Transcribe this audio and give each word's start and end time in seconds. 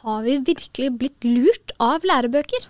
Har 0.00 0.22
vi 0.24 0.38
virkelig 0.46 0.92
blitt 0.96 1.26
lurt 1.26 1.74
av 1.82 2.06
lærebøker? 2.08 2.68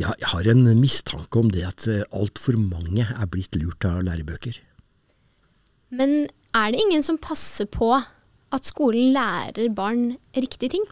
Ja, 0.00 0.14
jeg 0.18 0.30
har 0.32 0.48
en 0.50 0.64
mistanke 0.80 1.38
om 1.38 1.50
det 1.52 1.62
at 1.68 1.86
eh, 1.90 2.02
altfor 2.16 2.56
mange 2.58 3.04
er 3.04 3.30
blitt 3.30 3.54
lurt 3.60 3.84
av 3.86 4.00
lærebøker. 4.06 4.56
Men 5.94 6.26
er 6.56 6.72
det 6.72 6.82
ingen 6.82 7.04
som 7.06 7.20
passer 7.22 7.68
på 7.70 7.92
at 7.94 8.66
skolen 8.66 9.12
lærer 9.14 9.70
barn 9.74 10.16
riktige 10.34 10.74
ting? 10.74 10.86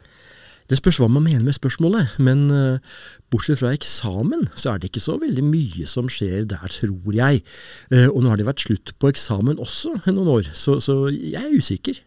Det 0.69 0.77
spørs 0.77 0.99
hva 1.01 1.09
man 1.09 1.25
mener 1.25 1.47
med 1.47 1.57
spørsmålet, 1.57 2.19
men 2.21 2.51
uh, 2.53 2.99
bortsett 3.33 3.63
fra 3.63 3.71
eksamen, 3.73 4.51
så 4.53 4.75
er 4.75 4.83
det 4.83 4.91
ikke 4.91 5.01
så 5.01 5.17
veldig 5.17 5.45
mye 5.47 5.87
som 5.89 6.11
skjer 6.13 6.45
der, 6.51 6.67
tror 6.69 7.17
jeg. 7.17 7.41
Uh, 7.89 8.11
og 8.11 8.21
nå 8.21 8.29
har 8.29 8.41
det 8.41 8.47
vært 8.51 8.67
slutt 8.67 8.93
på 9.01 9.09
eksamen 9.09 9.57
også 9.65 9.95
noen 10.11 10.29
år, 10.29 10.51
så, 10.53 10.77
så 10.85 11.07
jeg 11.09 11.41
er 11.41 11.57
usikker. 11.57 12.03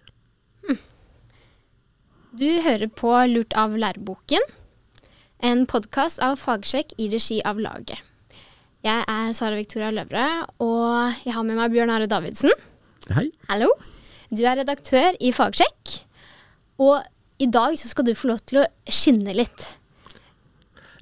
Du 2.32 2.48
hører 2.64 2.88
på 2.88 3.10
Lurt 3.28 3.52
av 3.60 3.74
læreboken, 3.76 4.46
en 5.44 5.66
podkast 5.68 6.22
av 6.24 6.38
Fagsjekk 6.40 6.94
i 7.04 7.10
regi 7.12 7.42
av 7.44 7.58
laget. 7.60 8.00
Jeg 8.88 9.04
er 9.04 9.34
Sara 9.36 9.58
Victoria 9.60 9.90
Løvre, 9.92 10.24
og 10.64 11.26
jeg 11.26 11.36
har 11.36 11.44
med 11.44 11.60
meg 11.60 11.74
Bjørn 11.74 11.92
Are 11.92 12.08
Davidsen. 12.08 12.56
Hei. 13.12 13.26
Hallo. 13.50 13.68
Du 14.32 14.46
er 14.48 14.62
redaktør 14.62 15.20
i 15.20 15.34
Fagsjekk. 15.36 15.98
Og 16.80 17.04
i 17.44 17.52
dag 17.52 17.76
så 17.76 17.92
skal 17.92 18.08
du 18.08 18.16
få 18.16 18.32
lov 18.32 18.40
til 18.48 18.62
å 18.62 18.68
skinne 18.88 19.36
litt. 19.36 19.68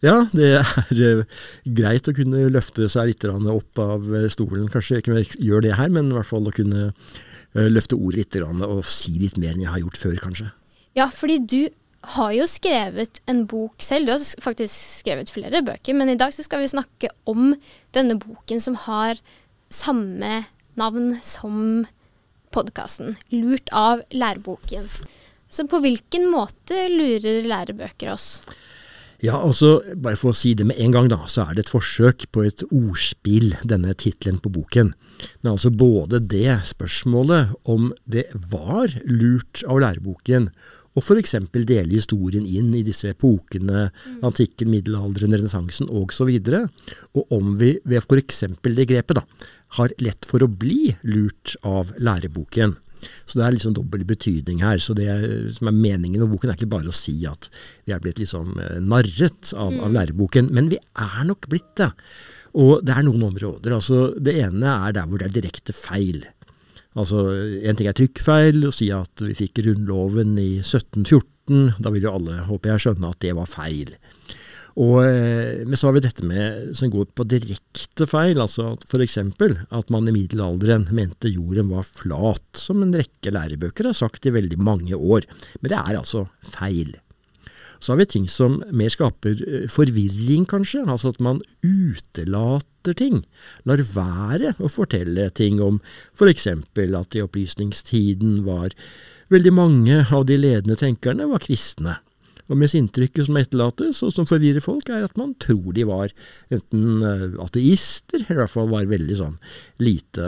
Ja, 0.02 0.24
det 0.34 0.50
er 0.64 1.22
uh, 1.22 1.42
greit 1.78 2.10
å 2.10 2.16
kunne 2.18 2.48
løfte 2.50 2.90
seg 2.90 3.12
litt 3.12 3.28
opp 3.30 3.84
av 3.86 4.10
eh, 4.18 4.32
stolen. 4.34 4.66
Kanskje 4.74 5.04
ikke 5.04 5.22
gjør 5.38 5.62
det 5.68 5.78
her, 5.78 5.94
men 5.94 6.10
i 6.10 6.18
hvert 6.18 6.34
fall 6.34 6.50
å 6.50 6.56
kunne 6.58 6.88
uh, 6.90 7.70
løfte 7.70 8.02
ordet 8.02 8.34
litt 8.34 8.42
og 8.42 8.82
si 8.82 9.20
litt 9.22 9.38
mer 9.38 9.54
enn 9.54 9.68
jeg 9.68 9.76
har 9.76 9.86
gjort 9.86 10.02
før, 10.08 10.24
kanskje. 10.26 10.56
Ja, 11.00 11.08
fordi 11.16 11.38
du 11.40 11.62
har 12.16 12.32
jo 12.36 12.48
skrevet 12.50 13.22
en 13.30 13.46
bok 13.48 13.84
selv. 13.84 14.08
Du 14.08 14.14
har 14.16 14.24
faktisk 14.44 15.00
skrevet 15.04 15.32
flere 15.32 15.62
bøker, 15.64 15.96
men 15.96 16.12
i 16.12 16.18
dag 16.20 16.34
så 16.36 16.44
skal 16.44 16.64
vi 16.64 16.72
snakke 16.72 17.12
om 17.30 17.54
denne 17.96 18.18
boken 18.20 18.60
som 18.64 18.76
har 18.88 19.20
samme 19.72 20.44
navn 20.80 21.14
som 21.24 21.86
podkasten. 22.56 23.16
'Lurt 23.32 23.70
av 23.72 24.02
læreboken'. 24.12 24.90
Så 25.50 25.66
på 25.70 25.80
hvilken 25.82 26.28
måte 26.32 26.88
lurer 26.92 27.46
lærebøker 27.48 28.12
oss? 28.14 28.42
Ja, 29.20 29.36
altså, 29.36 29.82
bare 30.00 30.16
for 30.16 30.32
å 30.32 30.38
si 30.38 30.54
det 30.56 30.64
med 30.70 30.80
en 30.80 30.94
gang, 30.96 31.10
da, 31.12 31.26
så 31.28 31.44
er 31.44 31.58
det 31.58 31.66
et 31.66 31.74
forsøk 31.74 32.30
på 32.32 32.46
et 32.48 32.62
ordspill, 32.72 33.52
denne 33.68 33.92
tittelen 33.92 34.40
på 34.40 34.52
boken. 34.56 34.94
Det 35.20 35.50
er 35.50 35.52
altså 35.52 35.72
både 35.76 36.22
det 36.24 36.62
spørsmålet 36.70 37.52
om 37.68 37.90
det 38.08 38.30
var 38.32 38.94
lurt 39.04 39.66
av 39.68 39.82
læreboken 39.84 40.48
å 40.98 41.04
f.eks. 41.04 41.36
dele 41.54 41.94
historien 41.94 42.46
inn 42.48 42.74
i 42.76 42.84
disse 42.86 43.12
epokene, 43.14 43.88
mm. 43.90 44.20
antikken, 44.26 44.72
middelalderen, 44.74 45.36
renessansen 45.38 45.90
osv., 45.90 46.30
og, 46.30 46.92
og 47.14 47.34
om 47.36 47.56
vi 47.60 47.76
ved 47.86 48.04
f.eks. 48.04 48.44
det 48.66 48.90
grepet 48.90 49.20
da, 49.20 49.26
har 49.80 49.94
lett 50.02 50.28
for 50.28 50.44
å 50.44 50.52
bli 50.52 50.96
lurt 51.06 51.56
av 51.68 51.94
læreboken. 52.02 52.78
Så 53.00 53.40
det 53.40 53.46
er 53.46 53.56
liksom 53.56 53.76
dobbel 53.78 54.04
betydning 54.08 54.64
her. 54.64 54.82
Så 54.84 54.96
det 54.98 55.08
som 55.56 55.70
er 55.70 55.78
meningen 55.78 56.24
med 56.24 56.34
boken, 56.34 56.52
er 56.52 56.60
ikke 56.60 56.74
bare 56.74 56.92
å 56.92 56.96
si 56.96 57.16
at 57.30 57.48
vi 57.88 57.96
er 57.96 58.02
blitt 58.04 58.20
liksom 58.22 58.58
eh, 58.60 58.82
narret 58.84 59.54
av, 59.56 59.72
av 59.72 59.88
mm. 59.88 59.96
læreboken, 59.96 60.52
men 60.56 60.72
vi 60.74 60.82
er 60.82 61.24
nok 61.30 61.48
blitt 61.52 61.72
det. 61.80 61.92
Og 62.60 62.82
det 62.86 62.96
er 62.96 63.06
noen 63.06 63.28
områder. 63.30 63.78
altså 63.78 64.10
Det 64.18 64.36
ene 64.42 64.76
er 64.90 64.98
der 64.98 65.08
hvor 65.08 65.22
det 65.22 65.30
er 65.30 65.38
direkte 65.38 65.76
feil. 65.76 66.26
Altså, 67.00 67.24
En 67.64 67.80
ting 67.80 67.90
er 67.90 67.96
trykkfeil, 67.98 68.62
å 68.68 68.76
si 68.76 68.90
at 68.94 69.24
vi 69.24 69.38
fikk 69.38 69.62
Grunnloven 69.62 70.36
i 70.42 70.60
1714. 70.60 71.80
Da 71.80 71.92
vil 71.94 72.06
jo 72.06 72.16
alle, 72.18 72.44
håper 72.50 72.74
jeg, 72.74 72.86
skjønne 72.86 73.14
at 73.14 73.22
det 73.24 73.36
var 73.38 73.50
feil. 73.50 73.96
Og, 74.80 75.02
eh, 75.04 75.66
men 75.68 75.76
så 75.76 75.90
har 75.90 75.98
vi 75.98 76.04
dette 76.06 76.24
med, 76.28 76.72
som 76.78 76.92
går 76.94 77.10
på 77.18 77.26
direkte 77.28 78.06
feil, 78.08 78.40
altså 78.40 78.78
f.eks. 78.86 79.18
at 79.18 79.92
man 79.92 80.08
i 80.08 80.16
middelalderen 80.16 80.88
mente 80.96 81.32
jorden 81.32 81.74
var 81.74 81.88
flat, 81.88 82.48
som 82.56 82.84
en 82.86 82.96
rekke 82.96 83.34
lærebøker 83.34 83.90
har 83.90 83.98
sagt 83.98 84.30
i 84.30 84.36
veldig 84.36 84.60
mange 84.62 84.96
år. 84.96 85.28
Men 85.60 85.74
det 85.74 85.80
er 85.82 86.00
altså 86.00 86.28
feil. 86.46 86.96
Så 87.80 87.94
har 87.94 88.00
vi 88.02 88.10
ting 88.12 88.28
som 88.32 88.60
mer 88.76 88.92
skaper 88.92 89.40
eh, 89.48 89.68
forvirring, 89.72 90.46
kanskje. 90.48 90.84
Altså 90.86 91.14
at 91.14 91.22
man 91.24 91.42
utelater 91.64 92.69
ting. 92.98 93.24
Lar 93.68 93.82
være 93.84 94.54
å 94.60 94.72
fortelle 94.72 95.30
ting 95.36 95.62
om 95.64 95.80
for 96.16 96.32
eksempel 96.32 96.96
at 96.98 97.16
i 97.16 97.24
opplysningstiden 97.26 98.44
var 98.48 98.76
veldig 99.34 99.54
mange 99.54 100.04
av 100.10 100.26
de 100.30 100.38
ledende 100.40 100.78
tenkerne 100.80 101.28
var 101.30 101.44
kristne. 101.44 102.00
Og 102.50 102.58
mens 102.58 102.74
inntrykket 102.74 103.28
som 103.28 103.38
etterlates, 103.38 104.02
og 104.06 104.14
som 104.16 104.26
forvirrer 104.30 104.64
folk, 104.64 104.90
er 104.90 105.06
at 105.06 105.18
man 105.20 105.36
tror 105.42 105.70
de 105.76 105.86
var 105.86 106.10
enten 106.50 107.04
eh, 107.06 107.28
ateister, 107.44 108.24
eller 108.24 108.40
i 108.40 108.42
hvert 108.42 108.56
fall 108.56 108.72
var 108.72 108.90
veldig 108.90 109.18
sånn 109.20 109.38
lite 109.86 110.26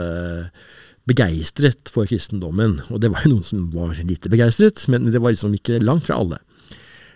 begeistret 1.10 1.90
for 1.90 2.06
kristendommen. 2.06 2.78
Og 2.94 3.02
det 3.02 3.10
var 3.10 3.26
jo 3.26 3.34
noen 3.34 3.46
som 3.46 3.66
var 3.74 3.98
lite 4.06 4.30
begeistret, 4.30 4.84
men 4.92 5.10
det 5.10 5.18
var 5.18 5.34
liksom 5.34 5.56
ikke 5.58 5.82
langt 5.82 6.06
fra 6.06 6.20
alle. 6.22 6.38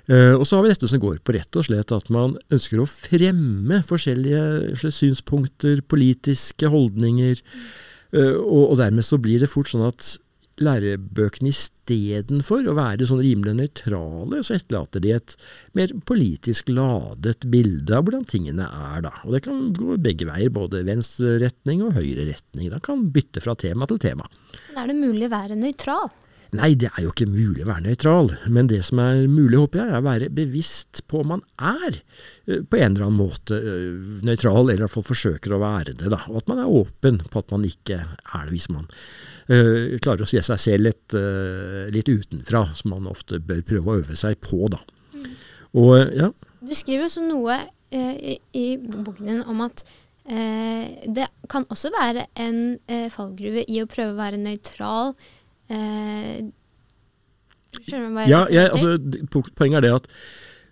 Uh, 0.06 0.37
og 0.39 0.44
så 0.47 0.59
har 0.59 0.67
vi 0.67 0.71
dette 0.71 0.91
som 0.91 1.03
går 1.03 1.19
på 1.27 1.34
rett 1.34 1.59
og 1.59 1.67
slett 1.67 1.91
at 1.94 2.12
man 2.15 2.37
ønsker 2.55 2.78
å 2.78 2.87
fremme 2.87 3.81
forskjellige 3.87 4.93
synspunkter, 4.94 5.83
politiske 5.91 6.71
holdninger, 6.71 7.43
uh, 8.15 8.37
og, 8.39 8.77
dermed 8.78 9.06
så 9.06 9.19
blir 9.19 9.43
det 9.43 9.50
fort 9.50 9.72
sånn 9.72 9.89
at 9.89 10.15
lærebøkene 10.62 11.50
istedenfor 11.50 12.65
å 12.71 12.77
være 12.78 13.09
sånn 13.09 13.21
rimelig 13.21 13.56
nøytrale, 13.59 14.41
så 14.47 14.56
etterlater 14.56 15.03
de 15.05 15.12
et 15.17 15.34
mer 15.77 15.93
politisk 16.09 16.71
ladet 16.73 17.44
bilde 17.53 17.93
av 17.93 18.06
hvordan 18.06 18.25
tingene 18.31 18.65
er, 18.65 19.03
da. 19.05 19.12
Og 19.27 19.37
det 19.37 19.43
kan 19.44 19.67
gå 19.77 19.99
begge 20.00 20.28
veier, 20.28 20.53
både 20.55 20.84
venstre 20.87 21.37
retning 21.43 21.84
og 21.84 21.99
høyre 21.99 22.28
retning. 22.31 22.71
Da 22.73 22.81
kan 22.81 23.05
bytte 23.12 23.43
fra 23.44 23.56
tema 23.59 23.88
til 23.91 24.00
tema. 24.00 24.31
er 24.77 24.88
det 24.88 24.97
mulig 24.97 25.28
å 25.28 25.34
være 25.34 25.59
nøytral? 25.61 26.09
Nei, 26.54 26.74
det 26.78 26.92
er 26.92 27.02
jo 27.02 27.10
ikke 27.10 27.26
mulig 27.28 27.64
å 27.64 27.68
være 27.68 27.88
nøytral. 27.88 28.30
Men 28.52 28.68
det 28.70 28.82
som 28.86 29.00
er 29.02 29.24
mulig, 29.30 29.58
håper 29.58 29.80
jeg, 29.82 29.90
er 29.90 30.02
å 30.02 30.06
være 30.06 30.28
bevisst 30.34 31.02
på 31.10 31.22
om 31.24 31.32
man 31.34 31.42
er 31.58 31.98
eh, 31.98 32.62
på 32.62 32.78
en 32.78 32.94
eller 32.94 33.08
annen 33.08 33.18
måte 33.18 33.58
eh, 33.58 34.20
nøytral, 34.26 34.62
eller 34.68 34.78
i 34.78 34.84
hvert 34.84 34.94
fall 34.94 35.08
forsøker 35.08 35.56
å 35.56 35.62
være 35.62 35.96
det. 35.98 36.10
da, 36.12 36.20
Og 36.30 36.42
at 36.42 36.50
man 36.52 36.62
er 36.62 36.70
åpen 36.70 37.18
på 37.32 37.42
at 37.42 37.54
man 37.54 37.66
ikke 37.66 37.98
er 38.06 38.46
det, 38.46 38.52
hvis 38.54 38.68
man 38.72 38.86
uh, 38.86 39.96
klarer 40.02 40.22
å 40.22 40.30
se 40.30 40.42
seg 40.46 40.62
selv 40.62 40.86
litt, 40.86 41.16
uh, 41.18 41.86
litt, 41.94 42.10
utenfra, 42.10 42.68
som 42.78 42.94
man 42.94 43.10
ofte 43.10 43.40
bør 43.42 43.64
prøve 43.66 43.92
å 43.92 44.02
øve 44.02 44.18
seg 44.18 44.38
på. 44.44 44.60
da. 44.72 44.80
Mm. 45.16 45.30
Og, 45.82 45.94
ja. 46.14 46.30
Du 46.62 46.74
skriver 46.78 47.08
også 47.08 47.24
noe 47.26 47.58
uh, 47.66 48.14
i, 48.14 48.38
i, 48.54 48.66
boken 48.78 49.32
din 49.32 49.46
om 49.46 49.64
at 49.66 49.88
det 50.26 51.22
kan 51.46 51.62
også 51.70 51.92
være 51.94 52.24
en 52.42 52.56
fallgruve 53.14 53.62
i 53.70 53.76
å 53.78 53.86
prøve 53.86 54.10
å 54.10 54.16
være 54.18 54.40
nøytral 54.42 55.12
Eh, 55.72 56.44
skjønner 57.81 58.06
du 58.06 58.15
hva 58.15 58.27
jeg 58.27 58.31
ja, 58.31 58.43
jeg, 58.54 58.71
altså, 58.71 59.49
Poenget 59.59 59.81
er 59.81 59.87
det 59.87 59.94
at 59.97 60.12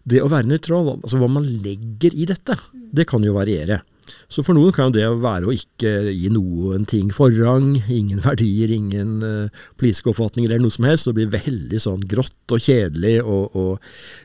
det 0.04 0.20
å 0.20 0.28
være 0.28 0.50
nøytral, 0.50 0.98
altså 0.98 1.16
hva 1.16 1.30
man 1.32 1.46
legger 1.64 2.12
i 2.12 2.26
dette, 2.28 2.58
mm. 2.60 2.88
det 2.92 3.06
kan 3.08 3.24
jo 3.24 3.36
variere. 3.38 3.80
Så 4.28 4.42
for 4.44 4.56
noen 4.56 4.72
kan 4.74 4.92
det 4.92 5.04
være 5.22 5.48
å 5.48 5.54
ikke 5.54 6.12
gi 6.12 6.30
noen 6.32 6.84
ting 6.88 7.10
forrang, 7.14 7.74
ingen 7.92 8.20
verdier, 8.24 8.72
ingen 8.74 9.24
uh, 9.24 9.62
politiske 9.80 10.10
oppfatninger 10.12 10.50
eller 10.50 10.64
noe 10.66 10.74
som 10.74 10.88
helst. 10.88 11.08
og 11.08 11.16
bli 11.18 11.26
veldig 11.32 11.80
sånn 11.80 12.04
grått 12.10 12.54
og 12.54 12.64
kjedelig 12.64 13.16
og, 13.22 13.56
og 13.56 13.72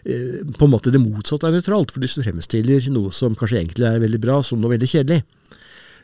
uh, 0.09 0.39
på 0.57 0.67
en 0.67 0.73
måte 0.73 0.93
det 0.93 1.03
motsatte 1.03 1.47
er 1.47 1.55
nøytralt. 1.55 1.93
For 1.95 2.03
du 2.03 2.11
fremstiller 2.11 2.89
noe 2.93 3.13
som 3.15 3.37
kanskje 3.39 3.61
egentlig 3.63 3.87
er 3.87 4.03
veldig 4.03 4.21
bra, 4.23 4.41
som 4.43 4.59
noe 4.61 4.75
veldig 4.75 4.91
kjedelig, 4.91 5.23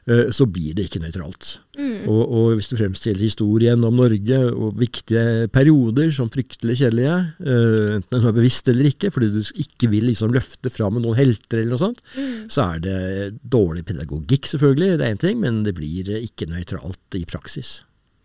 så 0.05 0.45
blir 0.45 0.75
det 0.77 0.83
ikke 0.85 0.99
nøytralt. 1.01 1.47
Mm. 1.79 2.05
Og, 2.11 2.21
og, 2.23 2.49
hvis 2.55 2.69
du 2.69 2.75
fremstiller 2.77 3.25
historien 3.25 3.81
om 3.87 3.95
Norge 3.97 4.37
og 4.53 4.75
viktige 4.77 5.47
perioder 5.53 6.11
som 6.13 6.29
fryktelig 6.29 6.77
kjedelige, 6.83 7.15
uh, 7.41 7.95
enten 7.97 8.21
du 8.21 8.27
er 8.29 8.35
bevisst 8.35 8.69
eller 8.69 8.91
ikke, 8.91 9.09
fordi 9.13 9.31
du 9.33 9.39
ikke 9.63 9.89
vil 9.89 10.05
liksom 10.11 10.33
løfte 10.35 10.69
fram 10.69 10.99
noen 11.01 11.17
helter 11.17 11.63
eller 11.63 11.73
noe 11.73 11.81
sånt, 11.81 12.03
mm. 12.13 12.45
så 12.53 12.67
er 12.75 12.83
det 12.85 12.99
dårlig 13.41 13.85
pedagogikk, 13.89 14.51
selvfølgelig, 14.53 14.99
det 15.01 15.07
er 15.07 15.15
én 15.17 15.23
ting, 15.25 15.41
men 15.41 15.63
det 15.65 15.73
blir 15.79 16.13
ikke 16.19 16.49
nøytralt 16.53 17.17
i 17.17 17.25
praksis. 17.29 17.79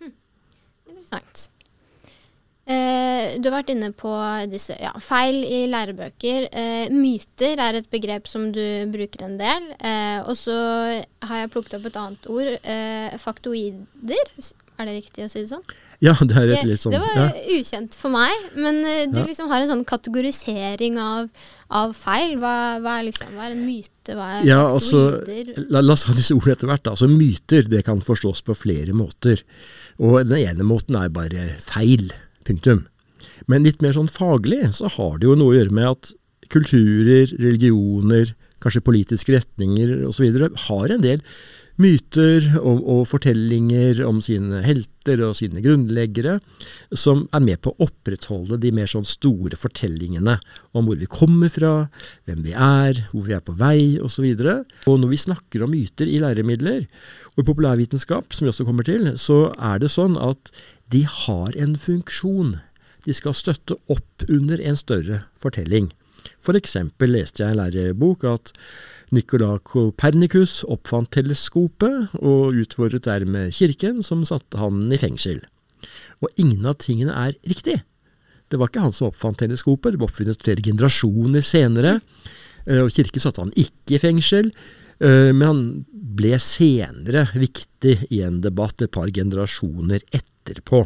Mm. 0.05 0.13
Interessant. 0.93 1.49
Eh, 2.71 3.37
du 3.43 3.49
har 3.49 3.61
vært 3.61 3.73
inne 3.75 3.91
på 3.97 4.13
disse 4.51 4.77
ja, 4.79 4.93
feil 5.03 5.43
i 5.43 5.65
lærebøker. 5.71 6.49
Eh, 6.55 6.95
myter 6.95 7.59
er 7.59 7.81
et 7.81 7.91
begrep 7.91 8.31
som 8.31 8.51
du 8.55 8.63
bruker 8.93 9.27
en 9.27 9.37
del. 9.41 9.71
Eh, 9.81 10.21
og 10.23 10.37
så 10.39 10.57
har 11.27 11.43
jeg 11.43 11.53
plukket 11.55 11.79
opp 11.81 11.89
et 11.91 12.01
annet 12.01 12.29
ord. 12.31 12.51
Eh, 12.63 13.17
faktoider. 13.19 14.35
Er 14.81 14.89
det 14.89 14.95
riktig 14.97 15.27
å 15.27 15.29
si 15.29 15.43
det 15.43 15.51
sånn? 15.51 15.65
Ja, 16.01 16.15
det 16.15 16.37
er 16.39 16.55
et 16.55 16.69
litt 16.69 16.81
sånn. 16.81 16.95
Det 16.95 17.03
var 17.03 17.19
ja. 17.19 17.27
ukjent 17.59 17.97
for 17.99 18.15
meg. 18.15 18.47
Men 18.55 18.81
du 19.11 19.19
ja. 19.19 19.27
liksom 19.27 19.51
har 19.51 19.65
en 19.65 19.73
sånn 19.75 19.85
kategorisering 19.89 20.97
av, 21.03 21.29
av 21.69 21.93
feil. 21.99 22.39
Hva, 22.41 22.55
hva, 22.81 23.01
er 23.01 23.11
liksom, 23.11 23.35
hva, 23.35 23.51
er 23.51 23.59
en 23.59 23.67
myte? 23.67 24.15
Ja, 24.47 24.63
altså, 24.65 25.21
la, 25.69 25.83
la, 25.83 25.93
oss 25.95 26.07
ha 26.09 26.15
disse 26.17 26.35
ordene 26.39 26.57
etter 26.57 26.71
hvert. 26.71 26.89
Altså, 26.95 27.11
myter 27.11 27.69
det 27.69 27.85
kan 27.87 28.01
forstås 28.03 28.47
på 28.47 28.57
flere 28.57 28.97
måter. 28.97 29.43
Og 30.01 30.23
den 30.31 30.41
ene 30.47 30.67
måten 30.67 30.97
er 31.03 31.13
bare 31.13 31.51
feil. 31.67 32.09
Punktum. 32.51 32.85
Men 33.47 33.65
litt 33.65 33.83
mer 33.85 33.95
sånn 33.97 34.11
faglig 34.11 34.65
så 34.77 34.91
har 34.97 35.19
det 35.21 35.29
jo 35.29 35.39
noe 35.39 35.55
å 35.55 35.59
gjøre 35.61 35.77
med 35.77 35.89
at 35.95 36.13
kulturer, 36.51 37.31
religioner, 37.39 38.35
kanskje 38.61 38.85
politiske 38.85 39.33
retninger 39.37 40.03
osv. 40.09 40.37
har 40.67 40.93
en 40.93 41.05
del 41.05 41.23
myter 41.81 42.45
og, 42.59 42.81
og, 42.83 43.03
fortellinger 43.09 44.03
om 44.05 44.19
sine 44.25 44.61
helter 44.65 45.23
og 45.25 45.37
sine 45.39 45.63
grunnleggere, 45.65 46.37
som 46.93 47.23
er 47.33 47.45
med 47.45 47.63
på 47.65 47.73
å 47.73 47.87
opprettholde 47.87 48.59
de 48.61 48.73
mer 48.77 48.91
sånn 48.91 49.07
store 49.09 49.57
fortellingene 49.57 50.37
om 50.77 50.91
hvor 50.91 50.99
vi 51.01 51.09
kommer 51.11 51.53
fra, 51.53 51.73
hvem 52.29 52.43
vi 52.45 52.53
er, 52.53 53.01
hvor 53.15 53.25
vi 53.29 53.37
er 53.37 53.45
på 53.47 53.57
vei 53.57 53.81
osv. 54.03 54.27
Og, 54.27 54.45
så 54.45 54.91
og 54.93 55.01
når 55.01 55.15
vi 55.15 55.23
snakker 55.25 55.65
om 55.65 55.73
myter 55.73 56.11
i 56.11 56.21
læremidler 56.21 56.85
og 57.33 57.41
i 57.45 57.49
populærvitenskap, 57.49 58.35
som 58.35 58.47
vi 58.47 58.53
også 58.53 58.69
kommer 58.69 58.87
til, 58.87 59.15
så 59.21 59.47
er 59.57 59.81
det 59.81 59.93
sånn 59.95 60.21
at 60.21 60.53
de 60.91 61.05
har 61.07 61.57
en 61.57 61.77
funksjon. 61.79 62.59
De 63.07 63.15
skal 63.17 63.37
støtte 63.37 63.77
opp 63.93 64.25
under 64.29 64.61
en 64.61 64.79
større 64.79 65.25
fortelling. 65.41 65.91
For 66.43 66.57
eksempel 66.59 67.15
leste 67.15 67.43
jeg 67.43 67.55
en 67.55 67.61
lærebok 67.61 68.27
at 68.29 68.53
Nicola 69.15 69.57
Copernicus 69.65 70.61
oppfant 70.71 71.11
teleskopet, 71.17 72.13
og 72.21 72.59
utfordret 72.61 73.07
dermed 73.09 73.55
kirken, 73.57 74.05
som 74.07 74.27
satte 74.29 74.61
han 74.61 74.85
i 74.93 75.01
fengsel. 75.01 75.41
Og 76.21 76.29
ingen 76.37 76.67
av 76.69 76.77
tingene 76.83 77.15
er 77.17 77.39
riktig. 77.49 77.81
Det 78.51 78.59
var 78.59 78.71
ikke 78.71 78.85
han 78.85 78.95
som 78.95 79.09
oppfant 79.09 79.41
teleskopet, 79.41 79.95
det 79.95 80.01
ble 80.01 80.09
oppfunnet 80.09 80.45
flere 80.45 80.65
generasjoner 80.67 81.45
senere. 81.47 81.99
Eh, 82.67 82.83
og 82.83 82.93
kirken 82.95 83.23
satte 83.23 83.43
han 83.45 83.55
ikke 83.59 83.97
i 83.97 84.03
fengsel, 84.03 84.51
men 85.01 85.45
han 85.47 85.61
ble 85.91 86.37
senere 86.43 87.23
viktig 87.33 87.95
i 88.13 88.21
en 88.27 88.43
debatt 88.45 88.83
et 88.85 88.93
par 88.93 89.09
generasjoner 89.09 90.03
etterpå. 90.13 90.83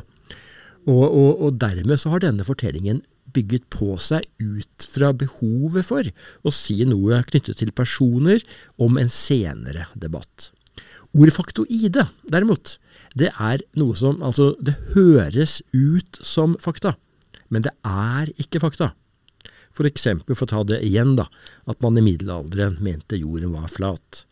Og, 0.84 1.04
og, 1.08 1.30
og 1.42 1.58
dermed 1.58 1.98
så 2.00 2.12
har 2.12 2.22
denne 2.22 2.46
fortellingen 2.46 3.00
bygget 3.34 3.66
på 3.72 3.96
seg 4.02 4.26
ut 4.42 4.86
fra 4.90 5.10
behovet 5.16 5.86
for 5.86 6.10
å 6.44 6.52
si 6.54 6.76
noe 6.88 7.22
knyttet 7.26 7.58
til 7.60 7.72
personer 7.74 8.44
om 8.80 9.00
en 9.00 9.10
senere 9.12 9.88
debatt. 9.98 10.52
Ordet 11.14 11.34
faktoide, 11.36 12.08
derimot, 12.30 12.76
det 13.14 13.30
er 13.38 13.62
noe 13.78 13.94
som 13.98 14.22
Altså, 14.22 14.54
det 14.58 14.74
høres 14.94 15.60
ut 15.72 16.18
som 16.20 16.56
fakta, 16.62 16.96
men 17.48 17.62
det 17.66 17.74
er 17.86 18.32
ikke 18.42 18.62
fakta. 18.62 18.92
For 19.74 19.88
eksempel, 19.88 20.36
for 20.38 20.46
å 20.46 20.52
ta 20.52 20.62
det 20.68 20.78
igjen, 20.86 21.16
da, 21.18 21.26
at 21.70 21.80
man 21.82 21.98
i 21.98 22.04
middelalderen 22.04 22.76
mente 22.84 23.18
jorden 23.18 23.56
var 23.56 23.66
flat. 23.72 24.22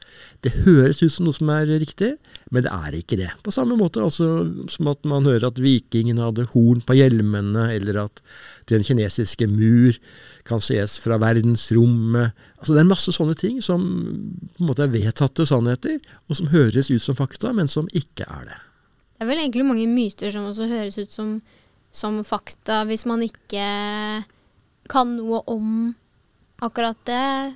Det 0.45 0.53
høres 0.67 1.01
ut 1.03 1.13
som 1.15 1.27
noe 1.27 1.35
som 1.35 1.51
er 1.51 1.71
riktig, 1.83 2.13
men 2.55 2.63
det 2.63 2.71
er 2.71 2.97
ikke 2.99 3.19
det. 3.19 3.31
På 3.43 3.55
samme 3.55 3.75
måte 3.79 4.03
altså, 4.05 4.29
som 4.71 4.91
at 4.93 5.03
man 5.09 5.27
hører 5.27 5.49
at 5.49 5.61
vikingene 5.63 6.23
hadde 6.23 6.47
horn 6.53 6.83
på 6.87 6.95
hjelmene, 6.99 7.69
eller 7.75 8.05
at 8.05 8.23
den 8.71 8.85
kinesiske 8.87 9.49
mur 9.51 9.99
kan 10.47 10.63
ses 10.63 10.99
fra 11.03 11.19
verdensrommet. 11.23 12.37
Altså, 12.61 12.77
det 12.77 12.85
er 12.85 12.93
masse 12.93 13.15
sånne 13.15 13.35
ting 13.39 13.59
som 13.65 13.83
på 13.83 14.63
en 14.63 14.69
måte 14.69 14.87
er 14.87 14.95
vedtatte 14.95 15.47
sannheter, 15.49 15.99
og 16.29 16.39
som 16.39 16.53
høres 16.53 16.93
ut 16.93 17.03
som 17.03 17.19
fakta, 17.19 17.55
men 17.57 17.71
som 17.71 17.91
ikke 17.91 18.29
er 18.29 18.47
det. 18.53 18.61
Det 19.17 19.27
er 19.27 19.31
vel 19.31 19.43
egentlig 19.43 19.67
mange 19.67 19.89
myter 19.91 20.31
som 20.35 20.47
også 20.51 20.71
høres 20.71 20.99
ut 20.99 21.15
som, 21.15 21.35
som 21.95 22.23
fakta, 22.27 22.83
hvis 22.87 23.07
man 23.11 23.23
ikke 23.27 23.67
kan 24.91 25.17
noe 25.19 25.43
om 25.51 25.93
akkurat 26.63 26.99
det, 27.09 27.55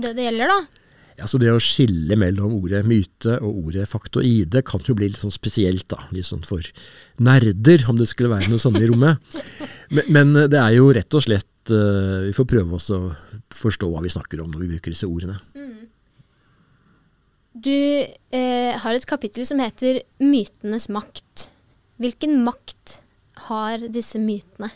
det 0.00 0.14
det 0.16 0.28
gjelder, 0.28 0.52
da. 0.52 0.78
Ja, 1.18 1.26
så 1.26 1.40
Det 1.42 1.50
å 1.50 1.58
skille 1.58 2.14
mellom 2.14 2.52
ordet 2.60 2.84
myte 2.86 3.40
og 3.42 3.64
ordet 3.66 3.88
faktoide 3.90 4.62
kan 4.66 4.84
jo 4.86 4.94
bli 4.94 5.08
litt 5.10 5.18
sånn 5.18 5.34
spesielt. 5.34 5.88
da, 5.90 6.04
Litt 6.14 6.28
sånn 6.28 6.44
for 6.46 6.62
nerder, 7.18 7.82
om 7.90 7.98
det 7.98 8.06
skulle 8.06 8.30
være 8.30 8.50
noe 8.52 8.62
sånt 8.62 8.78
i 8.78 8.86
rommet. 8.86 9.18
Men, 9.90 10.04
men, 10.12 10.34
det 10.52 10.58
er 10.60 10.74
jo 10.76 10.90
rett 10.92 11.14
og 11.16 11.22
slett 11.24 11.70
uh, 11.72 12.20
Vi 12.26 12.34
får 12.36 12.44
prøve 12.50 12.76
oss 12.76 12.90
å 12.92 12.98
forstå 13.56 13.88
hva 13.88 14.02
vi 14.04 14.10
snakker 14.12 14.42
om 14.42 14.50
når 14.52 14.66
vi 14.66 14.68
bruker 14.74 14.92
disse 14.92 15.08
ordene. 15.08 15.38
Mm. 15.56 15.86
Du 17.56 17.72
eh, 17.72 18.76
har 18.76 18.92
et 18.92 19.06
kapittel 19.08 19.46
som 19.48 19.62
heter 19.64 20.02
'Mytenes 20.20 20.90
makt'. 20.92 21.48
Hvilken 21.96 22.36
makt 22.44 22.98
har 23.48 23.88
disse 23.88 24.20
mytene? 24.20 24.68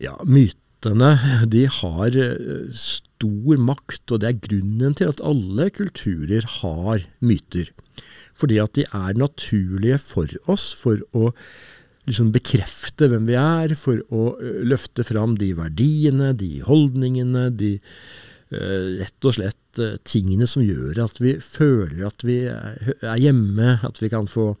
Ja, 0.00 0.16
myte 0.24 0.63
Statene 0.84 1.46
de 1.48 1.62
har 1.64 2.12
eh, 2.12 2.72
stor 2.76 3.56
makt, 3.56 4.12
og 4.12 4.20
det 4.20 4.28
er 4.28 4.42
grunnen 4.44 4.92
til 4.98 5.08
at 5.08 5.22
alle 5.24 5.70
kulturer 5.72 6.44
har 6.60 7.06
myter. 7.24 7.70
Fordi 8.36 8.58
at 8.60 8.74
de 8.76 8.84
er 8.84 9.16
naturlige 9.16 9.96
for 10.02 10.28
oss 10.44 10.74
for 10.76 11.00
å 11.16 11.30
liksom 12.04 12.34
bekrefte 12.34 13.08
hvem 13.08 13.24
vi 13.30 13.38
er, 13.40 13.72
for 13.80 14.02
å 14.12 14.34
eh, 14.36 14.60
løfte 14.68 15.06
fram 15.08 15.38
de 15.40 15.54
verdiene, 15.56 16.34
de 16.36 16.60
holdningene, 16.66 17.48
de 17.56 17.78
uh, 18.52 19.00
rett 19.00 19.24
og 19.24 19.38
slett 19.38 19.80
tingene 20.06 20.46
som 20.46 20.62
gjør 20.62 21.00
at 21.02 21.16
vi 21.18 21.32
føler 21.42 22.04
at 22.06 22.22
vi 22.22 22.44
er 22.46 23.16
hjemme, 23.18 23.78
at 23.82 23.96
vi 23.98 24.12
kan 24.12 24.28
få 24.30 24.52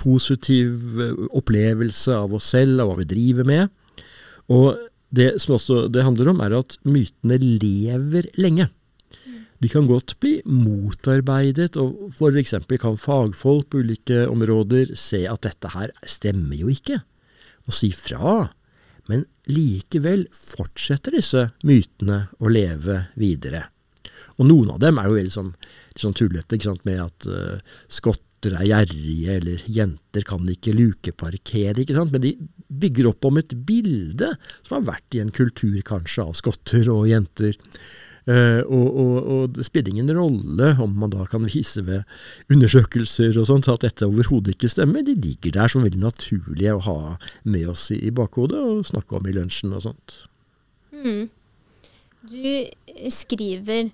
positiv 0.00 0.98
opplevelse 1.30 2.12
av 2.12 2.34
oss 2.36 2.50
selv, 2.52 2.82
av 2.82 2.90
hva 2.90 2.98
vi 2.98 3.06
driver 3.08 3.48
med. 3.48 3.70
Og 4.52 4.74
det 5.10 5.30
som 5.42 5.56
også 5.56 5.88
det 5.92 6.04
handler 6.06 6.30
om, 6.32 6.42
er 6.44 6.54
at 6.60 6.76
mytene 6.86 7.38
lever 7.42 8.28
lenge. 8.38 8.68
De 9.60 9.68
kan 9.68 9.88
godt 9.88 10.14
bli 10.22 10.38
motarbeidet, 10.48 11.76
og 11.76 12.14
f.eks. 12.14 12.54
kan 12.80 12.96
fagfolk 12.96 13.68
på 13.68 13.82
ulike 13.82 14.22
områder 14.30 14.94
se 14.96 15.26
at 15.28 15.42
dette 15.44 15.72
her 15.74 15.92
stemmer 16.08 16.56
jo 16.56 16.70
ikke, 16.72 17.02
og 17.68 17.76
si 17.76 17.90
fra. 17.92 18.46
Men 19.10 19.26
likevel 19.50 20.24
fortsetter 20.32 21.18
disse 21.18 21.50
mytene 21.66 22.22
å 22.40 22.48
leve 22.48 23.02
videre. 23.20 23.66
Og 24.38 24.48
noen 24.48 24.72
av 24.72 24.80
dem 24.80 24.96
er 24.96 25.10
jo 25.10 25.18
veldig 25.18 25.34
sånn, 25.34 25.52
sånn 25.98 26.16
tullete, 26.16 26.56
med 26.88 27.02
at 27.04 27.28
uh, 27.28 27.76
skotter 28.40 28.56
er 28.56 28.68
gjerrige, 28.68 29.34
eller 29.36 29.64
jenter 29.68 30.24
kan 30.24 30.48
ikke 30.48 30.72
lukeparkere. 30.72 31.80
ikke 31.80 31.94
sant? 31.94 32.12
Men 32.12 32.22
de 32.22 32.36
bygger 32.68 33.10
opp 33.10 33.24
om 33.24 33.38
et 33.38 33.52
bilde 33.66 34.36
som 34.62 34.78
har 34.78 34.94
vært 34.94 35.14
i 35.14 35.20
en 35.20 35.30
kultur 35.30 35.80
kanskje 35.84 36.24
av 36.24 36.34
skotter 36.34 36.88
og 36.88 37.08
jenter. 37.08 37.56
Uh, 38.28 38.60
og, 38.68 38.88
og, 39.00 39.16
og, 39.32 39.44
det 39.56 39.64
spiller 39.64 39.90
ingen 39.90 40.12
rolle 40.12 40.74
om 40.78 40.92
man 40.92 41.10
da 41.10 41.24
kan 41.26 41.46
vise 41.48 41.80
ved 41.82 42.04
undersøkelser 42.52 43.38
og 43.40 43.48
sånt 43.48 43.68
at 43.72 43.82
dette 43.82 44.06
overhodet 44.06 44.54
ikke 44.54 44.70
stemmer. 44.70 45.02
De 45.02 45.16
ligger 45.16 45.52
der 45.56 45.68
som 45.68 45.84
veldig 45.84 46.00
naturlige 46.00 46.76
å 46.76 46.84
ha 46.84 46.98
med 47.44 47.68
oss 47.72 47.90
i, 47.90 47.98
i 48.08 48.12
bakhodet 48.12 48.60
og 48.60 48.86
snakke 48.88 49.18
om 49.18 49.28
i 49.28 49.36
lunsjen 49.36 49.74
og 49.74 49.84
sånt. 49.88 50.20
Mm. 50.92 51.28
Du 52.30 53.10
skriver 53.12 53.90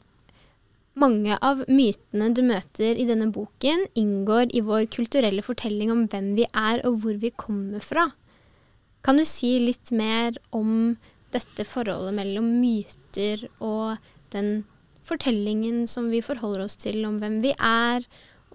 mange 0.96 1.36
av 1.44 1.62
mytene 1.68 2.30
du 2.34 2.42
møter 2.46 2.96
i 2.96 3.06
denne 3.08 3.28
boken, 3.32 3.84
inngår 3.98 4.52
i 4.56 4.62
vår 4.64 4.86
kulturelle 4.92 5.44
fortelling 5.44 5.92
om 5.92 6.06
hvem 6.10 6.32
vi 6.38 6.46
er 6.48 6.80
og 6.88 7.02
hvor 7.02 7.18
vi 7.20 7.32
kommer 7.36 7.84
fra. 7.84 8.08
Kan 9.04 9.20
du 9.20 9.26
si 9.28 9.58
litt 9.62 9.92
mer 9.94 10.38
om 10.56 10.96
dette 11.34 11.66
forholdet 11.68 12.16
mellom 12.16 12.48
myter 12.62 13.44
og 13.60 14.00
den 14.32 14.64
fortellingen 15.06 15.84
som 15.90 16.08
vi 16.10 16.24
forholder 16.24 16.64
oss 16.64 16.78
til 16.80 17.04
om 17.06 17.20
hvem 17.22 17.38
vi 17.44 17.52
er, 17.54 18.06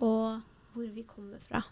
og 0.01 0.41
hvor 0.73 0.87
vi 0.87 1.05
kommer 1.05 1.39
fra? 1.45 1.63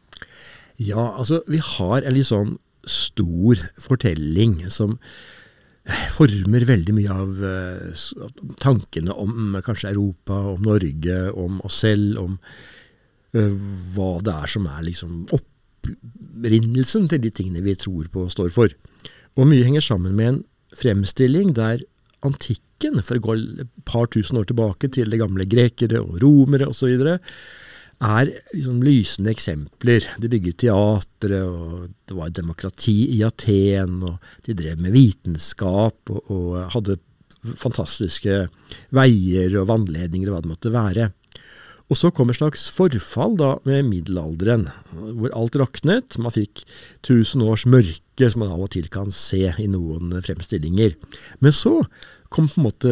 Ja, 0.80 1.18
altså 1.18 1.42
vi 1.50 1.60
har 1.64 2.04
en 2.04 2.16
litt 2.16 2.30
sånn 2.30 2.58
stor 2.88 3.60
fortelling 3.82 4.62
som 4.72 4.98
former 6.18 6.66
veldig 6.68 6.96
mye 6.98 7.16
av 7.16 7.44
uh, 7.44 8.26
tankene 8.62 9.16
om 9.16 9.58
kanskje 9.66 9.92
Europa, 9.94 10.38
om 10.54 10.66
Norge, 10.66 11.20
om 11.32 11.62
oss 11.68 11.82
selv, 11.86 12.20
om 12.22 12.38
uh, 13.36 13.56
hva 13.94 14.12
det 14.26 14.36
er 14.36 14.54
som 14.54 14.68
er 14.70 14.86
liksom 14.88 15.24
opprinnelsen 15.36 17.10
til 17.12 17.24
de 17.24 17.34
tingene 17.34 17.66
vi 17.66 17.78
tror 17.80 18.10
på 18.14 18.28
og 18.28 18.34
står 18.36 18.54
for. 18.56 18.76
Og 19.40 19.50
mye 19.50 19.66
henger 19.66 19.86
sammen 19.86 20.18
med 20.18 20.34
en 20.34 20.44
fremstilling 20.78 21.56
der 21.58 21.84
antikken, 22.26 23.02
for 23.04 23.20
å 23.20 23.24
gå 23.24 23.36
et 23.64 23.72
par 23.88 24.08
tusen 24.12 24.40
år 24.40 24.48
tilbake 24.50 24.90
til 24.96 25.10
de 25.12 25.20
gamle 25.20 25.48
grekere 25.50 26.02
og 26.04 26.20
romere 26.24 26.70
osv., 26.72 26.96
er 28.00 28.32
liksom 28.54 28.80
lysende 28.84 29.34
eksempler. 29.34 30.06
De 30.22 30.32
bygget 30.32 30.62
teatre, 30.64 31.42
og 31.44 31.90
det 32.08 32.16
var 32.16 32.32
demokrati 32.32 32.98
i 33.18 33.22
Aten, 33.28 34.00
og 34.08 34.34
de 34.48 34.56
drev 34.56 34.80
med 34.80 34.96
vitenskap 34.96 36.14
og, 36.14 36.32
og 36.32 36.74
hadde 36.76 37.00
fantastiske 37.60 38.46
veier 38.96 39.56
og 39.60 39.70
vannledninger 39.70 40.30
og 40.30 40.36
hva 40.36 40.44
det 40.44 40.54
måtte 40.54 40.74
være. 40.76 41.10
Og 41.90 41.98
så 41.98 42.12
kom 42.14 42.30
et 42.30 42.38
slags 42.38 42.68
forfall 42.70 43.34
da 43.40 43.56
med 43.66 43.88
middelalderen, 43.88 44.68
hvor 44.94 45.34
alt 45.34 45.58
raknet. 45.58 46.20
Man 46.22 46.36
fikk 46.36 46.62
tusen 47.06 47.42
års 47.42 47.66
mørke, 47.66 48.30
som 48.30 48.44
man 48.44 48.54
av 48.54 48.62
og 48.68 48.70
til 48.76 48.92
kan 48.94 49.10
se 49.16 49.42
i 49.58 49.66
noen 49.72 50.14
fremstillinger. 50.22 50.94
Men 51.42 51.56
så 51.56 51.80
kom 52.30 52.48
på 52.50 52.62
en 52.62 52.68
måte 52.68 52.90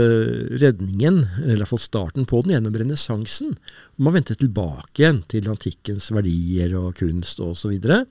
redningen, 0.58 1.20
eller 1.44 1.60
iallfall 1.60 1.82
starten 1.82 2.26
på 2.26 2.42
den, 2.42 2.56
gjennom 2.56 2.78
renessansen. 2.82 3.54
Man 4.02 4.16
vendte 4.16 4.38
tilbake 4.38 5.04
igjen 5.04 5.22
til 5.30 5.50
antikkens 5.52 6.10
verdier 6.14 6.74
og 6.80 6.98
kunst 6.98 7.42
osv. 7.44 7.78
Og, 7.78 7.78
så 7.78 8.04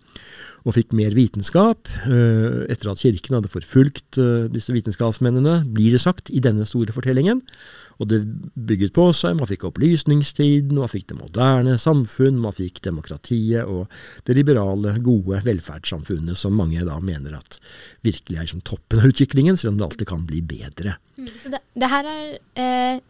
og 0.67 0.75
fikk 0.75 0.95
mer 0.99 1.15
vitenskap. 1.15 1.89
eh, 2.11 2.67
Etter 2.73 2.91
at 2.91 3.01
kirken 3.01 3.39
hadde 3.39 3.51
forfulgt 3.51 4.19
eh, 4.19 4.47
disse 4.51 4.75
vitenskapsmennene, 4.75 5.61
blir 5.71 5.95
det 5.95 6.03
sagt, 6.03 6.31
i 6.35 6.43
denne 6.43 6.67
store 6.67 6.95
fortellingen. 6.95 7.41
Og 8.03 8.11
det 8.11 8.19
bygget 8.69 8.93
på 8.93 9.07
seg. 9.17 9.39
Man 9.39 9.49
fikk 9.49 9.65
opplysningstiden, 9.71 10.77
man 10.77 10.91
fikk 10.93 11.09
det 11.13 11.21
moderne 11.21 11.79
samfunn, 11.81 12.43
man 12.43 12.57
fikk 12.57 12.83
demokratiet 12.85 13.65
og 13.65 13.87
det 14.29 14.37
liberale, 14.37 14.99
gode 15.07 15.41
velferdssamfunnet 15.47 16.37
som 16.37 16.59
mange 16.59 16.85
da 16.85 16.99
mener 17.01 17.39
at 17.39 17.61
virkelig 18.05 18.43
er 18.43 18.51
som 18.51 18.65
toppen 18.67 19.01
av 19.01 19.09
utviklingen, 19.15 19.57
selv 19.57 19.75
om 19.75 19.81
det 19.81 19.89
alltid 19.89 20.11
kan 20.13 20.27
bli 20.29 20.43
bedre. 20.45 20.99
Mm, 21.17 21.31
så 21.41 21.55
det, 21.55 21.63
det 21.79 21.93
her 21.95 22.11
er 22.11 22.25
eh, 22.59 23.05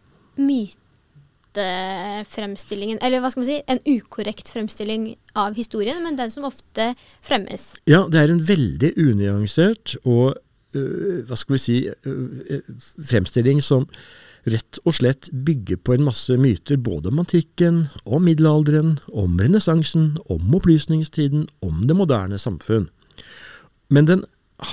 mytefremstillingen, 1.57 2.99
eller 3.01 3.21
hva 3.21 3.31
skal 3.31 3.43
man 3.43 3.49
si, 3.49 3.57
en 3.67 3.81
ukorrekt 3.85 4.51
fremstilling 4.53 5.09
av 5.37 5.57
historien, 5.57 6.01
men 6.03 6.17
den 6.17 6.31
som 6.31 6.47
ofte 6.47 6.93
fremmes. 7.25 7.75
Ja, 7.89 8.05
det 8.09 8.21
er 8.21 8.33
en 8.33 8.43
veldig 8.47 8.93
unyansert 8.97 9.97
og 10.03 10.37
øh, 10.75 11.25
hva 11.27 11.37
skal 11.37 11.57
vi 11.57 11.61
si 11.61 11.77
øh, 11.89 12.61
fremstilling 13.09 13.61
som 13.63 13.87
rett 14.47 14.79
og 14.85 14.95
slett 14.95 15.29
bygger 15.31 15.79
på 15.83 15.97
en 15.97 16.05
masse 16.07 16.37
myter 16.39 16.79
både 16.79 17.11
om 17.11 17.19
antikken, 17.19 17.87
om 18.05 18.23
middelalderen, 18.23 18.97
om 19.11 19.39
renessansen, 19.39 20.15
om 20.31 20.55
opplysningstiden, 20.55 21.47
om 21.61 21.83
det 21.87 21.97
moderne 21.97 22.39
samfunn. 22.39 22.87
Men 23.89 24.07
den 24.07 24.23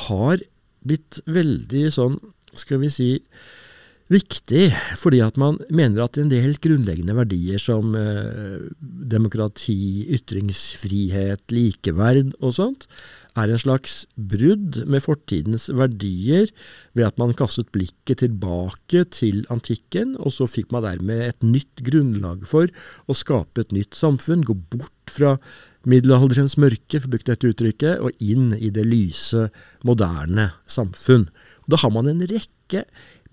har 0.06 0.38
blitt 0.86 1.18
veldig 1.26 1.88
sånn, 1.94 2.20
skal 2.54 2.84
vi 2.84 2.90
si, 2.92 3.10
viktig 4.12 4.68
fordi 5.00 5.20
at 5.24 5.38
man 5.40 5.56
mener 5.72 6.04
at 6.04 6.18
en 6.20 6.30
del 6.32 6.56
grunnleggende 6.62 7.16
verdier 7.16 7.60
som 7.62 7.94
eh, 7.96 8.68
demokrati, 9.14 10.04
ytringsfrihet, 10.18 11.44
likeverd 11.54 12.34
og 12.40 12.56
sånt, 12.58 12.88
er 13.34 13.50
en 13.50 13.58
slags 13.60 14.04
brudd 14.14 14.82
med 14.90 15.02
fortidens 15.02 15.66
verdier 15.74 16.50
ved 16.94 17.08
at 17.08 17.18
man 17.18 17.34
kastet 17.34 17.72
blikket 17.74 18.22
tilbake 18.22 19.06
til 19.10 19.42
antikken, 19.50 20.14
og 20.20 20.36
så 20.36 20.46
fikk 20.50 20.70
man 20.74 20.86
dermed 20.86 21.24
et 21.30 21.46
nytt 21.46 21.82
grunnlag 21.86 22.44
for 22.46 22.70
å 23.10 23.16
skape 23.16 23.64
et 23.64 23.74
nytt 23.74 23.98
samfunn, 23.98 24.46
gå 24.46 24.54
bort 24.70 25.10
fra 25.10 25.38
middelalderens 25.90 26.56
mørke, 26.60 26.98
for 26.98 27.08
å 27.08 27.14
bruke 27.14 27.28
dette 27.28 27.50
uttrykket, 27.50 28.02
og 28.04 28.24
inn 28.24 28.52
i 28.56 28.70
det 28.74 28.86
lyse, 28.88 29.48
moderne 29.86 30.50
samfunn. 30.70 31.28
Da 31.70 31.80
har 31.82 31.92
man 31.94 32.10
en 32.10 32.24
rekke 32.28 32.84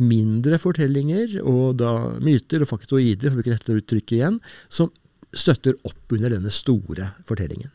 mindre 0.02 0.58
fortellinger 0.62 1.38
og 1.46 1.78
da 1.82 1.92
myter 2.24 2.64
og 2.64 2.72
faktoider, 2.74 3.30
for 3.30 3.38
å 3.38 3.42
bruke 3.42 3.56
dette 3.56 3.78
uttrykket 3.78 4.18
igjen, 4.18 4.42
som 4.70 4.92
støtter 5.32 5.78
opp 5.88 6.16
under 6.16 6.34
denne 6.34 6.52
store 6.52 7.14
fortellingen. 7.28 7.72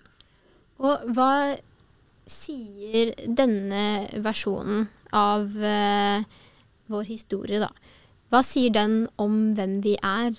Og 0.85 1.06
hva 1.16 1.56
sier 2.28 3.14
denne 3.38 4.09
versjonen 4.25 4.88
av 5.16 5.54
eh, 5.62 6.26
vår 6.90 7.06
historie, 7.09 7.62
da? 7.62 7.71
Hva 8.33 8.42
sier 8.45 8.75
den 8.75 9.04
om 9.23 9.54
hvem 9.56 9.78
vi 9.85 9.95
er? 10.02 10.35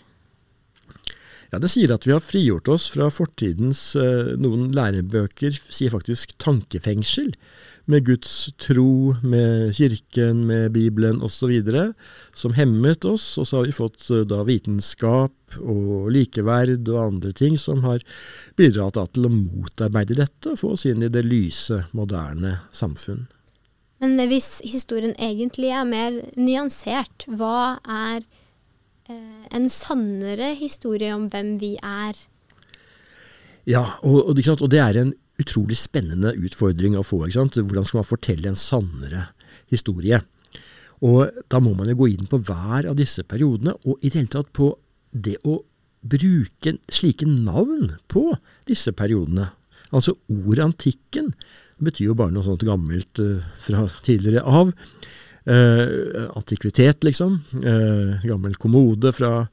Ja, 1.52 1.60
Det 1.64 1.70
sier 1.72 1.94
at 1.96 2.04
vi 2.04 2.12
har 2.12 2.24
frigjort 2.24 2.68
oss 2.72 2.90
fra 2.92 3.08
fortidens 3.14 3.94
eh, 3.96 4.36
Noen 4.42 4.68
lærebøker 4.76 5.56
sier 5.70 5.94
faktisk 5.94 6.36
tankefengsel. 6.44 7.32
Med 7.88 8.04
Guds 8.04 8.50
tro, 8.60 9.16
med 9.24 9.72
Kirken, 9.78 10.42
med 10.50 10.74
Bibelen 10.76 11.22
osv. 11.24 11.54
som 12.36 12.56
hemmet 12.58 13.08
oss. 13.08 13.30
Og 13.40 13.48
så 13.48 13.62
har 13.62 13.70
vi 13.70 13.78
fått 13.78 14.10
eh, 14.12 14.26
da 14.28 14.42
vitenskap 14.48 15.60
og 15.62 16.12
likeverd 16.12 16.84
og 16.92 17.00
andre 17.06 17.32
ting 17.32 17.56
som 17.56 17.86
har 17.88 18.04
bidratt 18.60 19.00
til 19.16 19.30
å 19.30 19.32
motarbeide 19.32 20.20
dette 20.20 20.52
og 20.52 20.60
få 20.60 20.74
oss 20.76 20.84
inn 20.90 21.08
i 21.08 21.12
det 21.14 21.24
lyse, 21.24 21.86
moderne 21.96 22.58
samfunn. 22.76 23.30
Men 24.04 24.20
hvis 24.30 24.60
historien 24.68 25.16
egentlig 25.16 25.72
er 25.74 25.88
mer 25.88 26.20
nyansert, 26.36 27.24
hva 27.40 27.80
er 27.88 28.20
eh, 28.20 28.28
en 29.10 29.70
sannere 29.72 30.54
historie 30.60 31.14
om 31.16 31.28
hvem 31.32 31.56
vi 31.62 31.76
er? 31.82 32.18
Ja, 33.68 33.84
og, 34.08 34.32
og, 34.32 34.42
og 34.56 34.70
det 34.72 34.82
er 34.84 35.00
en 35.02 35.14
utrolig 35.42 35.78
spennende 35.80 36.34
utfordring 36.40 36.98
å 36.98 37.06
få. 37.06 37.26
Hvordan 37.28 37.86
skal 37.86 38.02
man 38.02 38.10
fortelle 38.10 38.52
en 38.52 38.60
sannere 38.60 39.28
historie? 39.72 40.22
Og 41.06 41.30
da 41.52 41.62
må 41.62 41.76
man 41.78 41.92
jo 41.92 42.00
gå 42.00 42.10
inn 42.16 42.30
på 42.30 42.40
hver 42.42 42.88
av 42.90 42.98
disse 42.98 43.24
periodene, 43.28 43.76
og 43.86 44.00
i 44.02 44.10
det 44.10 44.22
hele 44.22 44.34
tatt 44.34 44.50
på 44.56 44.72
det 45.12 45.38
å 45.46 45.60
bruke 46.08 46.78
slike 46.94 47.28
navn 47.28 47.94
på 48.10 48.32
disse 48.70 48.94
periodene. 48.98 49.52
Altså 49.94 50.18
ordet 50.32 50.66
antikken 50.66 51.32
betyr 51.84 52.10
jo 52.10 52.18
bare 52.18 52.34
noe 52.34 52.46
sånt 52.46 52.66
gammelt 52.68 53.22
uh, 53.22 53.44
fra 53.62 53.86
tidligere 54.04 54.44
av. 54.44 54.74
Uh, 55.48 56.28
antikvitet, 56.36 57.06
liksom. 57.08 57.38
Eh, 57.56 58.26
gammel 58.28 58.58
kommode 58.60 59.14
fra 59.16 59.48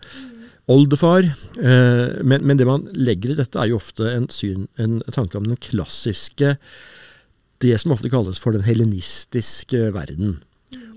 oldefar. 0.66 1.28
Men, 1.54 2.40
men, 2.40 2.56
det 2.58 2.66
man 2.66 2.88
legger 2.96 3.34
i 3.34 3.36
dette, 3.38 3.60
er 3.60 3.68
jo 3.70 3.78
ofte 3.78 4.08
en, 4.10 4.26
syn, 4.32 4.64
en 4.80 5.02
tanke 5.12 5.36
om 5.38 5.44
den 5.46 5.60
klassiske 5.60 6.54
Det 7.62 7.76
som 7.78 7.92
ofte 7.94 8.10
kalles 8.10 8.40
for 8.40 8.56
den 8.56 8.64
helenistiske 8.64 9.92
verden. 9.94 10.38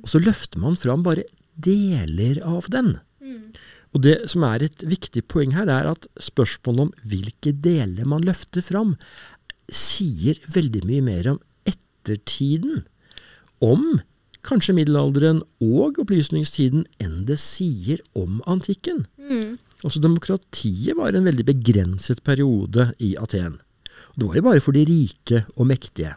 Og 0.02 0.10
så 0.10 0.24
løfter 0.24 0.64
man 0.64 0.80
fram 0.80 1.04
bare 1.06 1.28
deler 1.54 2.40
av 2.48 2.72
den. 2.74 2.96
Og 3.96 4.04
Det 4.04 4.18
som 4.32 4.44
er 4.46 4.66
et 4.66 4.84
viktig 4.86 5.24
poeng 5.32 5.56
her, 5.56 5.70
er 5.72 5.90
at 5.90 6.06
spørsmålet 6.22 6.88
om 6.88 6.92
hvilke 7.08 7.54
deler 7.54 8.06
man 8.06 8.26
løfter 8.28 8.62
fram, 8.62 8.96
sier 9.68 10.38
veldig 10.54 10.84
mye 10.88 11.06
mer 11.06 11.32
om 11.34 11.40
ettertiden. 11.68 12.84
Om 13.64 14.00
kanskje 14.46 14.76
middelalderen 14.78 15.42
og 15.64 16.00
opplysningstiden 16.04 16.86
enn 17.04 17.24
det 17.30 17.40
sier 17.42 18.04
om 18.18 18.42
antikken. 18.46 19.06
Mm. 19.18 19.58
Altså 19.84 20.02
Demokratiet 20.02 20.98
var 20.98 21.14
en 21.14 21.28
veldig 21.28 21.46
begrenset 21.48 22.24
periode 22.26 22.92
i 23.04 23.16
Aten. 23.22 23.60
Det 24.18 24.26
var 24.26 24.40
jo 24.40 24.48
bare 24.48 24.64
for 24.64 24.74
de 24.74 24.86
rike 24.88 25.44
og 25.56 25.70
mektige. 25.70 26.16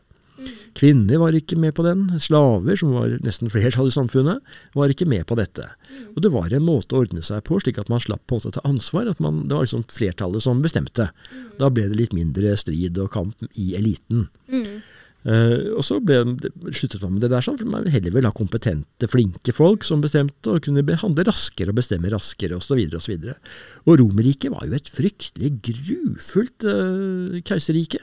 Kvinner 0.76 1.18
var 1.20 1.34
ikke 1.36 1.58
med 1.60 1.74
på 1.76 1.84
den. 1.84 2.06
Slaver, 2.22 2.78
som 2.78 2.94
var 2.94 3.16
nesten 3.24 3.50
flertall 3.52 3.90
i 3.90 3.94
samfunnet, 3.94 4.40
var 4.76 4.92
ikke 4.92 5.08
med 5.08 5.26
på 5.28 5.36
dette. 5.36 5.66
Og 6.14 6.22
det 6.24 6.30
var 6.32 6.54
en 6.54 6.64
måte 6.64 6.96
å 6.96 7.02
ordne 7.04 7.24
seg 7.26 7.42
på, 7.44 7.58
slik 7.60 7.80
at 7.82 7.90
man 7.92 8.00
slapp 8.02 8.22
på 8.30 8.38
en 8.38 8.40
måte 8.40 8.54
ta 8.56 8.64
ansvar. 8.68 9.10
at 9.10 9.20
man, 9.20 9.48
Det 9.48 9.56
var 9.56 9.66
liksom 9.66 9.84
flertallet 9.90 10.42
som 10.42 10.62
bestemte. 10.62 11.10
Da 11.58 11.68
ble 11.68 11.88
det 11.88 11.98
litt 11.98 12.16
mindre 12.16 12.56
strid 12.56 12.98
og 12.98 13.10
kamp 13.12 13.36
i 13.54 13.74
eliten. 13.76 14.28
Mm. 14.48 14.80
Uh, 15.20 15.76
og 15.76 15.82
så 15.84 15.98
ble, 16.00 16.22
sluttet 16.72 17.02
man 17.04 17.18
med 17.18 17.26
det 17.26 17.28
der, 17.34 17.44
sånn, 17.44 17.58
for 17.60 17.68
man 17.68 17.88
heller 17.92 18.14
vil 18.14 18.24
ha 18.24 18.32
kompetente, 18.32 19.08
flinke 19.10 19.52
folk 19.52 19.84
som 19.84 20.00
bestemte, 20.00 20.48
og 20.48 20.64
kunne 20.64 20.96
handle 21.02 21.26
raskere 21.28 21.74
og 21.74 21.76
bestemme 21.76 22.12
raskere, 22.12 22.56
osv. 22.56 22.78
videre 23.10 23.34
Og, 23.36 23.50
og 23.84 24.00
Romerriket 24.00 24.54
var 24.54 24.64
jo 24.64 24.78
et 24.78 24.88
fryktelig 24.88 25.52
grufullt 25.68 26.64
uh, 26.64 27.36
keiserrike. 27.44 28.00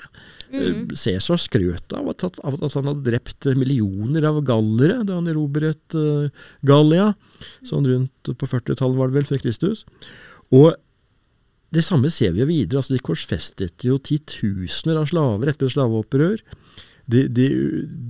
Mm. 0.54 0.94
Cæsar 0.94 1.42
skrøt 1.42 1.98
av 1.98 2.14
at, 2.14 2.28
av 2.46 2.60
at, 2.62 2.78
han 2.78 2.92
hadde 2.94 3.08
drept 3.10 3.50
millioner 3.58 4.30
av 4.30 4.40
gallere 4.48 5.02
da 5.08 5.18
han 5.18 5.32
erobret 5.32 5.98
uh, 5.98 6.30
Gallia, 6.68 7.12
sånn 7.66 7.90
rundt 7.90 8.36
på 8.38 8.50
40-tallet 8.54 9.00
var 9.00 9.10
det 9.10 9.18
vel, 9.18 9.32
før 9.32 9.42
Kristus. 9.42 9.88
Og 10.54 10.76
det 11.74 11.84
samme 11.84 12.10
ser 12.14 12.32
vi 12.36 12.44
jo 12.44 12.48
videre. 12.50 12.80
altså 12.80 12.96
De 12.96 13.04
korsfestet 13.04 13.84
jo 13.88 13.98
titusener 14.00 15.02
av 15.02 15.10
slaver 15.10 15.52
etter 15.52 15.72
slaveopprør. 15.72 16.44
De, 17.08 17.24
de, 17.32 17.48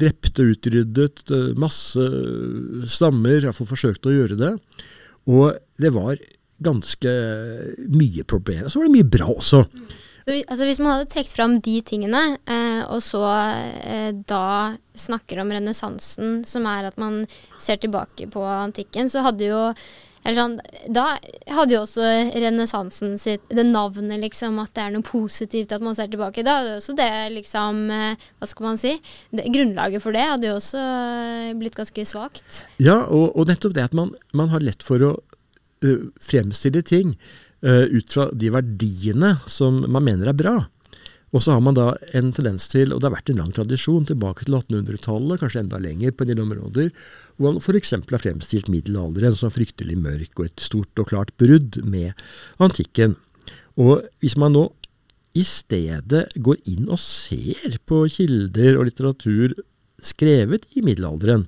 drepte 0.01 0.47
utryddet 0.53 1.29
masse 1.59 2.01
stammer, 2.89 3.43
iallfall 3.43 3.69
forsøkte 3.69 4.09
å 4.09 4.15
gjøre 4.15 4.39
det. 4.39 4.51
Og 5.29 5.57
det 5.77 5.93
var 5.93 6.17
ganske 6.63 7.13
mye 7.93 8.25
problemer. 8.25 8.69
Så 8.69 8.81
var 8.81 8.89
det 8.89 8.97
mye 8.97 9.09
bra 9.17 9.29
også. 9.35 9.63
Så, 10.27 10.33
altså, 10.35 10.65
hvis 10.67 10.81
man 10.83 10.91
hadde 10.91 11.09
trukket 11.11 11.35
fram 11.37 11.53
de 11.63 11.77
tingene, 11.87 12.21
eh, 12.51 12.81
og 12.91 12.99
så 13.05 13.21
eh, 13.87 14.09
da 14.27 14.75
snakker 14.97 15.39
om 15.39 15.53
renessansen, 15.55 16.41
som 16.47 16.67
er 16.67 16.89
at 16.89 16.97
man 16.99 17.21
ser 17.61 17.79
tilbake 17.79 18.27
på 18.33 18.43
antikken, 18.43 19.07
så 19.13 19.23
hadde 19.23 19.47
jo 19.47 19.61
Sånn, 20.27 20.57
da 20.91 21.05
hadde 21.55 21.75
jo 21.75 21.83
også 21.85 22.03
renessansen 22.35 23.13
sitt 23.19 23.45
Det 23.47 23.63
navnet, 23.63 24.19
liksom, 24.19 24.57
at 24.59 24.73
det 24.75 24.83
er 24.83 24.91
noe 24.95 25.05
positivt 25.07 25.71
at 25.71 25.83
man 25.83 25.95
ser 25.95 26.09
tilbake. 26.11 26.43
Da 26.43 26.57
hadde 26.59 26.73
jo 26.73 26.81
også 26.81 26.95
det 26.97 27.09
liksom 27.37 27.85
eh, 27.93 28.27
Hva 28.39 28.49
skal 28.49 28.67
man 28.67 28.81
si? 28.81 28.93
Det, 29.31 29.47
grunnlaget 29.55 30.03
for 30.03 30.15
det 30.15 30.25
hadde 30.27 30.49
jo 30.49 30.57
også 30.59 30.83
eh, 30.83 31.53
blitt 31.59 31.77
ganske 31.79 32.07
svakt. 32.09 32.63
Ja, 32.83 33.05
og, 33.05 33.37
og 33.37 33.47
nettopp 33.47 33.77
det 33.77 33.87
at 33.87 33.97
man, 33.97 34.11
man, 34.35 34.51
har 34.51 34.63
lett 34.63 34.83
for 34.85 35.03
å 35.03 35.13
uh, 35.15 36.03
fremstille 36.23 36.83
ting 36.87 37.15
uh, 37.65 37.85
ut 37.87 38.11
fra 38.11 38.27
de 38.31 38.51
verdiene 38.53 39.35
som 39.49 39.83
man 39.87 40.05
mener 40.07 40.31
er 40.31 40.37
bra. 40.39 40.57
Og 41.35 41.43
så 41.43 41.57
har 41.57 41.63
man 41.63 41.75
da 41.75 41.89
en 42.15 42.29
tendens 42.31 42.69
til, 42.71 42.93
og 42.93 43.01
det 43.01 43.09
har 43.09 43.17
vært 43.17 43.31
en 43.33 43.41
lang 43.41 43.51
tradisjon 43.55 44.05
tilbake 44.07 44.47
til 44.47 44.55
1800-tallet, 44.55 45.41
kanskje 45.41 45.63
enda 45.65 45.79
lenger 45.83 46.13
på 46.15 46.23
en 46.23 46.31
del 46.31 46.43
områder, 46.45 46.91
hvor 47.35 47.51
man 47.51 47.59
f.eks. 47.59 47.93
har 47.97 48.23
fremstilt 48.23 48.71
middelalderen 48.71 49.35
som 49.35 49.51
fryktelig 49.51 49.97
mørk 49.99 50.39
og 50.39 50.47
et 50.47 50.63
stort 50.63 51.03
og 51.03 51.09
klart 51.11 51.33
brudd 51.41 51.81
med 51.83 52.15
antikken. 52.63 53.17
Og 53.75 54.07
hvis 54.23 54.37
man 54.39 54.55
nå 54.55 54.69
i 55.37 55.43
stedet 55.45 56.23
går 56.41 56.63
inn 56.71 56.87
og 56.87 57.01
ser 57.03 57.75
på 57.85 58.05
kilder 58.09 58.79
og 58.79 58.87
litteratur 58.87 59.53
skrevet 60.01 60.65
i 60.77 60.83
middelalderen, 60.85 61.45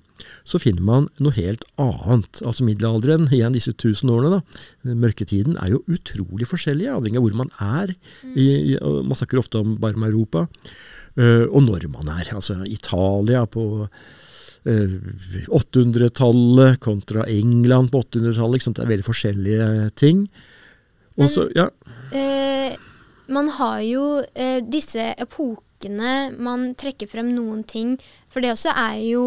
så 0.47 0.59
finner 0.61 0.85
man 0.85 1.07
noe 1.21 1.35
helt 1.35 1.65
annet. 1.81 2.41
Altså 2.45 2.65
middelalderen, 2.67 3.27
igjen 3.33 3.55
disse 3.55 3.73
tusen 3.77 4.11
årene, 4.13 4.39
da, 4.39 4.95
mørketiden, 4.97 5.57
er 5.61 5.73
jo 5.75 5.83
utrolig 5.91 6.47
forskjellig, 6.49 6.89
avhengig 6.91 7.19
av 7.19 7.27
hvor 7.27 7.37
man 7.43 7.51
er. 7.63 7.93
I, 8.33 8.47
i, 8.73 8.77
man 8.79 9.17
snakker 9.19 9.41
ofte 9.41 9.61
om 9.61 9.75
bare 9.81 9.99
om 9.99 10.07
Europa, 10.07 10.45
uh, 11.19 11.45
og 11.47 11.61
når 11.67 11.89
man 11.93 12.11
er. 12.17 12.33
Altså 12.35 12.59
Italia 12.65 13.45
på 13.49 13.65
uh, 13.85 14.97
800-tallet 15.59 16.79
kontra 16.83 17.27
England 17.29 17.93
på 17.93 18.03
800-tallet. 18.07 18.69
Det 18.69 18.85
er 18.85 18.93
veldig 18.95 19.09
forskjellige 19.09 19.71
ting. 19.99 20.27
Også, 21.19 21.49
ja. 21.57 21.69
Uh, 22.13 22.73
man 23.29 23.51
har 23.59 23.81
jo 23.85 24.05
disse 24.71 25.11
epokene 25.21 26.13
man 26.41 26.71
trekker 26.79 27.07
frem 27.11 27.29
noen 27.35 27.61
ting, 27.67 27.93
for 28.31 28.41
det 28.41 28.55
også 28.55 28.73
er 28.73 28.97
jo 29.11 29.23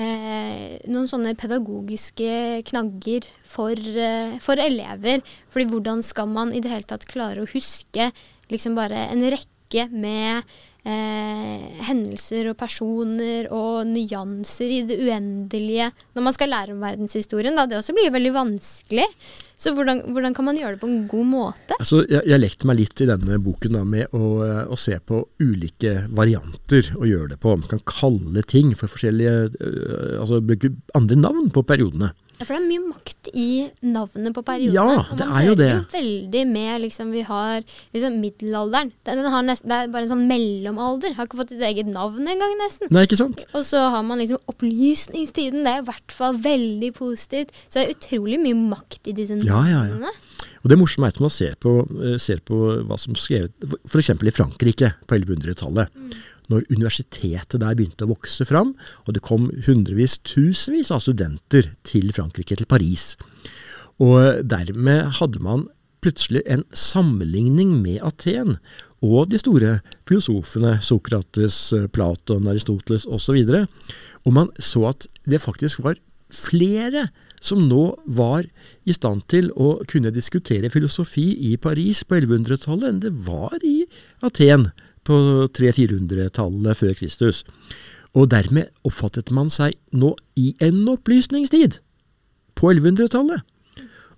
eh, 0.00 0.80
noen 0.90 1.08
sånne 1.10 1.34
pedagogiske 1.38 2.62
knagger 2.70 3.28
for, 3.46 3.74
eh, 3.78 4.36
for, 4.44 4.60
elever. 4.60 5.22
Fordi 5.48 5.68
hvordan 5.70 6.02
skal 6.02 6.30
man 6.30 6.52
i 6.52 6.62
det 6.64 6.72
hele 6.72 6.88
tatt 6.88 7.06
klare 7.10 7.44
å 7.44 7.50
huske 7.50 8.10
liksom 8.50 8.76
bare 8.78 9.08
en 9.10 9.24
rekke 9.24 9.88
med 9.90 10.44
eh, 10.84 11.80
hendelser 11.88 12.50
og 12.52 12.58
personer 12.60 13.48
og 13.52 13.88
nyanser 13.88 14.72
i 14.72 14.82
det 14.88 14.98
uendelige 15.00 15.90
når 16.14 16.26
man 16.28 16.36
skal 16.36 16.52
lære 16.52 16.76
om 16.76 16.84
verdenshistorien. 16.84 17.56
Da. 17.56 17.66
Det 17.68 17.80
også 17.80 17.96
blir 17.96 18.14
veldig 18.14 18.34
vanskelig. 18.36 19.08
Så 19.56 19.70
hvordan, 19.72 20.02
hvordan, 20.12 20.34
kan 20.34 20.44
man 20.48 20.58
gjøre 20.58 20.74
det 20.74 20.82
på 20.82 20.88
en 20.90 21.04
god 21.08 21.28
måte? 21.30 21.76
Altså, 21.78 22.02
jeg, 22.10 22.24
jeg 22.28 22.42
lekte 22.42 22.68
meg 22.68 22.80
litt 22.80 23.00
i 23.00 23.08
denne 23.08 23.38
boken 23.42 23.78
da, 23.78 23.84
med 23.86 24.16
å, 24.16 24.32
å, 24.66 24.78
se 24.78 24.98
på 24.98 25.22
ulike 25.40 25.94
varianter 26.12 26.90
å 26.98 27.06
gjøre 27.08 27.32
det 27.32 27.38
på. 27.40 27.54
Man 27.60 27.70
kan 27.70 27.84
kalle 27.88 28.42
ting 28.50 28.74
for 28.76 28.90
forskjellige 28.90 29.36
øh, 29.54 30.20
Altså 30.20 30.42
bruke 30.44 30.72
andre 30.98 31.16
navn 31.20 31.48
på 31.54 31.62
periodene. 31.66 32.12
Ja, 32.34 32.44
For 32.48 32.56
det 32.56 32.58
er 32.58 32.66
mye 32.66 32.82
makt 32.88 33.28
i 33.38 33.48
navnet 33.86 34.34
på 34.34 34.42
periodene. 34.46 34.74
Ja, 34.74 35.16
det 35.18 35.26
er 35.28 35.44
jo 35.46 35.54
det. 35.58 35.68
Man 35.70 35.84
hører 35.84 35.84
jo 35.84 35.94
veldig 35.94 36.42
med 36.50 36.82
liksom, 36.82 37.12
Vi 37.14 37.22
har 37.28 37.62
liksom 37.94 38.18
middelalderen. 38.22 38.90
Den 39.06 39.28
har 39.36 39.46
nesten, 39.46 39.70
det 39.70 39.78
er 39.78 39.92
bare 39.94 40.08
en 40.08 40.12
sånn 40.14 40.26
mellomalder. 40.30 41.14
Har 41.14 41.28
ikke 41.28 41.40
fått 41.44 41.54
sitt 41.54 41.62
eget 41.62 41.90
navn 41.90 42.26
engang, 42.26 42.56
nesten. 42.60 42.90
Nei, 42.94 43.06
ikke 43.06 43.20
sant? 43.20 43.46
Og 43.54 43.62
så 43.68 43.84
har 43.94 44.02
man 44.06 44.18
liksom 44.22 44.42
opplysningstiden. 44.50 45.62
Det 45.64 45.76
er 45.76 45.84
i 45.84 45.88
hvert 45.88 46.16
fall 46.18 46.40
veldig 46.42 46.90
positivt. 46.98 47.54
Så 47.68 47.78
det 47.78 47.86
er 47.86 47.94
utrolig 47.94 48.40
mye 48.42 48.58
makt 48.74 49.12
i 49.12 49.16
disse 49.16 49.38
navnene. 49.38 49.70
Ja, 49.70 49.86
ja, 49.86 50.10
ja. 50.10 50.14
Og 50.64 50.70
Det 50.72 50.78
morsomme 50.80 51.10
er 51.10 51.12
at 51.12 51.20
man 51.20 51.32
ser 51.32 51.58
på, 51.60 51.76
eh, 52.00 52.16
ser 52.18 52.40
på 52.40 52.56
hva 52.88 52.96
som 52.98 53.14
skrevet 53.14 53.52
f.eks. 53.84 54.10
i 54.10 54.34
Frankrike 54.34 54.94
på 55.04 55.20
1100-tallet. 55.20 55.92
Mm 55.92 56.14
når 56.52 56.66
universitetet 56.72 57.60
der 57.62 57.76
begynte 57.76 58.06
å 58.06 58.12
vokse 58.12 58.46
fram, 58.48 58.74
og 59.04 59.16
det 59.16 59.24
kom 59.24 59.48
hundrevis, 59.66 60.18
tusenvis 60.26 60.92
av 60.94 61.02
studenter 61.04 61.70
til 61.86 62.10
Frankrike, 62.16 62.58
til 62.58 62.68
Paris. 62.68 63.14
Og 64.02 64.44
dermed 64.44 65.14
hadde 65.20 65.42
man 65.44 65.68
plutselig 66.04 66.42
en 66.50 66.66
sammenligning 66.76 67.78
med 67.80 68.02
Aten 68.04 68.58
og 69.04 69.30
de 69.32 69.40
store 69.40 69.78
filosofene 70.08 70.76
Sokrates, 70.84 71.58
Platon, 71.96 72.48
Aristoteles 72.50 73.06
osv. 73.08 73.38
Og, 73.40 73.54
så 73.54 73.62
og 74.24 74.36
man 74.36 74.50
så 74.60 74.88
at 74.90 75.08
det 75.24 75.40
faktisk 75.40 75.84
var 75.84 76.00
flere 76.34 77.08
som 77.42 77.64
nå 77.68 77.84
var 78.06 78.46
i 78.84 78.94
stand 78.96 79.26
til 79.32 79.50
å 79.56 79.76
kunne 79.90 80.12
diskutere 80.14 80.70
filosofi 80.72 81.26
i 81.50 81.54
Paris 81.60 82.04
på 82.04 82.20
1100-tallet 82.20 82.90
enn 82.90 83.00
det 83.04 83.14
var 83.26 83.56
i 83.64 83.84
Aten 84.24 84.70
på 85.04 85.16
300-400-tallet 85.56 86.80
før 86.80 86.94
Kristus. 86.98 87.42
Og 88.14 88.30
dermed 88.32 88.70
oppfattet 88.86 89.32
man 89.34 89.50
seg 89.52 89.74
nå 89.92 90.14
i 90.38 90.54
en 90.62 90.84
opplysningstid, 90.92 91.80
på 92.54 92.70
1100-tallet. 92.70 93.42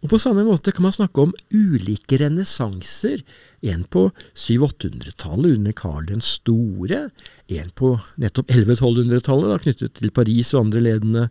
Og 0.05 0.11
på 0.13 0.19
samme 0.21 0.45
måte 0.47 0.71
kan 0.77 0.85
man 0.85 0.95
snakke 0.95 1.23
om 1.25 1.33
ulike 1.51 2.19
renessanser. 2.21 3.23
En 3.65 3.87
på 3.91 4.11
700-800-tallet 4.37 5.57
under 5.57 5.75
Karl 5.75 6.05
den 6.11 6.23
store, 6.23 7.07
en 7.49 7.73
på 7.75 7.95
nettopp 8.21 8.53
1100-1200-tallet 8.53 9.65
knyttet 9.65 9.97
til 9.99 10.13
Paris 10.15 10.53
og 10.55 10.67
andre 10.67 10.85
ledende 10.85 11.25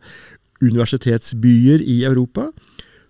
universitetsbyer 0.64 1.84
i 1.84 2.04
Europa. 2.08 2.50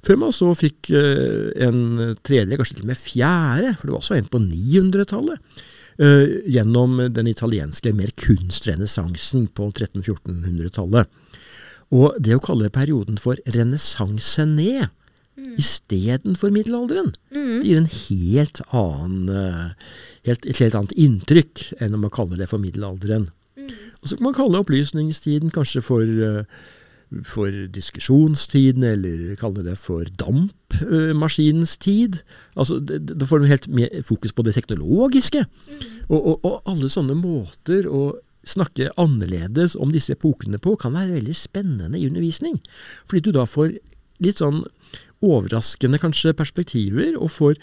Før 0.06 0.20
man 0.22 0.34
så 0.36 0.52
fikk 0.58 0.92
eh, 0.94 1.50
en 1.66 2.18
tredje, 2.26 2.58
kanskje 2.58 2.80
til 2.80 2.86
og 2.86 2.92
med 2.92 3.00
fjerde, 3.00 3.74
for 3.78 3.88
det 3.88 3.96
var 3.96 4.04
også 4.04 4.18
en 4.20 4.30
på 4.30 4.42
900-tallet 4.44 5.64
uh, 6.02 6.36
gjennom 6.52 7.00
den 7.14 7.30
italienske 7.32 7.94
mer 7.96 8.12
kunstrenessansen 8.20 9.48
på 9.58 9.72
1300-1400-tallet. 9.72 11.10
Og 11.96 12.20
det 12.22 12.38
å 12.38 12.44
kalle 12.44 12.72
perioden 12.74 13.18
for 13.22 13.40
renessansené 13.56 14.86
mm. 14.86 15.56
istedenfor 15.62 16.54
middelalderen, 16.54 17.14
mm. 17.34 17.58
det 17.62 17.72
gir 17.72 17.82
en 17.82 17.92
helt 17.96 18.62
annen, 18.76 19.26
uh, 19.32 19.98
helt, 20.28 20.46
et 20.46 20.62
helt 20.62 20.78
annet 20.78 20.96
inntrykk 21.02 21.68
enn 21.80 21.98
om 21.98 22.06
man 22.06 22.14
kaller 22.14 22.42
det 22.42 22.50
for 22.52 22.62
middelalderen. 22.62 23.30
Mm. 23.58 23.74
Og 24.02 24.10
så 24.10 24.18
kan 24.20 24.30
man 24.30 24.38
kalle 24.38 24.62
opplysningstiden 24.62 25.54
kanskje 25.56 25.82
for 25.86 26.06
for 27.26 27.54
diskusjonstiden, 27.72 28.84
eller 28.84 29.36
kalle 29.40 29.64
det 29.66 29.78
for 29.80 30.08
dampmaskinens 30.20 31.78
tid. 31.78 32.22
Altså, 32.56 32.80
Da 32.80 33.26
får 33.26 33.40
du 33.40 33.48
helt 33.48 33.68
mer 33.68 33.90
fokus 34.04 34.34
på 34.34 34.44
det 34.44 34.56
teknologiske. 34.56 35.46
Mm. 35.46 35.84
Og, 36.10 36.22
og, 36.22 36.40
og, 36.44 36.62
alle 36.66 36.90
sånne 36.90 37.16
måter 37.18 37.88
å 37.88 38.18
snakke 38.46 38.92
annerledes 39.02 39.76
om 39.76 39.92
disse 39.94 40.14
epokene 40.14 40.60
på, 40.62 40.76
kan 40.78 40.94
være 40.94 41.18
veldig 41.18 41.36
spennende 41.36 41.98
i 41.98 42.06
undervisning. 42.08 42.60
Fordi 43.10 43.26
du 43.26 43.32
da 43.34 43.46
får 43.50 43.78
litt 44.24 44.40
sånn 44.42 44.64
overraskende 45.26 46.00
kanskje 46.02 46.36
perspektiver, 46.38 47.16
og 47.18 47.34
får 47.34 47.58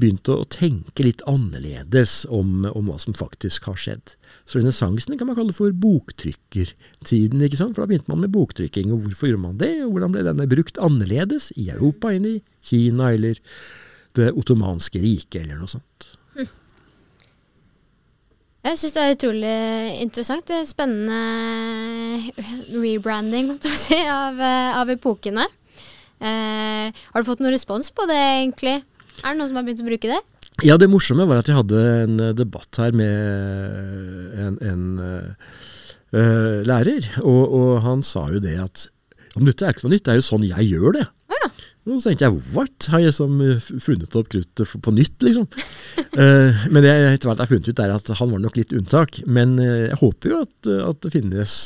begynt 0.00 0.28
å 0.28 0.42
tenke 0.52 1.04
litt 1.06 1.22
annerledes 1.28 2.24
om, 2.32 2.66
om 2.68 2.90
hva 2.90 2.98
som 3.00 3.16
faktisk 3.16 3.68
har 3.70 3.78
skjedd. 3.80 4.14
Så 4.44 4.60
renessansen 4.60 5.16
kan 5.16 5.30
man 5.30 5.38
kalle 5.38 5.56
for 5.56 5.72
boktrykkertiden, 5.72 7.44
ikke 7.46 7.60
sant? 7.60 7.74
for 7.76 7.84
da 7.84 7.90
begynte 7.90 8.12
man 8.12 8.22
med 8.24 8.34
boktrykking. 8.34 8.92
Og 8.92 9.06
hvorfor 9.06 9.30
gjorde 9.30 9.44
man 9.46 9.58
det, 9.62 9.72
og 9.86 9.96
hvordan 9.96 10.14
ble 10.14 10.26
denne 10.26 10.48
brukt 10.50 10.80
annerledes 10.82 11.50
i 11.56 11.70
Europa 11.72 12.12
enn 12.14 12.28
i 12.28 12.36
Kina 12.66 13.12
eller 13.16 13.40
det 14.16 14.30
ottomanske 14.36 15.00
riket, 15.00 15.42
eller 15.42 15.60
noe 15.60 15.70
sånt. 15.70 16.08
Hm. 16.36 16.48
Jeg 18.66 18.80
syns 18.80 18.96
det 18.96 19.02
er 19.04 19.14
utrolig 19.14 19.56
interessant. 20.02 20.46
Det 20.48 20.60
er 20.60 20.68
spennende 20.68 21.20
rebranding 22.74 23.54
si, 23.84 24.00
av, 24.10 24.40
av 24.82 24.92
epokene. 24.92 25.46
Eh, 26.16 26.88
har 26.90 27.20
du 27.20 27.28
fått 27.28 27.42
noen 27.44 27.54
respons 27.54 27.92
på 27.92 28.06
det, 28.08 28.20
egentlig? 28.40 28.78
Er 29.22 29.32
det 29.32 29.38
noen 29.40 29.50
som 29.50 29.60
har 29.60 29.66
begynt 29.66 29.84
å 29.84 29.88
bruke 29.88 30.10
det? 30.10 30.22
Ja, 30.64 30.78
det 30.80 30.88
morsomme 30.88 31.26
var 31.28 31.42
at 31.42 31.50
jeg 31.50 31.58
hadde 31.58 31.80
en 32.06 32.20
eh, 32.30 32.36
debatt 32.36 32.78
her 32.80 32.94
med 32.96 34.36
en, 34.40 34.56
en 34.64 34.84
uh, 35.04 36.60
lærer, 36.64 37.10
og, 37.20 37.42
og, 37.44 37.72
han 37.84 38.04
sa 38.04 38.24
jo 38.32 38.40
det 38.40 38.56
at 38.62 38.86
om 39.36 39.44
dette 39.44 39.66
er 39.66 39.74
ikke 39.74 39.84
noe 39.84 39.92
nytt, 39.92 40.06
det 40.06 40.14
er 40.14 40.22
jo 40.22 40.24
sånn 40.30 40.46
jeg 40.48 40.70
gjør 40.70 40.94
det. 40.96 41.02
Ja. 41.34 41.50
Og 41.86 41.98
så 42.00 42.08
tenkte 42.08 42.24
jeg 42.24 42.38
what, 42.54 42.86
har 42.88 43.02
jeg 43.04 43.12
som 43.14 43.34
funnet 43.84 44.16
opp 44.16 44.30
kruttet 44.32 44.72
på 44.86 44.94
nytt, 44.96 45.26
liksom? 45.26 45.44
uh, 46.16 46.64
men 46.72 46.80
det 46.80 46.94
jeg 46.94 47.18
etter 47.18 47.28
hvert 47.28 47.44
har 47.44 47.52
funnet 47.52 47.68
ut, 47.68 47.84
er 47.84 47.92
at 47.98 48.08
han 48.22 48.32
var 48.32 48.42
nok 48.46 48.56
litt 48.56 48.72
unntak. 48.80 49.20
Men 49.28 49.58
jeg 49.60 50.00
håper 50.00 50.32
jo 50.32 50.40
at, 50.46 50.72
at 50.86 51.04
det 51.04 51.12
finnes 51.18 51.58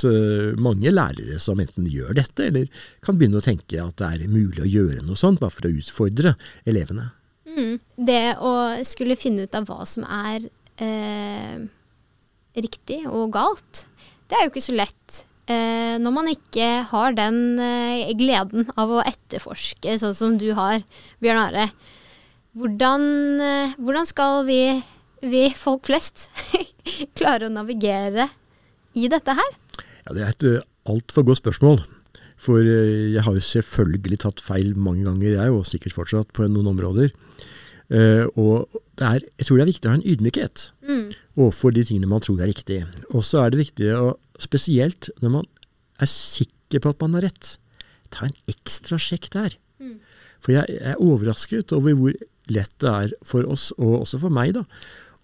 mange 0.59 0.91
lærere 0.91 1.39
som 1.39 1.63
enten 1.63 1.87
gjør 1.87 2.19
dette, 2.19 2.51
eller 2.51 2.83
kan 3.07 3.23
begynne 3.23 3.39
å 3.39 3.47
tenke 3.47 3.87
at 3.87 4.03
det 4.03 4.11
er 4.11 4.35
mulig 4.35 4.67
å 4.67 4.73
gjøre 4.73 5.07
noe 5.07 5.21
sånt, 5.21 5.39
bare 5.39 5.55
for 5.55 5.71
å 5.71 5.75
utfordre 5.79 6.35
elevene. 6.67 7.13
Mm. 7.61 7.77
Det 8.11 8.25
å 8.41 8.55
skulle 8.89 9.19
finne 9.21 9.45
ut 9.45 9.57
av 9.59 9.69
hva 9.69 9.85
som 9.89 10.07
er 10.09 10.49
eh, 10.81 11.61
riktig 12.57 13.03
og 13.11 13.35
galt, 13.37 13.85
det 14.31 14.39
er 14.39 14.47
jo 14.47 14.53
ikke 14.55 14.65
så 14.65 14.77
lett. 14.77 15.25
Eh, 15.51 15.97
når 15.99 16.13
man 16.15 16.29
ikke 16.31 16.67
har 16.93 17.15
den 17.17 17.59
eh, 17.59 18.11
gleden 18.19 18.69
av 18.79 18.93
å 18.93 19.03
etterforske 19.03 19.97
sånn 19.99 20.15
som 20.17 20.37
du 20.39 20.53
har, 20.59 20.85
Bjørn 21.23 21.41
Are. 21.43 21.71
Hvordan, 22.59 23.07
eh, 23.43 23.79
hvordan 23.79 24.07
skal 24.07 24.45
vi, 24.47 24.61
vi, 25.23 25.49
folk 25.59 25.89
flest, 25.91 26.29
klare 27.19 27.49
å 27.49 27.55
navigere 27.55 28.29
i 28.95 29.09
dette 29.11 29.35
her? 29.39 29.57
Ja, 30.05 30.15
Det 30.15 30.23
er 30.23 30.31
et 30.31 30.47
uh, 30.47 30.69
altfor 30.91 31.27
godt 31.27 31.43
spørsmål. 31.43 31.83
For 32.41 32.63
uh, 32.63 33.11
jeg 33.15 33.23
har 33.27 33.37
jo 33.37 33.43
selvfølgelig 33.45 34.23
tatt 34.23 34.43
feil 34.43 34.73
mange 34.79 35.07
ganger, 35.09 35.35
jeg, 35.35 35.55
og 35.55 35.67
sikkert 35.69 35.99
fortsatt 35.99 36.33
på 36.37 36.47
noen 36.47 36.73
områder. 36.73 37.11
Uh, 37.91 38.27
og 38.39 38.83
det 39.01 39.07
er, 39.07 39.25
jeg 39.41 39.47
tror 39.49 39.59
det 39.59 39.65
er 39.65 39.71
viktig 39.73 39.89
å 39.89 39.93
ha 39.93 39.99
en 39.99 40.07
ydmykhet 40.07 40.67
Mm. 40.87 41.09
overfor 41.37 41.73
de 41.75 41.83
tingene 41.87 42.11
man 42.11 42.23
tror 42.23 42.41
er 42.43 42.51
riktig. 42.51 42.85
Og 43.11 43.25
så 43.27 43.41
er 43.43 43.51
det 43.51 43.61
viktig, 43.65 43.89
å, 43.95 44.13
spesielt 44.39 45.11
når 45.23 45.33
man 45.41 45.49
er 46.03 46.11
sikker 46.11 46.83
på 46.83 46.93
at 46.95 47.03
man 47.03 47.17
har 47.19 47.27
rett, 47.27 47.57
ta 48.11 48.27
en 48.27 48.37
ekstra 48.51 48.99
sjekk 48.99 49.29
der. 49.35 49.57
Mm. 49.83 49.97
For 50.43 50.55
jeg 50.55 50.79
er 50.81 51.03
overrasket 51.03 51.75
over 51.77 51.95
hvor 51.99 52.15
lett 52.51 52.73
det 52.83 52.91
er 52.91 53.15
for 53.27 53.47
oss, 53.47 53.71
og 53.79 54.01
også 54.03 54.23
for 54.23 54.35
meg, 54.35 54.55
da, 54.57 54.65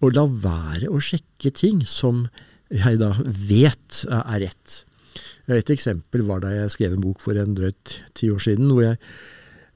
å 0.03 0.11
la 0.13 0.27
være 0.27 0.91
å 0.93 0.99
sjekke 1.03 1.51
ting 1.55 1.81
som 1.87 2.27
jeg 2.69 2.99
da 2.99 3.13
vet 3.23 4.03
er 4.11 4.43
rett. 4.43 4.83
Et 5.47 5.71
eksempel 5.73 6.23
var 6.27 6.43
da 6.43 6.51
jeg 6.51 6.73
skrev 6.75 6.95
en 6.95 7.03
bok 7.03 7.23
for 7.23 7.39
en 7.39 7.55
drøyt 7.57 7.97
ti 8.17 8.29
år 8.31 8.43
siden, 8.43 8.71
hvor 8.71 8.83
jeg 8.83 8.99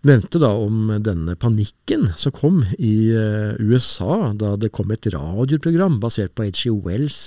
nevnte 0.07 0.39
da 0.41 0.49
om 0.57 0.89
denne 1.03 1.35
panikken 1.39 2.09
som 2.17 2.33
kom 2.33 2.61
i 2.77 3.11
eh, 3.13 3.57
USA 3.61 4.31
da 4.33 4.55
det 4.59 4.71
kom 4.73 4.91
et 4.93 5.05
radioprogram 5.13 5.99
basert 6.01 6.33
på 6.37 6.47
H.G. 6.49 6.73
Wells 6.85 7.19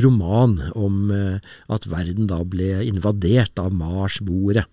roman 0.00 0.58
om 0.74 1.08
eh, 1.14 1.54
at 1.72 1.88
verden 1.88 2.28
da 2.28 2.42
ble 2.44 2.82
invadert 2.84 3.56
av 3.62 3.72
Mars-boere. 3.72 4.66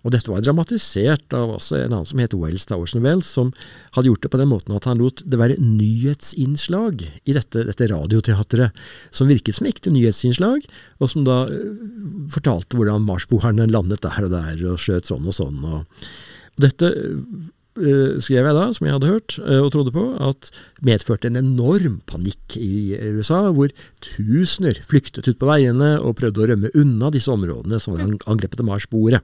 Og 0.00 0.14
dette 0.14 0.32
var 0.32 0.40
dramatisert 0.40 1.34
av 1.36 1.50
også 1.58 1.76
en 1.76 1.92
annen 1.92 2.08
som 2.08 2.20
het 2.22 2.34
Wells, 2.36 2.64
da 2.70 2.78
Orson 2.80 3.04
Wells, 3.04 3.28
som 3.28 3.50
hadde 3.96 4.08
gjort 4.08 4.24
det 4.24 4.30
på 4.32 4.40
den 4.40 4.48
måten 4.48 4.76
at 4.76 4.88
han 4.88 5.00
lot 5.02 5.20
det 5.28 5.40
være 5.40 5.58
nyhetsinnslag 5.60 7.04
i 7.04 7.36
dette, 7.36 7.66
dette 7.68 7.90
radioteatret, 7.90 8.80
som 9.12 9.28
virket 9.28 9.58
som 9.58 9.68
ekte 9.68 9.92
nyhetsinnslag, 9.92 10.64
og 10.98 11.12
som 11.12 11.28
da 11.28 11.42
øh, 11.52 11.76
fortalte 12.32 12.80
hvordan 12.80 13.04
Marsboerne 13.04 13.68
landet 13.68 14.00
der 14.06 14.24
og 14.24 14.32
der 14.32 14.66
og 14.72 14.80
skjøt 14.80 15.12
sånn 15.12 15.28
og 15.28 15.36
sånn. 15.36 15.60
Og 15.68 16.06
dette 16.58 16.90
øh, 16.90 18.20
skrev 18.20 18.46
jeg 18.48 18.56
da, 18.56 18.66
som 18.76 18.86
jeg 18.86 18.96
hadde 18.96 19.10
hørt 19.12 19.38
øh, 19.38 19.62
og 19.64 19.72
trodde 19.72 19.92
på, 19.94 20.04
at 20.28 20.50
medførte 20.84 21.30
en 21.30 21.38
enorm 21.40 22.00
panikk 22.10 22.56
i 22.58 22.96
USA, 23.16 23.46
hvor 23.54 23.72
tusener 24.04 24.80
flyktet 24.86 25.28
ut 25.30 25.38
på 25.40 25.48
veiene 25.50 25.94
og 26.00 26.16
prøvde 26.20 26.42
å 26.42 26.48
rømme 26.52 26.72
unna 26.74 27.12
disse 27.14 27.32
områdene 27.32 27.80
som 27.80 27.96
var 27.96 28.06
ang- 28.06 28.20
angrepet 28.26 28.60
av 28.64 28.68
Marsboere. 28.68 29.22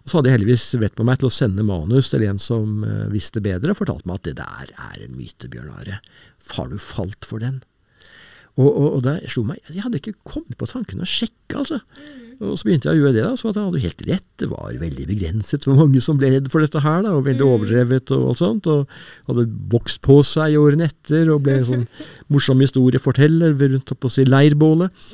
Og 0.00 0.08
så 0.08 0.16
hadde 0.16 0.30
jeg 0.30 0.38
heldigvis 0.38 0.68
vett 0.80 0.94
på 0.96 1.04
meg 1.04 1.20
til 1.20 1.28
å 1.28 1.34
sende 1.34 1.64
manus 1.66 2.08
til 2.10 2.24
en 2.24 2.38
som 2.40 2.84
eh, 2.88 3.08
visste 3.12 3.42
bedre, 3.44 3.74
og 3.74 3.82
fortalte 3.82 4.08
meg 4.08 4.22
at 4.22 4.30
det 4.30 4.38
der 4.38 4.72
er 4.72 5.02
en 5.04 5.18
myte, 5.18 5.50
Bjørn 5.52 5.74
Are. 5.76 6.00
Har 6.56 6.70
du 6.72 6.78
falt 6.80 7.28
for 7.28 7.42
den? 7.44 7.60
Og, 8.56 8.66
og, 8.66 8.86
og 8.96 9.02
det 9.06 9.12
slo 9.30 9.44
meg 9.46 9.60
Jeg 9.70 9.84
hadde 9.84 10.00
ikke 10.00 10.16
kommet 10.26 10.56
på 10.58 10.66
tanken 10.68 11.04
å 11.04 11.08
sjekke, 11.08 11.60
altså. 11.60 11.78
Og 12.40 12.56
så 12.56 12.64
begynte 12.64 12.88
jeg 12.88 12.96
å 12.96 13.02
gjøre 13.02 13.14
det, 13.18 13.24
da, 13.26 13.34
så 13.36 13.50
at 13.50 13.58
han 13.60 13.66
hadde 13.68 13.82
helt 13.84 14.02
rett. 14.08 14.26
Det 14.40 14.46
var 14.48 14.76
veldig 14.80 15.06
begrenset 15.10 15.66
hvor 15.68 15.76
mange 15.76 16.00
som 16.00 16.16
ble 16.20 16.30
redd 16.32 16.48
for 16.52 16.64
dette 16.64 16.80
her, 16.80 17.02
da, 17.04 17.12
og 17.12 17.26
veldig 17.26 17.44
overdrevet 17.44 18.12
og 18.16 18.30
alt 18.30 18.40
sånt. 18.40 18.68
Og 18.72 19.28
hadde 19.28 19.44
vokst 19.74 20.00
på 20.06 20.16
seg 20.24 20.56
årene 20.56 20.88
etter 20.88 21.28
og 21.34 21.42
ble 21.44 21.58
en 21.60 21.68
sånn 21.68 21.86
morsom 22.32 22.64
historieforteller 22.64 23.52
ved 23.60 23.76
rundt 23.76 23.92
på 23.92 24.08
å 24.08 24.14
si 24.14 24.24
leirbålet. 24.24 25.04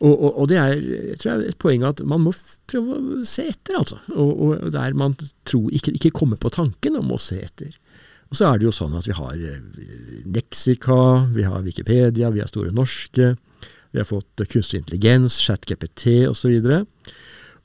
Og, 0.00 0.12
og, 0.12 0.30
og 0.30 0.50
det 0.52 0.60
er 0.60 0.76
jeg 0.76 1.18
tror 1.20 1.32
jeg, 1.32 1.54
et 1.54 1.60
poeng 1.60 1.84
at 1.88 2.04
man 2.08 2.26
må 2.26 2.34
prøve 2.68 3.00
å 3.00 3.24
se 3.28 3.48
etter, 3.52 3.80
altså. 3.80 4.00
Og, 4.12 4.30
og 4.44 4.70
der 4.76 4.96
man 4.96 5.16
tror, 5.48 5.68
ikke, 5.72 5.96
ikke 5.96 6.12
kommer 6.20 6.40
på 6.40 6.52
tanken 6.52 7.00
om 7.00 7.16
å 7.16 7.20
se 7.20 7.40
etter. 7.40 7.72
Og 8.30 8.38
så 8.38 8.46
er 8.46 8.60
det 8.60 8.68
jo 8.68 8.74
sånn 8.74 8.94
at 8.98 9.08
vi 9.08 9.16
har 9.16 9.32
eh, 9.34 9.86
leksika, 10.30 11.00
vi 11.34 11.48
har 11.48 11.64
Wikipedia, 11.64 12.30
vi 12.30 12.44
har 12.44 12.50
Store 12.52 12.70
norske, 12.74 13.34
vi 13.90 14.02
har 14.02 14.08
fått 14.08 14.44
kunstig 14.50 14.82
intelligens, 14.82 15.40
ChatGPT 15.42 16.28
osv. 16.30 16.56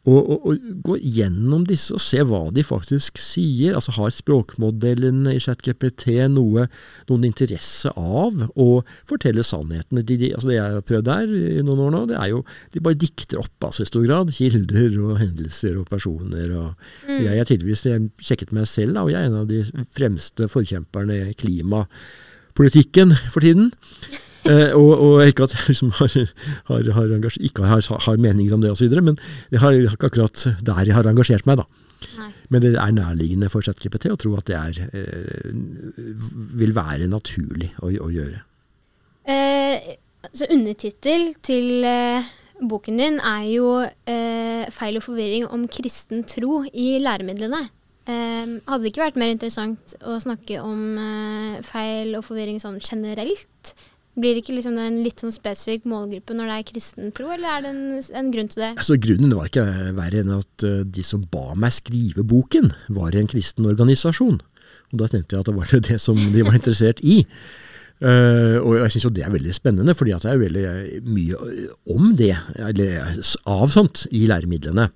Og, 0.05 0.19
og, 0.29 0.43
og 0.45 0.65
gå 0.85 0.95
gjennom 1.01 1.63
disse 1.65 1.95
og 1.95 2.01
se 2.03 2.21
hva 2.29 2.43
de 2.53 2.61
faktisk 2.65 3.17
sier. 3.21 3.73
Altså 3.73 3.95
Har 3.95 4.13
språkmodellene 4.13 5.33
i 5.33 5.41
ChatGPT 5.41 6.11
noe, 6.29 6.67
noen 7.09 7.25
interesse 7.25 7.89
av 7.97 8.43
å 8.53 8.67
fortelle 9.09 9.45
sannheten? 9.45 10.03
De, 10.03 10.17
de, 10.21 10.31
altså 10.38 10.51
det 10.51 10.59
jeg 10.59 10.75
har 10.75 10.85
prøvd 10.85 11.07
der 11.09 11.33
i 11.33 11.63
noen 11.65 11.81
år 11.88 11.95
nå, 11.95 12.03
det 12.11 12.19
er 12.21 12.33
jo 12.35 12.43
De 12.73 12.83
bare 12.85 12.99
dikter 13.01 13.41
opp 13.41 13.69
altså 13.69 13.85
i 13.85 13.89
stor 13.89 14.05
grad. 14.05 14.33
Kilder 14.35 14.99
og 15.07 15.17
hendelser 15.23 15.79
og 15.81 15.89
personer. 15.89 16.53
Og 16.53 17.09
Jeg 17.09 17.39
har 17.39 17.49
tydeligvis 17.49 17.88
jeg 17.89 18.05
sjekket 18.21 18.53
meg 18.53 18.69
selv, 18.69 18.93
da, 18.93 19.05
og 19.07 19.13
jeg 19.13 19.23
er 19.23 19.31
en 19.31 19.41
av 19.41 19.49
de 19.49 19.63
fremste 19.95 20.49
forkjemperne 20.51 21.17
i 21.31 21.33
klimapolitikken 21.39 23.17
for 23.33 23.41
tiden. 23.41 23.73
Eh, 24.45 24.75
og, 24.77 24.91
og 25.01 25.23
ikke 25.25 25.47
at 25.47 25.55
jeg 25.55 25.71
liksom 25.71 25.91
har, 25.97 26.13
har, 26.69 26.89
har 26.97 27.39
ikke 27.39 27.65
har, 27.65 27.81
har 28.05 28.21
meninger 28.21 28.53
om 28.53 28.62
det 28.62 28.71
osv., 28.71 28.93
men 29.01 29.17
jeg 29.51 29.63
har 29.63 29.73
ikke 29.73 30.10
akkurat 30.12 30.47
der 30.62 30.86
jeg 30.86 30.97
har 30.97 31.10
engasjert 31.10 31.47
meg. 31.49 31.63
da. 31.63 31.65
Nei. 32.19 32.31
Men 32.53 32.62
det 32.62 32.73
er 32.77 32.93
nærliggende 32.93 33.49
for 33.49 33.65
ChatGPT 33.65 34.12
å 34.13 34.17
tro 34.21 34.36
at 34.38 34.49
det 34.49 34.58
er, 34.60 34.81
eh, 34.93 35.53
vil 36.60 36.75
være 36.77 37.10
naturlig 37.10 37.71
å, 37.81 37.89
å 37.89 38.10
gjøre. 38.13 38.43
Eh, 39.25 39.95
så 40.36 40.49
undertittel 40.53 41.31
til 41.45 41.88
eh, 41.89 42.27
boken 42.62 43.01
din 43.01 43.17
er 43.19 43.47
jo 43.49 43.71
eh, 43.81 44.69
'Feil 44.71 44.99
og 44.99 45.05
forvirring 45.05 45.47
om 45.49 45.65
kristen 45.71 46.23
tro 46.29 46.62
i 46.69 46.99
læremidlene'. 47.01 47.65
Eh, 48.05 48.45
hadde 48.69 48.84
det 48.84 48.91
ikke 48.93 49.08
vært 49.08 49.17
mer 49.17 49.34
interessant 49.34 49.95
å 50.05 50.19
snakke 50.21 50.62
om 50.62 50.81
eh, 51.01 51.62
feil 51.65 52.13
og 52.13 52.25
forvirring 52.27 52.62
sånn 52.62 52.77
generelt? 52.77 53.73
Blir 54.15 54.39
ikke 54.39 54.56
liksom 54.56 54.78
det 54.78 54.86
en 54.88 55.01
litt 55.04 55.19
sånn 55.19 55.34
spesifikk 55.36 55.88
målgruppe 55.91 56.36
når 56.38 56.47
det 56.47 56.56
er 56.56 56.67
kristen 56.69 57.12
tro, 57.15 57.28
eller 57.36 57.51
er 57.51 57.65
det 57.65 57.71
en, 57.73 57.84
en 58.21 58.32
grunn 58.32 58.51
til 58.51 58.63
det? 58.63 58.71
Altså 58.78 58.95
Grunnen 59.04 59.36
var 59.36 59.49
ikke 59.49 59.65
verre 59.97 60.23
enn 60.23 60.34
at 60.38 60.65
eh, 60.67 60.82
de 60.88 61.04
som 61.04 61.25
ba 61.32 61.58
meg 61.60 61.75
skrive 61.75 62.23
boken, 62.23 62.71
var 62.95 63.15
i 63.15 63.19
en 63.19 63.32
kristen 63.32 63.67
organisasjon. 63.67 64.39
Og 64.93 64.97
Da 65.01 65.12
tenkte 65.12 65.36
jeg 65.36 65.43
at 65.43 65.51
det 65.51 65.58
var 65.58 65.75
det 65.91 65.99
som 66.01 66.19
de 66.19 66.45
var 66.47 66.56
interessert 66.56 67.04
i. 67.04 67.23
Uh, 68.04 68.60
og 68.60 68.73
jeg 68.75 68.91
syns 68.91 69.06
jo 69.08 69.12
det 69.15 69.23
er 69.23 69.32
veldig 69.32 69.54
spennende, 69.56 69.93
fordi 69.95 70.12
at 70.12 70.25
det 70.25 70.32
er 70.34 70.39
veldig 70.41 70.63
eh, 70.67 70.95
mye 71.08 71.38
om 71.95 72.10
det, 72.19 72.34
eller 72.60 73.21
av 73.47 73.71
sånt, 73.71 74.04
i 74.12 74.25
læremidlene. 74.28 74.89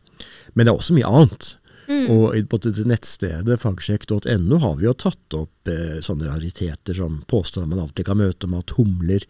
Men 0.53 0.67
det 0.67 0.71
er 0.71 0.79
også 0.79 0.95
mye 0.97 1.07
annet. 1.07 1.53
Og 1.89 2.35
i- 2.37 2.43
på 2.45 2.59
nettstedet 2.85 3.57
fagsjekk.no 3.59 4.59
har 4.61 4.75
vi 4.77 4.85
jo 4.85 4.93
tatt 4.93 5.33
opp 5.33 5.67
eh, 5.71 5.97
sånne 6.05 6.27
rariteter 6.29 6.93
som 6.95 7.23
påstander 7.25 7.67
man 7.71 7.79
alltid 7.87 8.05
kan 8.05 8.17
møte 8.19 8.45
om 8.45 8.53
at 8.59 8.75
humler 8.77 9.25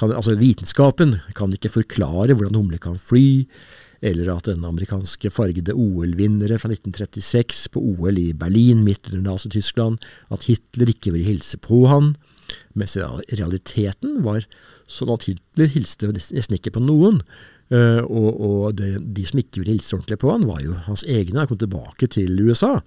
kan, 0.00 0.12
Altså 0.16 0.32
vitenskapen 0.38 1.18
kan 1.36 1.52
ikke 1.52 1.68
forklare 1.74 2.32
hvordan 2.32 2.56
humler 2.56 2.78
kan 2.80 2.96
fly, 2.96 3.44
eller 4.00 4.30
at 4.32 4.44
den 4.48 4.64
amerikanske 4.64 5.28
fargede 5.28 5.74
OL-vinnere 5.76 6.56
fra 6.58 6.70
1936 6.72 7.66
på 7.74 7.82
OL 7.84 8.16
i 8.16 8.32
Berlin 8.32 8.80
midt 8.86 9.10
under 9.12 9.20
Nazi-Tyskland, 9.34 10.00
at 10.32 10.44
Hitler 10.48 10.88
ikke 10.94 11.12
ville 11.12 11.28
hilse 11.28 11.58
på 11.60 11.82
han. 11.90 12.14
Mens 12.74 12.96
realiteten 12.96 14.22
var 14.24 14.46
sånn 14.88 15.12
at 15.12 15.28
Hitler 15.28 15.68
hilste 15.74 16.08
nesten 16.16 16.56
ikke 16.56 16.72
på 16.72 16.80
noen. 16.80 17.20
Eh, 17.70 18.02
og 18.02 18.40
og 18.42 18.74
det, 18.80 18.96
de 19.14 19.24
som 19.28 19.38
ikke 19.38 19.60
ville 19.62 19.76
hilse 19.76 19.94
ordentlig 19.94 20.18
på 20.18 20.30
han, 20.32 20.46
var 20.48 20.62
jo 20.64 20.74
hans 20.88 21.04
egne. 21.06 21.38
Han 21.38 21.50
kom 21.50 21.60
tilbake 21.60 22.08
til 22.10 22.40
USA, 22.42 22.80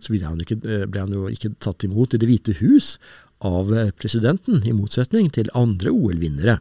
så 0.00 0.16
han 0.24 0.40
ikke, 0.40 0.60
eh, 0.64 0.86
ble 0.88 1.04
han 1.04 1.12
jo 1.12 1.28
ikke 1.28 1.54
tatt 1.60 1.84
imot 1.84 2.14
i 2.14 2.20
Det 2.20 2.28
hvite 2.28 2.56
hus 2.60 2.98
av 3.44 3.72
eh, 3.72 3.90
presidenten, 3.92 4.62
i 4.64 4.72
motsetning 4.72 5.30
til 5.32 5.52
andre 5.54 5.92
OL-vinnere. 5.92 6.58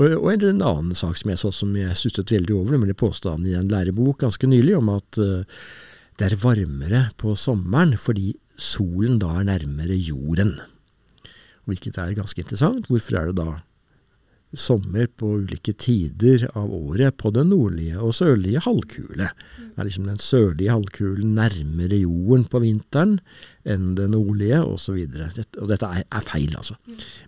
Og, 0.00 0.12
og 0.16 0.28
en 0.32 0.62
annen 0.62 0.94
sak 0.96 1.16
som 1.16 1.32
jeg 1.32 1.40
så 1.40 1.50
som 1.52 1.72
jeg 1.76 1.96
stusset 1.96 2.32
veldig 2.32 2.54
over, 2.56 2.76
nemlig 2.76 2.96
påstanden 3.00 3.48
i 3.48 3.56
en 3.56 3.68
lærebok 3.68 4.20
ganske 4.22 4.48
nylig 4.48 4.76
om 4.78 4.88
at 4.94 5.18
uh, 5.20 5.42
det 6.16 6.30
er 6.30 6.38
varmere 6.40 7.02
på 7.20 7.34
sommeren 7.36 7.96
fordi 8.00 8.32
solen 8.56 9.18
da 9.20 9.34
er 9.40 9.48
nærmere 9.50 9.96
jorden. 9.96 10.54
Hvilket 11.68 11.98
er 12.00 12.16
ganske 12.16 12.40
interessant. 12.40 12.88
Hvorfor 12.88 13.18
er 13.18 13.28
det 13.28 13.42
da 13.42 13.58
sommer 14.56 15.06
på 15.06 15.28
ulike 15.40 15.72
tider 15.78 16.46
av 16.58 16.72
året 16.74 17.16
på 17.20 17.30
den 17.34 17.52
nordlige 17.52 18.00
og 18.02 18.14
sørlige 18.16 18.62
halvkule? 18.64 19.28
Det 19.30 19.78
Er 19.78 19.86
liksom 19.86 20.08
den 20.08 20.18
sørlige 20.20 20.74
halvkulen 20.74 21.34
nærmere 21.38 22.00
jorden 22.00 22.46
på 22.50 22.62
vinteren 22.64 23.18
enn 23.64 23.94
den 23.98 24.14
nordlige, 24.16 24.62
osv. 24.64 25.04
Dette, 25.12 25.44
og 25.60 25.68
dette 25.70 25.86
er, 25.86 26.02
er 26.08 26.24
feil, 26.24 26.54
altså. 26.56 26.74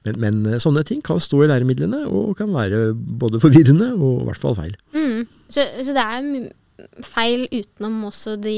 Men, 0.06 0.18
men 0.18 0.40
eh, 0.46 0.61
sånne 0.62 0.82
ting 0.88 1.02
kan 1.04 1.20
stå 1.22 1.44
i 1.44 1.50
læremidlene, 1.50 2.06
og 2.08 2.35
kan 2.38 2.50
være 2.54 2.90
både 2.94 3.40
forvirrende 3.42 3.92
og 3.94 4.22
i 4.22 4.26
hvert 4.30 4.42
fall 4.42 4.58
feil. 4.58 4.74
Mm. 4.96 5.28
Så, 5.52 5.66
så 5.85 5.94
det 5.94 6.02
er 6.02 6.50
feil 7.07 7.47
utenom 7.51 8.01
også 8.09 8.37
de 8.42 8.55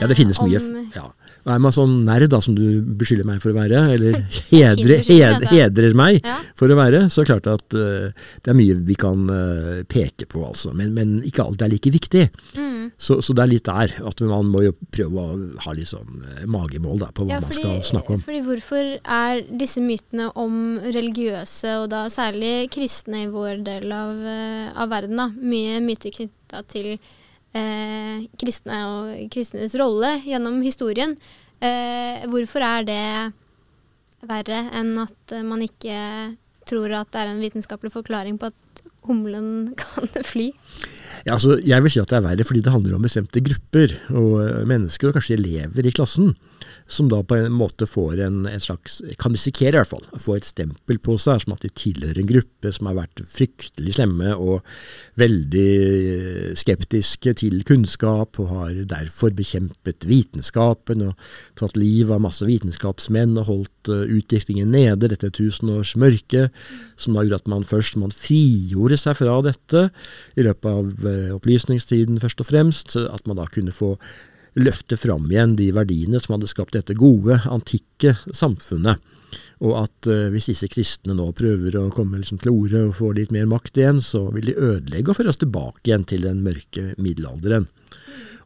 Ja, 0.00 0.06
det 0.06 0.16
finnes 0.18 0.38
om- 0.40 0.48
mye. 0.50 0.86
ja. 0.94 1.08
Er 1.48 1.60
man 1.62 1.72
sånn 1.72 2.04
nerd, 2.04 2.28
da, 2.28 2.40
som 2.44 2.54
du 2.54 2.82
beskylder 2.82 3.24
meg 3.24 3.38
for 3.40 3.54
å 3.54 3.56
være, 3.56 3.78
eller 3.94 4.18
hedre, 4.50 4.98
hed, 5.06 5.22
altså. 5.38 5.48
hedrer 5.54 5.94
meg 5.96 6.18
Ja. 6.26 6.34
for 6.58 6.68
å 6.68 6.76
være, 6.76 7.06
så 7.08 7.22
er 7.22 7.24
det 7.24 7.30
klart 7.30 7.46
at 7.54 7.76
uh, 7.78 8.10
det 8.44 8.50
er 8.52 8.58
mye 8.58 8.74
vi 8.84 8.96
kan 9.00 9.22
uh, 9.30 9.82
peke 9.88 10.26
på, 10.28 10.42
altså. 10.44 10.74
Men, 10.76 10.92
men 10.94 11.22
ikke 11.24 11.46
alt 11.46 11.62
er 11.64 11.70
like 11.72 11.88
viktig. 11.94 12.26
Mm. 12.58 12.90
Så, 12.98 13.20
så 13.24 13.32
det 13.36 13.44
er 13.46 13.52
litt 13.52 13.64
der 13.68 13.94
at 14.10 14.20
man 14.28 14.50
må 14.52 14.62
jo 14.66 14.72
prøve 14.92 15.22
å 15.24 15.38
ha 15.64 15.72
litt 15.76 15.88
sånn 15.90 16.22
eh, 16.24 16.44
magemål 16.48 16.98
da, 17.02 17.08
på 17.14 17.24
hva 17.28 17.36
Ja, 17.36 17.40
man 17.44 17.52
skal 17.52 17.80
snakke 17.84 18.16
om. 18.16 18.20
fordi 18.24 18.40
hvorfor 18.46 18.90
er 19.04 19.42
disse 19.60 19.80
mytene 19.84 20.30
om 20.40 20.78
religiøse, 20.84 21.78
og 21.82 21.88
da 21.92 22.06
særlig 22.12 22.68
kristne 22.74 23.24
i 23.26 23.30
vår 23.32 23.62
del 23.64 23.92
av, 23.92 24.20
av 24.84 24.90
verden, 24.92 25.16
da, 25.20 25.28
mye 25.36 25.80
myter 25.84 26.12
knytta 26.16 26.64
til 26.72 26.94
eh, 27.56 28.26
kristne 28.40 28.80
og 28.88 29.30
kristnes 29.32 29.76
rolle 29.78 30.16
gjennom 30.26 30.60
historien, 30.64 31.16
eh, 31.60 32.26
hvorfor 32.28 32.64
er 32.64 32.88
det 32.88 33.06
verre 34.28 34.64
enn 34.74 34.96
at 35.04 35.36
man 35.46 35.62
ikke 35.62 35.98
tror 36.68 36.92
at 36.98 37.12
det 37.14 37.22
er 37.22 37.30
en 37.32 37.42
vitenskapelig 37.42 37.92
forklaring 37.94 38.38
på 38.40 38.50
at 38.50 38.82
humlen 39.08 39.72
kan 39.82 40.08
fly? 40.26 40.50
Ja, 41.26 41.36
altså, 41.36 41.58
jeg 41.64 41.82
vil 41.84 41.92
si 41.92 42.02
at 42.02 42.10
det 42.10 42.18
er 42.20 42.26
verre 42.26 42.46
fordi 42.46 42.62
det 42.64 42.74
handler 42.74 42.98
om 42.98 43.06
bestemte 43.06 43.42
grupper 43.44 43.96
og 44.12 44.32
eh, 44.44 44.66
mennesker, 44.68 45.10
og 45.10 45.18
kanskje 45.18 45.38
elever 45.38 45.88
i 45.88 45.94
klassen 45.94 46.34
som 46.88 47.08
da 47.10 47.20
på 47.22 47.36
en 47.36 47.52
måte 47.52 47.86
får 47.86 48.20
en, 48.24 48.38
en, 48.48 48.60
slags 48.60 49.02
Kan 49.20 49.34
risikere 49.36 49.76
i 49.76 49.80
hvert 49.82 49.90
fall 49.90 50.06
å 50.08 50.20
få 50.22 50.38
et 50.38 50.46
stempel 50.48 50.96
på 51.04 51.18
seg 51.20 51.42
som 51.42 51.52
at 51.52 51.64
de 51.64 51.68
tilhører 51.68 52.22
en 52.22 52.30
gruppe 52.30 52.72
som 52.72 52.88
har 52.88 52.96
vært 52.96 53.20
fryktelig 53.28 53.98
slemme 53.98 54.32
og 54.34 54.64
veldig 55.20 55.66
eh, 55.68 56.54
skeptiske 56.58 57.34
til 57.42 57.60
kunnskap, 57.68 58.38
og 58.40 58.52
har 58.54 58.80
derfor 58.88 59.34
bekjempet 59.36 60.06
vitenskapen 60.08 61.04
og 61.10 61.28
tatt 61.60 61.76
livet 61.76 62.14
av 62.16 62.24
masse 62.24 62.46
vitenskapsmenn 62.48 63.36
og 63.42 63.48
holdt 63.50 63.92
uh, 63.92 64.06
utviklingen 64.08 64.72
nede, 64.72 65.10
dette 65.10 65.30
tusenårsmørket, 65.34 66.56
som 66.96 67.16
da 67.16 67.26
gjorde 67.26 67.42
at 67.42 67.52
man 67.52 67.68
først 67.68 67.98
man 68.00 68.14
frigjorde 68.14 68.98
seg 69.00 69.18
fra 69.20 69.36
dette 69.44 69.88
i 70.38 70.46
løpet 70.46 70.72
av 70.72 71.04
uh, 71.04 71.36
opplysningstiden 71.36 72.20
først 72.22 72.42
og 72.44 72.50
fremst, 72.50 72.96
at 72.96 73.28
man 73.28 73.40
da 73.42 73.48
kunne 73.52 73.74
få 73.74 73.96
løfte 74.60 74.98
fram 75.00 75.28
igjen 75.30 75.56
de 75.58 75.70
verdiene 75.76 76.20
som 76.22 76.36
hadde 76.36 76.50
skapt 76.50 76.76
dette 76.76 76.96
gode, 76.98 77.40
antikke 77.48 78.14
samfunnet. 78.34 79.02
Og 79.64 79.74
at 79.82 80.08
uh, 80.08 80.28
hvis 80.32 80.48
disse 80.52 80.68
kristne 80.72 81.16
nå 81.16 81.26
prøver 81.36 81.76
å 81.76 81.88
komme 81.92 82.20
liksom 82.20 82.40
til 82.40 82.54
orde 82.54 82.86
og 82.88 82.96
få 82.96 83.12
litt 83.16 83.34
mer 83.34 83.48
makt 83.50 83.80
igjen, 83.80 84.00
så 84.04 84.28
vil 84.34 84.50
de 84.50 84.56
ødelegge 84.56 85.12
og 85.12 85.18
føre 85.18 85.34
oss 85.34 85.40
tilbake 85.42 85.90
igjen 85.90 86.06
til 86.08 86.24
den 86.24 86.40
mørke 86.46 86.92
middelalderen. 86.96 87.68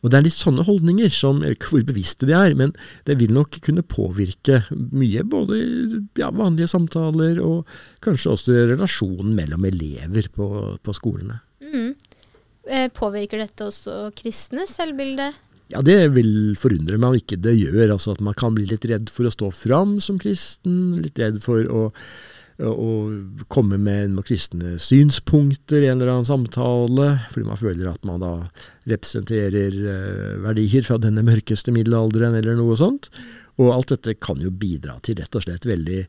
Og 0.03 0.11
Det 0.11 0.19
er 0.19 0.25
litt 0.27 0.35
sånne 0.35 0.65
holdninger, 0.67 1.13
som 1.15 1.45
ikke 1.47 1.69
hvor 1.71 1.85
bevisste 1.87 2.27
de 2.27 2.35
er, 2.35 2.57
men 2.59 2.73
det 3.07 3.21
vil 3.21 3.31
nok 3.37 3.61
kunne 3.63 3.85
påvirke 3.87 4.65
mye, 4.75 5.23
både 5.23 5.59
i 5.61 6.01
ja, 6.19 6.33
vanlige 6.35 6.73
samtaler 6.73 7.39
og 7.43 7.71
kanskje 8.03 8.33
også 8.33 8.57
relasjonen 8.73 9.31
mellom 9.39 9.69
elever 9.71 10.27
på, 10.35 10.49
på 10.83 10.97
skolene. 10.99 11.39
Mm. 11.63 11.93
Eh, 12.67 12.89
påvirker 12.95 13.45
dette 13.45 13.71
også 13.71 14.11
kristne 14.19 14.67
selvbilde? 14.71 15.31
Ja, 15.73 15.81
Det 15.81 16.13
vil 16.13 16.53
forundre 16.61 16.99
meg 17.01 17.09
om 17.09 17.17
ikke 17.17 17.41
det 17.41 17.55
gjør. 17.57 17.95
altså 17.95 18.13
At 18.13 18.21
man 18.25 18.37
kan 18.37 18.55
bli 18.57 18.67
litt 18.69 18.85
redd 18.89 19.09
for 19.13 19.29
å 19.29 19.33
stå 19.33 19.49
fram 19.57 19.97
som 20.05 20.21
kristen. 20.21 21.01
Litt 21.01 21.21
redd 21.23 21.41
for 21.45 21.65
å, 21.65 21.87
å 22.61 22.91
komme 23.53 23.79
med 23.81 24.13
noen 24.13 24.27
kristne 24.27 24.77
synspunkter 24.83 25.81
i 25.81 25.89
en 25.89 26.01
eller 26.01 26.13
annen 26.13 26.29
samtale. 26.29 27.09
Fordi 27.33 27.49
man 27.49 27.61
føler 27.61 27.89
at 27.89 28.05
man 28.09 28.21
da 28.21 28.35
representerer 28.91 29.79
uh, 29.81 30.37
verdier 30.45 30.85
fra 30.85 31.01
denne 31.01 31.25
mørkeste 31.25 31.73
middelalderen, 31.73 32.37
eller 32.37 32.59
noe 32.61 32.77
sånt. 32.77 33.09
Og 33.57 33.73
alt 33.73 33.97
dette 33.97 34.19
kan 34.21 34.41
jo 34.45 34.53
bidra 34.53 34.99
til 35.01 35.21
rett 35.21 35.41
og 35.41 35.47
slett 35.47 35.69
veldig 35.69 36.03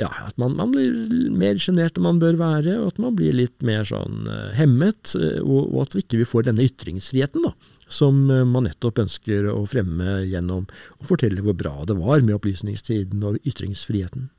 ja, 0.00 0.08
at 0.24 0.36
man, 0.40 0.54
man 0.56 0.70
blir 0.72 0.94
mer 1.36 1.58
sjenert 1.60 1.98
enn 1.98 2.06
man 2.06 2.20
bør 2.22 2.38
være, 2.40 2.78
og 2.80 2.94
at 2.94 3.00
man 3.04 3.16
blir 3.18 3.34
litt 3.36 3.58
mer 3.64 3.84
sånn 3.88 4.28
uh, 4.28 4.48
hemmet. 4.56 5.16
Og, 5.16 5.72
og, 5.72 5.82
at 5.86 5.96
vi 5.96 6.04
ikke 6.04 6.28
får 6.28 6.50
denne 6.52 6.68
ytringsfriheten, 6.68 7.48
da 7.48 7.56
som 7.92 8.22
eh, 8.30 8.44
man 8.46 8.66
nettopp 8.68 9.02
ønsker 9.04 9.48
å 9.52 9.64
fremme 9.68 10.20
gjennom 10.28 10.68
å 10.98 11.08
fortelle 11.08 11.42
hvor 11.44 11.56
bra 11.58 11.74
det 11.88 11.98
var 11.98 12.22
med 12.24 12.36
opplysningstiden 12.38 13.24
og 13.26 13.40
ytringsfriheten. 13.42 14.30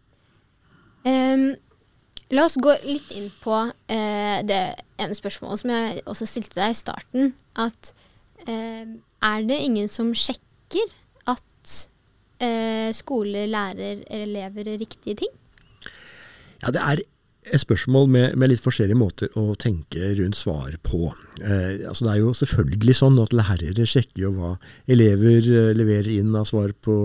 Um, 1.01 1.47
la 2.31 2.45
oss 2.45 2.57
gå 2.61 2.73
litt 2.85 3.11
inn 3.17 3.31
på 3.41 3.57
uh, 3.57 4.37
det 4.47 4.61
ene 5.01 5.17
spørsmålet 5.17 5.63
som 5.63 5.73
jeg 5.73 6.03
også 6.05 6.29
stilte 6.29 6.59
deg 6.59 6.73
i 6.75 6.79
starten. 6.81 7.31
At 7.59 7.93
uh, 8.47 8.85
er 8.87 9.47
det 9.49 9.61
ingen 9.65 9.89
som 9.91 10.13
sjekker 10.15 10.93
at 11.31 11.77
uh, 12.43 12.89
skole 12.95 13.47
lærer 13.49 14.05
elever 14.21 14.75
riktige 14.77 15.23
ting? 15.23 15.33
Ja, 16.61 16.69
det 16.69 16.81
er 16.85 17.01
et 17.49 17.63
spørsmål 17.63 18.07
med, 18.07 18.35
med, 18.37 18.51
litt 18.51 18.61
forskjellige 18.61 18.99
måter 18.99 19.37
å 19.39 19.55
tenke 19.59 20.13
rundt 20.19 20.37
svar 20.37 20.75
på. 20.85 21.09
Eh, 21.41 21.87
altså 21.89 22.05
det 22.05 22.13
er 22.13 22.21
jo 22.21 22.33
selvfølgelig 22.37 22.97
sånn 22.97 23.17
at 23.23 23.33
lærere 23.35 23.87
sjekker 23.89 24.27
jo 24.27 24.33
hva 24.35 24.51
elever 24.91 25.41
eh, 25.41 25.71
leverer 25.77 26.11
inn 26.19 26.35
av 26.37 26.47
svar 26.49 26.73
på 26.85 26.97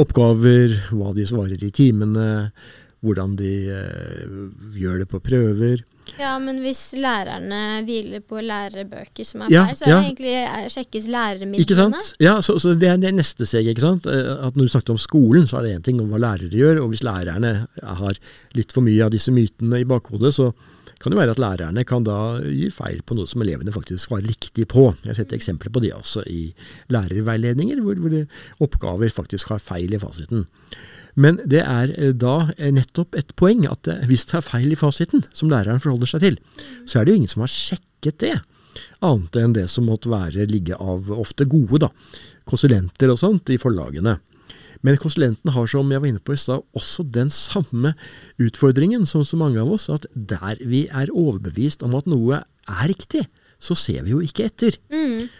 oppgaver, 0.00 0.74
hva 0.94 1.12
de 1.14 1.26
svarer 1.26 1.62
i 1.62 1.70
timene, 1.74 2.28
hvordan 3.04 3.34
de 3.38 3.52
eh, 3.68 4.38
gjør 4.78 5.02
det 5.02 5.08
på 5.10 5.20
prøver. 5.22 5.82
Ja, 6.18 6.34
men 6.40 6.60
hvis 6.64 6.80
lærerne 7.00 7.82
hviler 7.86 8.22
på 8.24 8.40
lærebøker 8.44 9.26
som 9.26 9.44
er 9.44 9.52
ja, 9.52 9.64
feil, 9.68 9.78
så 9.78 9.86
er 9.86 9.90
ja. 9.90 9.96
det 9.96 10.08
egentlig 10.10 10.34
er, 10.40 10.68
sjekkes 10.72 11.08
læremidlene. 11.12 11.64
Ikke 11.64 11.78
sant? 11.78 12.10
Ja, 12.22 12.36
så, 12.44 12.56
så, 12.60 12.74
det 12.78 12.90
er 12.90 13.00
det 13.00 13.14
neste 13.16 13.48
steget. 13.48 13.74
ikke 13.74 13.86
sant? 13.86 14.08
Eh, 14.10 14.30
at 14.46 14.56
Når 14.56 14.68
du 14.68 14.74
snakket 14.74 14.94
om 14.94 15.00
skolen, 15.00 15.48
så 15.48 15.60
er 15.60 15.68
det 15.68 15.74
én 15.78 15.88
ting 15.88 16.00
om 16.02 16.12
hva 16.12 16.20
lærere 16.22 16.52
gjør. 16.52 16.84
Og 16.84 16.92
hvis 16.92 17.04
lærerne 17.06 17.54
har 18.00 18.20
litt 18.56 18.72
for 18.74 18.86
mye 18.86 19.04
av 19.04 19.12
disse 19.14 19.34
mytene 19.34 19.82
i 19.82 19.88
bakhodet, 19.88 20.34
så 20.36 20.52
kan 21.04 21.12
det 21.12 21.20
være 21.20 21.34
at 21.36 21.42
lærerne 21.42 21.84
kan 21.86 22.06
da 22.06 22.18
gi 22.48 22.70
feil 22.72 23.02
på 23.04 23.16
noe 23.18 23.28
som 23.28 23.44
elevene 23.44 23.72
faktisk 23.74 24.12
var 24.14 24.24
riktig 24.24 24.66
på. 24.72 24.88
Jeg 25.04 25.12
har 25.12 25.18
sett 25.20 25.36
eksempler 25.36 25.72
på 25.74 25.82
det 25.84 25.92
også 25.96 26.24
i 26.30 26.46
lærerveiledninger, 26.92 27.82
hvor, 27.84 28.00
hvor 28.00 28.64
oppgaver 28.64 29.12
faktisk 29.12 29.52
har 29.52 29.62
feil 29.62 29.92
i 29.92 30.00
fasiten. 30.00 30.46
Men 31.14 31.38
det 31.46 31.62
er 31.62 31.92
eh, 31.94 32.14
da 32.16 32.50
eh, 32.56 32.72
nettopp 32.74 33.14
et 33.18 33.30
poeng 33.38 33.66
at 33.70 33.90
eh, 33.90 34.02
hvis 34.08 34.26
det 34.30 34.40
er 34.40 34.48
feil 34.48 34.74
i 34.74 34.78
fasiten, 34.78 35.22
som 35.36 35.52
læreren 35.52 35.82
forholder 35.82 36.10
seg 36.10 36.24
til, 36.24 36.40
så 36.88 37.00
er 37.00 37.06
det 37.06 37.14
jo 37.14 37.20
ingen 37.22 37.34
som 37.34 37.44
har 37.44 37.52
sjekket 37.52 38.18
det. 38.24 38.34
Annet 39.04 39.38
enn 39.38 39.54
det 39.54 39.68
som 39.70 39.86
måtte 39.86 40.10
være 40.10 40.48
ligge 40.50 40.74
av 40.80 41.12
ofte 41.14 41.46
gode 41.46 41.84
da, 41.84 41.92
konsulenter 42.48 43.12
og 43.12 43.20
sånt 43.20 43.52
i 43.54 43.60
forlagene. 43.60 44.18
Men 44.84 44.98
konsulentene 45.00 45.54
har, 45.54 45.68
som 45.70 45.92
jeg 45.92 46.02
var 46.02 46.10
inne 46.10 46.20
på 46.20 46.34
i 46.36 46.40
stad, 46.40 46.64
også 46.76 47.06
den 47.08 47.30
samme 47.32 47.94
utfordringen 48.42 49.06
som 49.08 49.24
så 49.24 49.38
mange 49.40 49.62
av 49.62 49.72
oss, 49.72 49.88
at 49.92 50.04
der 50.14 50.60
vi 50.60 50.84
er 50.92 51.12
overbevist 51.12 51.84
om 51.86 51.96
at 51.96 52.10
noe 52.10 52.42
er 52.44 52.86
riktig, 52.90 53.24
så 53.62 53.76
ser 53.78 54.04
vi 54.04 54.12
jo 54.12 54.20
ikke 54.24 54.48
etter. 54.50 54.76
Mm. 54.92 55.30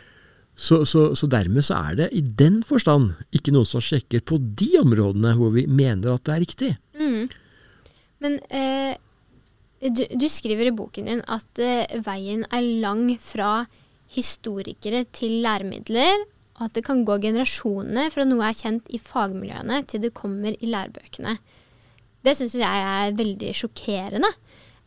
Så, 0.54 0.84
så, 0.86 1.08
så, 1.18 1.26
dermed 1.26 1.66
så 1.66 1.80
er 1.90 1.96
det 1.98 2.08
i 2.14 2.20
den 2.22 2.60
forstand 2.66 3.10
ikke 3.34 3.52
noen 3.52 3.66
som 3.66 3.82
sjekker 3.82 4.22
på 4.22 4.38
de 4.38 4.70
områdene 4.78 5.34
hvor 5.34 5.50
vi 5.54 5.66
mener 5.66 6.14
at 6.14 6.22
det 6.26 6.34
er 6.34 6.44
riktig. 6.44 6.70
Mm. 6.94 7.24
Men 8.22 8.38
eh, 8.54 8.94
du, 9.82 10.04
du, 10.14 10.28
skriver 10.30 10.70
i 10.70 10.76
boken 10.76 11.10
din 11.10 11.24
at 11.26 11.60
eh, 11.60 11.98
veien 12.06 12.46
er 12.54 12.70
lang 12.84 13.08
fra 13.20 13.64
historikere 14.14 15.02
til 15.10 15.40
læremidler, 15.42 16.22
og 16.54 16.68
at 16.68 16.76
det 16.76 16.84
kan 16.86 17.02
gå 17.06 17.18
generasjoner 17.22 18.12
fra 18.14 18.26
noe 18.28 18.46
er 18.46 18.56
kjent 18.56 18.90
i 18.94 19.00
fagmiljøene 19.02 19.82
til 19.90 20.04
det 20.04 20.14
kommer 20.14 20.54
i 20.54 20.70
lærebøkene. 20.70 21.38
Det 22.24 22.36
syns 22.38 22.54
jeg 22.56 22.84
er 22.90 23.16
veldig 23.18 23.50
sjokkerende. 23.58 24.30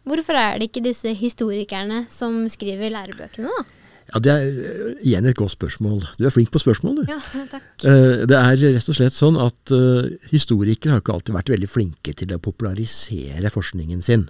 Hvorfor 0.08 0.40
er 0.40 0.58
det 0.58 0.70
ikke 0.70 0.86
disse 0.86 1.12
historikerne 1.20 2.06
som 2.10 2.46
skriver 2.50 2.94
lærebøkene, 2.94 3.52
da? 3.52 3.66
Ja, 4.08 4.20
Det 4.24 4.32
er 4.32 4.46
eh, 4.48 4.94
igjen 5.04 5.28
et 5.28 5.36
godt 5.36 5.52
spørsmål. 5.58 6.06
Du 6.16 6.24
er 6.26 6.32
flink 6.32 6.54
på 6.54 6.62
spørsmål, 6.64 7.02
du. 7.02 7.12
Ja, 7.12 7.20
takk. 7.52 7.66
Eh, 7.84 8.24
det 8.24 8.38
er 8.38 8.62
rett 8.78 8.88
og 8.88 8.96
slett 8.96 9.16
sånn 9.16 9.36
at 9.36 9.74
uh, 9.76 10.08
historikere 10.32 10.96
har 10.96 11.04
ikke 11.04 11.18
alltid 11.18 11.36
vært 11.36 11.52
veldig 11.52 11.68
flinke 11.68 12.16
til 12.16 12.32
å 12.32 12.40
popularisere 12.40 13.52
forskningen 13.52 14.00
sin. 14.06 14.30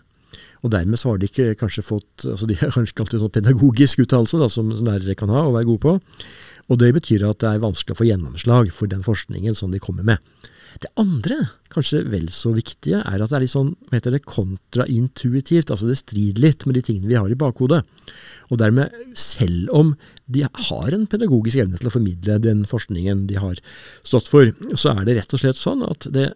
Og 0.65 0.73
dermed 0.73 0.97
så 0.97 1.11
har 1.11 1.21
de 1.21 1.29
ikke 1.29 1.53
kanskje 1.59 1.85
fått 1.85 2.25
altså 2.25 2.47
De 2.49 2.55
har 2.57 2.71
kanskje 2.73 2.95
ikke 2.95 3.03
alltid 3.05 3.21
sånn 3.21 3.35
pedagogisk 3.35 4.01
uttalelse 4.01 4.39
som, 4.49 4.71
som 4.73 4.87
lærere 4.89 5.15
kan 5.17 5.29
ha 5.29 5.45
og 5.45 5.53
være 5.59 5.69
gode 5.69 5.83
på. 5.85 5.93
Og 6.67 6.79
det 6.81 6.91
betyr 6.97 7.23
at 7.27 7.39
det 7.43 7.49
er 7.49 7.63
vanskelig 7.63 7.95
å 7.95 8.01
få 8.01 8.07
gjennomslag 8.09 8.71
for 8.75 8.91
den 8.91 9.03
forskningen 9.05 9.55
som 9.55 9.71
de 9.71 9.79
kommer 9.83 10.07
med. 10.07 10.23
Det 10.83 10.89
andre, 10.99 11.37
kanskje 11.73 12.03
vel 12.11 12.27
så 12.33 12.51
viktige, 12.53 12.99
er 12.99 13.21
at 13.23 13.31
det 13.31 13.37
er 13.37 13.43
litt 13.45 13.53
sånn 13.53 13.71
hva 13.87 13.97
heter 13.97 14.13
det, 14.13 14.25
kontraintuitivt. 14.27 15.71
Altså 15.73 15.89
det 15.89 15.97
strider 16.01 16.43
litt 16.43 16.67
med 16.67 16.77
de 16.77 16.83
tingene 16.85 17.09
vi 17.09 17.17
har 17.17 17.31
i 17.31 17.39
bakhodet. 17.39 17.81
Og 18.51 18.59
dermed, 18.61 18.93
selv 19.17 19.71
om 19.75 19.95
de 20.27 20.43
har 20.45 20.93
en 20.93 21.07
pedagogisk 21.09 21.63
evne 21.63 21.79
til 21.79 21.89
å 21.89 21.95
formidle 21.95 22.37
den 22.43 22.65
forskningen 22.69 23.25
de 23.31 23.39
har 23.41 23.63
stått 24.05 24.29
for, 24.29 24.51
så 24.75 24.93
er 24.93 25.07
det 25.07 25.17
rett 25.21 25.33
og 25.33 25.43
slett 25.43 25.61
sånn 25.61 25.87
at 25.87 26.09
det 26.13 26.29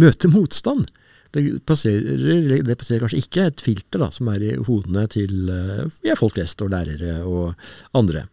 møter 0.00 0.34
motstand. 0.34 0.90
Det 1.34 1.42
passerer, 1.66 2.60
det 2.62 2.76
passerer 2.78 3.06
kanskje 3.06 3.24
ikke 3.24 3.48
et 3.48 3.62
filter 3.64 4.04
da, 4.04 4.10
som 4.14 4.28
er 4.30 4.44
i 4.44 4.52
hodene 4.68 5.08
til 5.10 5.48
eh, 5.50 5.96
ja, 6.06 6.14
folk 6.18 6.36
flest 6.36 6.62
og 6.62 6.70
lærere 6.74 7.22
og 7.26 7.66
andre. 7.98 8.28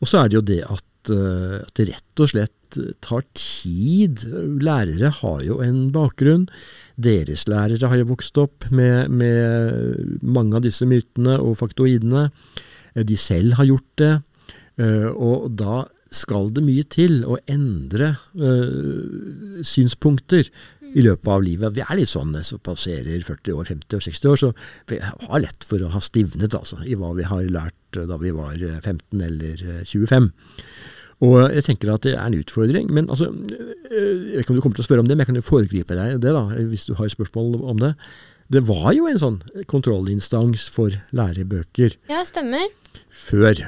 Og 0.00 0.08
så 0.08 0.22
er 0.22 0.30
det 0.30 0.38
jo 0.40 0.46
det 0.52 0.62
at 0.64 0.84
Eh, 1.08 1.60
at 1.60 1.76
det 1.78 1.88
rett 1.90 2.22
og 2.22 2.32
slett 2.32 2.78
tar 3.02 3.24
tid. 3.34 4.22
Lærere 4.62 5.10
har 5.16 5.40
jo 5.42 5.58
en 5.64 5.88
bakgrunn. 5.94 6.46
Deres 7.00 7.46
lærere 7.50 7.90
har 7.90 7.98
jo 7.98 8.10
vokst 8.12 8.38
opp 8.38 8.68
med, 8.70 9.10
med 9.10 10.20
mange 10.22 10.58
av 10.58 10.66
disse 10.66 10.86
mytene 10.86 11.38
og 11.40 11.58
faktoidene. 11.62 12.28
Eh, 12.94 13.06
de 13.06 13.16
selv 13.18 13.58
har 13.58 13.70
gjort 13.70 13.90
det. 14.02 14.12
Eh, 14.80 15.08
og 15.10 15.50
da 15.58 15.86
skal 16.10 16.50
det 16.50 16.64
mye 16.66 16.82
til 16.90 17.20
å 17.22 17.36
endre 17.46 18.16
synspunkter 19.62 20.48
i 20.94 21.04
løpet 21.04 21.30
av 21.30 21.42
livet. 21.44 21.74
Vi 21.76 21.84
er 21.84 21.98
litt 21.98 22.10
sånn 22.10 22.34
så 22.46 22.58
passerer 22.62 23.26
40 23.26 23.56
år, 23.56 23.68
50 23.68 23.98
år, 23.98 24.04
60 24.06 24.30
år, 24.30 24.40
så 24.40 24.52
vi 24.90 25.00
har 25.02 25.42
lett 25.42 25.66
for 25.66 25.82
å 25.82 25.92
ha 25.94 26.00
stivnet 26.04 26.56
altså, 26.56 26.80
i 26.86 26.96
hva 26.98 27.12
vi 27.18 27.26
har 27.28 27.44
lært 27.50 27.76
da 27.94 28.18
vi 28.20 28.32
var 28.34 28.56
15 28.56 29.22
eller 29.26 29.64
25. 29.88 30.30
Og 31.20 31.36
jeg 31.52 31.66
tenker 31.66 31.90
at 31.92 32.04
det 32.06 32.14
er 32.16 32.22
en 32.24 32.38
utfordring. 32.38 32.88
Men 32.96 33.10
altså, 33.12 33.28
jeg 33.90 34.36
vet 34.36 34.44
ikke 34.44 34.54
om 34.54 34.60
du 34.60 34.64
kommer 34.64 34.78
til 34.78 34.86
å 34.86 34.88
spørre 34.88 35.04
om 35.04 35.10
det, 35.10 35.16
men 35.16 35.24
jeg 35.24 35.30
kan 35.32 35.40
jo 35.40 35.46
foregripe 35.46 35.98
deg 35.98 36.20
det, 36.22 36.32
da, 36.36 36.44
hvis 36.70 36.86
du 36.88 36.94
har 36.96 37.12
spørsmål 37.12 37.60
om 37.60 37.82
det. 37.82 37.92
Det 38.50 38.64
var 38.66 38.88
jo 38.96 39.06
en 39.06 39.20
sånn 39.20 39.36
kontrollinstans 39.70 40.64
for 40.74 40.96
lærebøker. 41.14 41.94
Ja, 42.10 42.24
stemmer. 42.26 42.64
Før. 43.14 43.60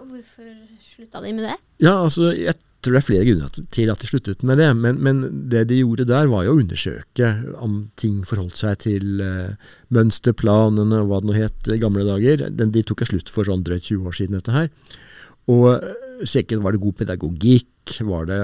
Og 0.00 0.10
hvorfor 0.10 0.50
slutta 0.90 1.22
de 1.24 1.32
med 1.38 1.46
det? 1.48 1.56
Ja, 1.86 1.94
altså, 2.02 2.32
jeg 2.34 2.58
tror 2.80 2.96
det 2.96 3.00
er 3.00 3.06
flere 3.06 3.26
grunner 3.28 3.68
til 3.76 3.90
at 3.92 4.00
de 4.00 4.08
sluttet 4.08 4.44
med 4.46 4.60
det. 4.60 4.68
Men, 4.78 5.00
men, 5.04 5.22
det 5.52 5.66
de 5.70 5.80
gjorde 5.82 6.08
der, 6.08 6.30
var 6.32 6.46
jo 6.46 6.54
å 6.54 6.60
undersøke 6.62 7.30
om 7.60 7.82
ting 8.00 8.22
forholdt 8.28 8.60
seg 8.60 8.80
til 8.86 9.22
uh, 9.24 9.72
mønsterplanene 9.92 11.02
og 11.02 11.10
hva 11.10 11.20
det 11.20 11.30
nå 11.30 11.36
het 11.36 11.72
i 11.72 11.80
gamle 11.82 12.06
dager. 12.08 12.46
Den, 12.48 12.72
de 12.74 12.84
tok 12.86 13.04
en 13.04 13.12
slutt 13.12 13.32
for 13.32 13.48
sånn 13.48 13.64
drøyt 13.66 13.90
20 13.90 14.10
år 14.10 14.16
siden, 14.16 14.38
dette 14.40 14.56
her. 14.56 14.70
Og 15.50 15.66
eh, 15.72 16.26
sjekket 16.28 16.60
var 16.62 16.76
det 16.76 16.82
god 16.82 16.98
pedagogikk, 17.00 17.94
var 18.06 18.28
det 18.28 18.40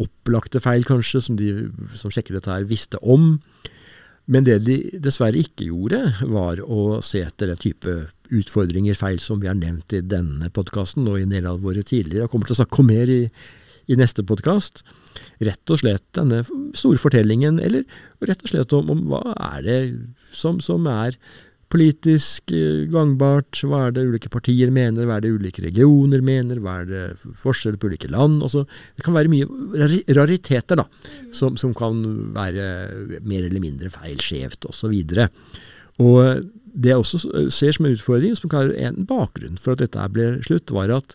opplagte 0.00 0.62
feil 0.62 0.86
kanskje, 0.88 1.20
som 1.26 1.36
de 1.36 1.68
som 1.98 2.12
sjekket 2.12 2.38
dette 2.38 2.52
her 2.54 2.68
visste 2.70 3.00
om. 3.02 3.34
Men 4.30 4.46
det 4.46 4.60
de 4.62 4.76
dessverre 5.02 5.40
ikke 5.40 5.66
gjorde, 5.68 6.00
var 6.30 6.62
å 6.62 7.00
se 7.04 7.22
etter 7.26 7.50
den 7.50 7.60
type 7.60 7.96
utfordringer, 8.30 8.94
feil, 8.94 9.18
som 9.18 9.40
vi 9.42 9.48
har 9.50 9.58
nevnt 9.58 9.94
i 9.96 10.04
denne 10.06 10.52
podkasten 10.54 11.08
og 11.10 11.18
i 11.18 11.24
en 11.26 11.34
del 11.34 11.48
av 11.50 11.64
våre 11.64 11.82
tidligere. 11.82 12.28
og 12.28 12.30
kommer 12.30 12.46
til 12.46 12.54
å 12.54 12.60
snakke 12.62 12.82
om 12.82 12.90
mer 12.92 13.10
i, 13.10 13.24
i 13.90 13.98
neste 13.98 14.24
podkast. 14.26 14.84
Rett 15.42 15.72
og 15.72 15.82
slett 15.82 16.06
denne 16.16 16.42
store 16.46 17.00
fortellingen, 17.00 17.58
eller 17.62 17.86
rett 18.26 18.42
og 18.44 18.52
slett 18.52 18.74
om, 18.76 18.90
om 18.92 19.06
hva 19.10 19.22
er 19.50 19.64
det 19.66 19.78
som, 20.36 20.60
som 20.62 20.86
er 20.90 21.18
politisk 21.70 22.50
eh, 22.54 22.86
gangbart? 22.90 23.62
Hva 23.66 23.86
er 23.86 23.96
det 23.96 24.06
ulike 24.10 24.30
partier 24.32 24.72
mener? 24.74 25.06
Hva 25.06 25.18
er 25.18 25.26
det 25.26 25.34
ulike 25.36 25.64
regioner 25.64 26.22
mener? 26.24 26.62
Hva 26.62 26.80
er 26.82 26.88
det 26.90 27.02
forskjell 27.42 27.78
på 27.80 27.90
ulike 27.90 28.10
land? 28.10 28.40
Altså, 28.46 28.64
det 28.98 29.06
kan 29.06 29.16
være 29.16 29.32
mye 29.32 29.90
rariteter 30.18 30.82
da, 30.82 30.86
som, 31.36 31.58
som 31.60 31.74
kan 31.76 32.02
være 32.36 32.70
mer 33.22 33.46
eller 33.46 33.62
mindre 33.62 33.92
feil, 33.94 34.18
skjevt 34.22 34.66
osv. 34.70 34.96
Og 36.00 36.48
det 36.70 36.92
jeg 36.92 37.02
også 37.02 37.50
ser 37.52 37.74
som 37.74 37.86
en 37.86 37.98
utfordring, 37.98 38.34
som 38.38 38.50
kan 38.50 38.70
være 38.70 38.90
en 38.90 39.06
bakgrunn 39.06 39.58
for 39.60 39.74
at 39.74 39.84
dette 39.84 40.10
ble 40.14 40.32
slutt, 40.46 40.74
var 40.74 40.92
at 40.94 41.14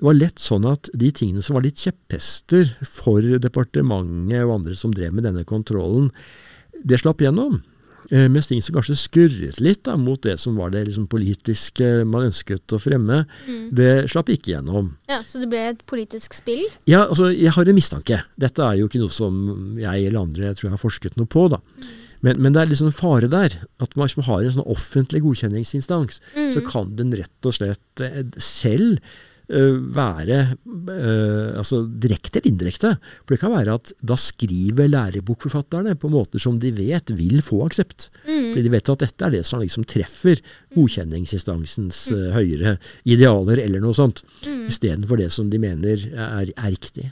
det 0.00 0.06
var 0.06 0.16
lett 0.16 0.40
sånn 0.40 0.64
at 0.64 0.88
de 0.96 1.10
tingene 1.12 1.42
som 1.44 1.58
var 1.58 1.66
litt 1.66 1.80
kjepphester 1.82 2.70
for 2.88 3.20
departementet 3.44 4.46
og 4.46 4.54
andre 4.54 4.76
som 4.78 4.94
drev 4.96 5.12
med 5.12 5.26
denne 5.28 5.44
kontrollen, 5.44 6.08
det 6.80 7.02
slapp 7.02 7.20
gjennom. 7.20 7.58
Eh, 8.08 8.24
mens 8.32 8.48
ting 8.48 8.62
som 8.64 8.78
kanskje 8.78 8.96
skurret 8.96 9.60
litt 9.60 9.84
da, 9.84 9.98
mot 10.00 10.18
det 10.24 10.38
som 10.40 10.56
var 10.56 10.72
det 10.72 10.86
liksom, 10.88 11.04
politiske 11.12 11.90
man 12.08 12.30
ønsket 12.30 12.72
å 12.72 12.80
fremme, 12.80 13.26
mm. 13.44 13.62
det 13.76 13.92
slapp 14.10 14.32
ikke 14.32 14.54
gjennom. 14.54 14.94
Ja, 15.10 15.20
Så 15.20 15.42
det 15.42 15.50
ble 15.52 15.66
et 15.74 15.84
politisk 15.84 16.34
spill? 16.38 16.64
Ja, 16.88 17.04
altså 17.04 17.28
jeg 17.28 17.52
har 17.54 17.68
en 17.68 17.76
mistanke. 17.76 18.22
Dette 18.40 18.64
er 18.64 18.80
jo 18.80 18.88
ikke 18.88 19.04
noe 19.04 19.12
som 19.12 19.76
jeg 19.78 20.08
eller 20.08 20.24
andre 20.24 20.48
jeg 20.48 20.58
tror 20.58 20.70
jeg 20.70 20.78
har 20.78 20.86
forsket 20.88 21.20
noe 21.20 21.28
på. 21.28 21.50
da. 21.52 21.60
Mm. 21.60 21.90
Men, 22.24 22.40
men, 22.40 22.56
det 22.56 22.62
er 22.62 22.72
liksom 22.72 22.90
en 22.90 22.96
fare 22.96 23.30
der. 23.32 23.60
At 23.84 23.96
man, 24.00 24.10
har 24.26 24.44
en 24.44 24.56
sånn 24.56 24.68
offentlig 24.68 25.22
godkjenningsinstans, 25.28 26.20
mm. 26.34 26.52
så 26.56 26.64
kan 26.66 26.96
den 26.98 27.12
rett 27.16 27.48
og 27.48 27.56
slett 27.56 28.04
eh, 28.04 28.24
selv 28.40 29.00
være 29.50 30.38
uh, 30.54 31.58
altså 31.58 31.82
direkte 31.84 32.38
eller 32.40 32.48
indirekte. 32.50 32.94
For 33.24 33.34
det 33.34 33.40
kan 33.42 33.54
være 33.54 33.76
at 33.80 33.92
da 34.06 34.16
skriver 34.20 34.90
lærebokforfatterne 34.90 35.96
på 35.98 36.10
måter 36.12 36.42
som 36.42 36.58
de 36.62 36.72
vet 36.76 37.12
vil 37.18 37.40
få 37.44 37.62
aksept. 37.66 38.08
Mm. 38.26 38.52
Fordi 38.52 38.64
de 38.66 38.74
vet 38.76 38.92
at 38.94 39.04
dette 39.04 39.26
er 39.26 39.34
det 39.34 39.44
som 39.48 39.62
liksom 39.62 39.86
treffer 39.90 40.42
godkjenningsinstansens 40.76 42.02
uh, 42.14 42.30
høyere 42.36 42.76
idealer, 43.04 43.62
eller 43.64 43.82
noe 43.82 43.96
sånt. 43.96 44.22
Mm. 44.46 44.66
Istedenfor 44.70 45.20
det 45.20 45.30
som 45.34 45.50
de 45.50 45.60
mener 45.62 46.06
er, 46.10 46.52
er, 46.54 46.70
riktig. 46.70 47.10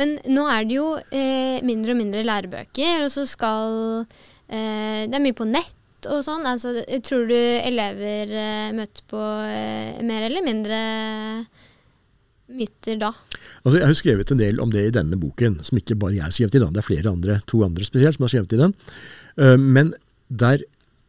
Men 0.00 0.18
nå 0.28 0.44
er 0.52 0.66
det 0.68 0.76
jo 0.76 0.88
eh, 0.98 1.62
mindre 1.64 1.94
og 1.94 2.00
mindre 2.02 2.24
lærebøker, 2.26 3.06
og 3.06 3.12
så 3.12 3.24
skal 3.28 4.02
eh, 4.50 5.06
Det 5.08 5.16
er 5.16 5.24
mye 5.24 5.36
på 5.36 5.46
nett 5.48 6.08
og 6.10 6.24
sånn. 6.26 6.44
Altså, 6.48 6.74
tror 7.06 7.26
du 7.30 7.36
elever 7.36 8.34
eh, 8.34 8.74
møter 8.76 9.06
på 9.10 9.22
eh, 9.46 10.02
mer 10.06 10.26
eller 10.28 10.44
mindre 10.44 10.80
myter 12.52 12.98
da? 13.00 13.12
Altså, 13.64 13.80
jeg 13.80 13.88
har 13.88 13.98
skrevet 13.98 14.32
en 14.32 14.40
del 14.40 14.62
om 14.62 14.72
det 14.72 14.86
i 14.88 14.94
denne 14.94 15.18
boken, 15.20 15.60
som 15.66 15.80
ikke 15.80 15.98
bare 15.98 16.16
jeg 16.18 16.26
har 16.26 16.34
skrevet 16.34 16.58
i. 16.58 16.62
den. 16.62 16.74
Det 16.74 16.82
er 16.82 16.88
flere 16.88 17.12
andre, 17.12 17.38
to 17.48 17.62
andre 17.66 17.86
spesielt, 17.86 18.16
som 18.16 18.26
har 18.26 18.34
skrevet 18.34 18.56
i 18.56 18.62
den. 18.62 18.76
Uh, 19.40 19.56
men 19.60 19.94
der 20.28 20.64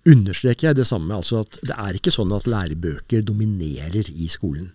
understreker 0.08 0.70
jeg 0.70 0.80
det 0.80 0.88
samme. 0.88 1.14
altså 1.14 1.44
at 1.44 1.60
Det 1.62 1.76
er 1.76 2.00
ikke 2.00 2.14
sånn 2.14 2.34
at 2.36 2.48
lærebøker 2.48 3.26
dominerer 3.28 4.10
i 4.14 4.30
skolen. 4.32 4.72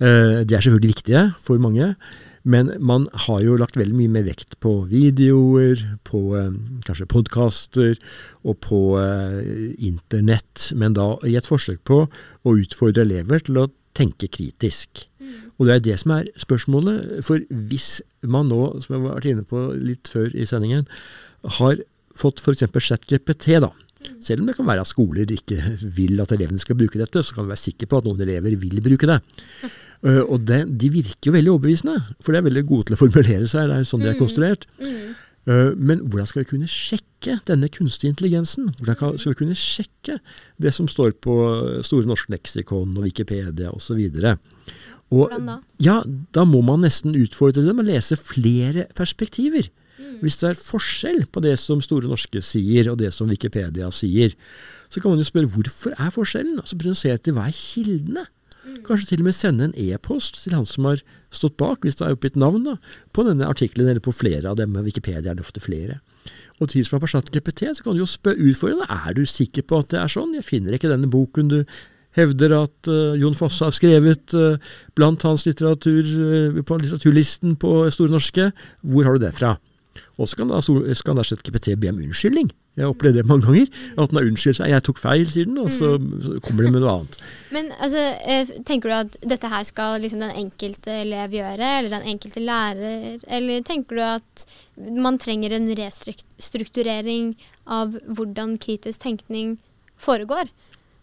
Uh, 0.00 0.42
de 0.42 0.56
er 0.56 0.64
selvfølgelig 0.64 0.96
viktige 0.96 1.24
for 1.40 1.62
mange. 1.62 1.94
Men 2.42 2.72
man 2.80 3.04
har 3.26 3.42
jo 3.44 3.58
lagt 3.60 3.76
veldig 3.76 3.98
mye 3.98 4.08
mer 4.14 4.24
vekt 4.24 4.56
på 4.64 4.86
videoer, 4.88 5.76
på 6.08 6.22
uh, 6.32 6.54
kanskje 6.86 7.08
podkaster 7.12 8.00
og 8.40 8.56
på 8.64 8.80
internett. 9.76 10.70
Men 10.74 10.96
da 10.96 11.12
i 11.28 11.36
et 11.36 11.46
forsøk 11.46 11.84
på 11.84 12.06
å 12.08 12.56
utfordre 12.56 13.04
elever 13.04 13.44
til 13.44 13.60
å 13.60 13.68
tenke 13.92 14.30
kritisk. 14.32 15.09
Og 15.60 15.68
det 15.68 15.74
er 15.76 15.84
det 15.84 15.98
som 16.00 16.14
er 16.16 16.30
spørsmålet. 16.40 17.20
For 17.26 17.44
hvis 17.68 18.00
man 18.24 18.48
nå, 18.48 18.62
som 18.80 18.96
jeg 18.96 19.04
har 19.04 19.18
vært 19.18 19.28
inne 19.28 19.46
på 19.46 19.66
litt 19.76 20.08
før 20.08 20.32
i 20.32 20.48
sendingen, 20.48 20.88
har 21.60 21.82
fått 22.16 22.40
f.eks. 22.40 22.64
ChatGPT, 22.80 23.60
da. 23.62 23.70
Selv 24.24 24.40
om 24.40 24.48
det 24.48 24.56
kan 24.56 24.68
være 24.68 24.80
at 24.84 24.88
skoler 24.88 25.28
ikke 25.28 25.60
vil 25.96 26.20
at 26.24 26.32
elevene 26.32 26.60
skal 26.60 26.78
bruke 26.80 27.00
dette, 27.00 27.20
så 27.20 27.36
kan 27.36 27.44
du 27.44 27.52
være 27.52 27.66
sikker 27.66 27.88
på 27.88 28.00
at 28.00 28.08
noen 28.08 28.22
elever 28.24 28.56
vil 28.60 28.80
bruke 28.84 29.08
det. 29.10 29.18
Uh, 30.00 30.24
og 30.32 30.46
det, 30.48 30.62
de 30.80 30.92
virker 30.92 31.28
jo 31.28 31.36
veldig 31.36 31.52
overbevisende, 31.52 31.98
for 32.24 32.32
de 32.32 32.40
er 32.40 32.46
veldig 32.48 32.64
gode 32.68 32.88
til 32.88 32.96
å 32.96 33.00
formulere 33.02 33.50
seg. 33.50 33.68
Det 33.68 33.76
er 33.76 33.90
sånn 33.90 34.04
de 34.04 34.08
er 34.08 34.16
mm. 34.16 34.22
konstruert. 34.22 34.64
Uh, 35.50 35.72
men 35.74 36.04
hvordan 36.06 36.28
skal 36.30 36.44
vi 36.44 36.50
kunne 36.52 36.70
sjekke 36.70 37.40
denne 37.48 37.68
kunstige 37.72 38.12
intelligensen? 38.12 38.70
Hvordan 38.78 39.18
skal 39.18 39.34
vi 39.34 39.40
kunne 39.42 39.58
sjekke 39.58 40.20
det 40.62 40.72
som 40.76 40.88
står 40.88 41.16
på 41.24 41.34
Store 41.86 42.06
norske 42.06 42.32
leksikon 42.32 42.94
og 42.94 43.08
Wikipedia 43.08 43.72
osv.? 43.74 43.98
Hvordan 45.10 45.46
da? 45.48 45.58
Ja, 45.82 46.00
Da 46.34 46.46
må 46.46 46.62
man 46.62 46.84
nesten 46.86 47.18
utfordre 47.18 47.66
dem 47.66 47.82
og 47.82 47.88
lese 47.88 48.16
flere 48.16 48.86
perspektiver. 48.94 49.66
Mm. 49.98 50.20
Hvis 50.22 50.38
det 50.40 50.50
er 50.50 50.60
forskjell 50.62 51.24
på 51.32 51.42
det 51.44 51.56
som 51.58 51.82
Store 51.82 52.08
norske 52.08 52.42
sier, 52.44 52.92
og 52.92 53.00
det 53.02 53.10
som 53.16 53.28
Wikipedia 53.28 53.90
sier, 53.90 54.36
så 54.90 55.02
kan 55.02 55.12
man 55.12 55.22
jo 55.22 55.26
spørre 55.26 55.50
hvorfor 55.50 55.96
er 55.96 56.14
forskjellen? 56.14 56.60
Og 56.62 56.68
så 56.68 56.78
prøve 56.78 56.94
å 56.94 57.00
se 57.02 57.10
etter 57.12 57.34
hva 57.34 57.48
er 57.50 57.56
kildene. 57.56 58.24
Mm. 58.70 58.82
Kanskje 58.86 59.10
til 59.10 59.24
og 59.24 59.28
med 59.28 59.36
sende 59.36 59.68
en 59.68 59.76
e-post 59.76 60.40
til 60.44 60.54
han 60.56 60.68
som 60.68 60.86
har 60.88 61.02
stått 61.34 61.58
bak, 61.60 61.82
hvis 61.84 61.98
det 61.98 62.06
er 62.06 62.16
oppgitt 62.16 62.38
navn, 62.38 62.64
da, 62.66 62.76
på 63.16 63.26
denne 63.26 63.48
artikkelen 63.50 63.90
eller 63.90 64.04
på 64.04 64.14
flere 64.14 64.50
av 64.50 64.58
dem. 64.60 64.78
Wikipedia 64.86 65.32
er 65.32 65.38
det 65.38 65.46
ofte 65.46 65.62
flere. 65.62 66.00
Og 66.60 66.68
tilsvarende 66.70 67.06
på 67.06 67.12
ChatGPT 67.14 67.64
så 67.76 67.84
kan 67.84 67.96
du 67.96 68.02
jo 68.02 68.10
spørre 68.10 68.50
utfordrende 68.50 68.88
er 68.92 69.16
du 69.16 69.24
sikker 69.28 69.64
på 69.66 69.80
at 69.80 69.94
det 69.94 70.02
er 70.02 70.12
sånn. 70.12 70.36
Jeg 70.36 70.46
finner 70.46 70.76
ikke 70.76 70.92
denne 70.92 71.10
boken 71.10 71.50
du 71.52 71.58
hevder 72.18 72.56
at 72.58 72.90
uh, 72.90 73.14
Jon 73.18 73.36
Fosse 73.38 73.64
har 73.64 73.74
skrevet 73.74 74.34
uh, 74.34 74.58
blant 74.98 75.22
hans 75.26 75.46
litteratur 75.46 76.02
uh, 76.02 76.62
på 76.66 76.80
litteraturlisten 76.82 77.54
på 77.60 77.74
Store 77.94 78.12
norske. 78.12 78.50
Hvor 78.82 79.06
har 79.06 79.16
du 79.16 79.24
det 79.24 79.34
fra? 79.38 79.54
Og 80.18 80.28
så 80.28 80.40
kan 80.40 80.50
da, 80.50 80.60
skal 80.60 81.16
da 81.18 81.24
ChatGPT 81.26 81.76
be 81.80 81.92
om 81.92 82.02
unnskyldning. 82.02 82.50
Jeg 82.78 82.86
har 82.86 82.92
opplevd 82.94 83.18
det 83.18 83.26
mange 83.26 83.44
ganger. 83.48 83.70
At 83.98 84.10
den 84.10 84.18
har 84.20 84.28
unnskyldt 84.30 84.58
seg. 84.60 84.70
'Jeg 84.70 84.84
tok 84.86 85.00
feil', 85.02 85.26
sier 85.28 85.48
den, 85.48 85.58
og 85.58 85.72
så, 85.74 85.90
så 85.98 86.38
kommer 86.44 86.64
det 86.64 86.72
med 86.72 86.84
noe 86.84 86.94
annet. 87.00 87.18
Men 87.52 87.72
altså, 87.82 88.04
tenker 88.68 88.88
du 88.88 88.96
at 88.96 89.18
dette 89.32 89.50
her 89.52 89.66
skal 89.68 90.00
liksom 90.00 90.22
den 90.22 90.36
enkelte 90.44 90.94
elev 91.02 91.34
gjøre, 91.34 91.70
eller 91.80 91.90
den 91.96 92.08
enkelte 92.14 92.44
lærer? 92.44 93.18
Eller 93.26 93.66
tenker 93.66 93.98
du 93.98 94.04
at 94.06 94.46
man 94.96 95.18
trenger 95.20 95.56
en 95.58 95.68
restrukturering 95.82 97.34
av 97.66 97.98
hvordan 98.06 98.56
kritisk 98.62 99.02
tenkning 99.02 99.58
foregår? 100.00 100.48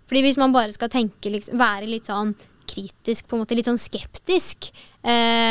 Fordi 0.07 0.23
hvis 0.23 0.39
man 0.39 0.55
bare 0.55 0.71
skal 0.71 0.89
tenke, 0.89 1.29
liksom, 1.33 1.59
være 1.59 1.89
litt 1.91 2.07
sånn 2.07 2.31
kritisk, 2.67 3.27
på 3.27 3.35
en 3.35 3.43
måte 3.43 3.55
litt 3.55 3.67
sånn 3.67 3.79
skeptisk 3.79 4.69
eh, 5.03 5.46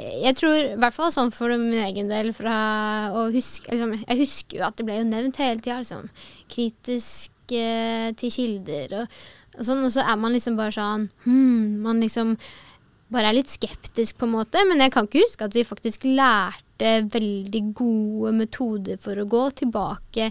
Jeg 0.00 0.36
tror, 0.38 0.56
i 0.56 0.78
hvert 0.80 0.96
fall 0.96 1.12
sånn 1.14 1.32
for 1.34 1.52
min 1.58 1.76
egen 1.86 2.10
del, 2.10 2.32
fra 2.36 2.56
å 3.16 3.26
huske 3.34 3.72
liksom, 3.72 3.94
Jeg 4.02 4.20
husker 4.22 4.60
jo 4.60 4.64
at 4.68 4.78
det 4.78 4.86
ble 4.88 5.00
jo 5.00 5.08
nevnt 5.08 5.40
hele 5.42 5.60
tida, 5.60 5.80
liksom. 5.82 6.08
Kritisk 6.50 7.54
eh, 7.56 8.10
til 8.18 8.34
kilder 8.34 8.96
og, 9.02 9.20
og, 9.56 9.62
sånn, 9.66 9.84
og 9.86 9.94
så 9.94 10.04
er 10.06 10.18
man 10.20 10.36
liksom 10.36 10.58
bare 10.58 10.74
sånn 10.76 11.08
hmm, 11.24 11.80
Man 11.84 12.02
liksom 12.04 12.36
bare 13.10 13.30
er 13.30 13.40
litt 13.40 13.50
skeptisk, 13.50 14.20
på 14.20 14.28
en 14.28 14.36
måte. 14.36 14.62
Men 14.68 14.84
jeg 14.84 14.94
kan 14.94 15.08
ikke 15.08 15.24
huske 15.24 15.48
at 15.48 15.56
vi 15.56 15.66
faktisk 15.66 16.06
lærte 16.06 16.92
veldig 17.10 17.62
gode 17.76 18.34
metoder 18.38 19.00
for 19.02 19.18
å 19.18 19.26
gå 19.28 19.42
tilbake 19.62 20.30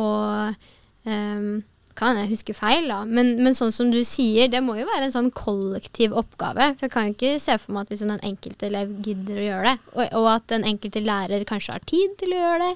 og 0.00 0.56
um, 1.04 1.60
kan 1.98 2.18
jeg 2.18 2.30
huske 2.32 2.54
feil, 2.56 2.88
da. 2.90 3.00
Men, 3.06 3.34
men, 3.42 3.56
sånn 3.56 3.72
som 3.74 3.90
du 3.92 4.00
sier, 4.06 4.48
det 4.50 4.60
må 4.64 4.76
jo 4.78 4.86
være 4.88 5.08
en 5.08 5.14
sånn 5.14 5.30
kollektiv 5.34 6.14
oppgave. 6.16 6.72
For 6.74 6.86
jeg 6.86 6.94
kan 6.94 7.08
jo 7.08 7.14
ikke 7.14 7.42
se 7.42 7.56
for 7.62 7.76
meg 7.76 7.86
at 7.86 7.94
liksom 7.94 8.10
den 8.12 8.24
enkelte 8.30 8.68
elev 8.68 8.94
gidder 9.04 9.38
å 9.38 9.46
gjøre 9.46 9.66
det. 9.68 9.74
Og, 9.94 10.02
og, 10.06 10.28
at 10.34 10.48
den 10.52 10.66
enkelte 10.70 11.04
lærer 11.04 11.46
kanskje 11.48 11.76
har 11.76 11.86
tid 11.90 12.16
til 12.20 12.34
å 12.34 12.40
gjøre 12.40 12.58
det. 12.64 12.72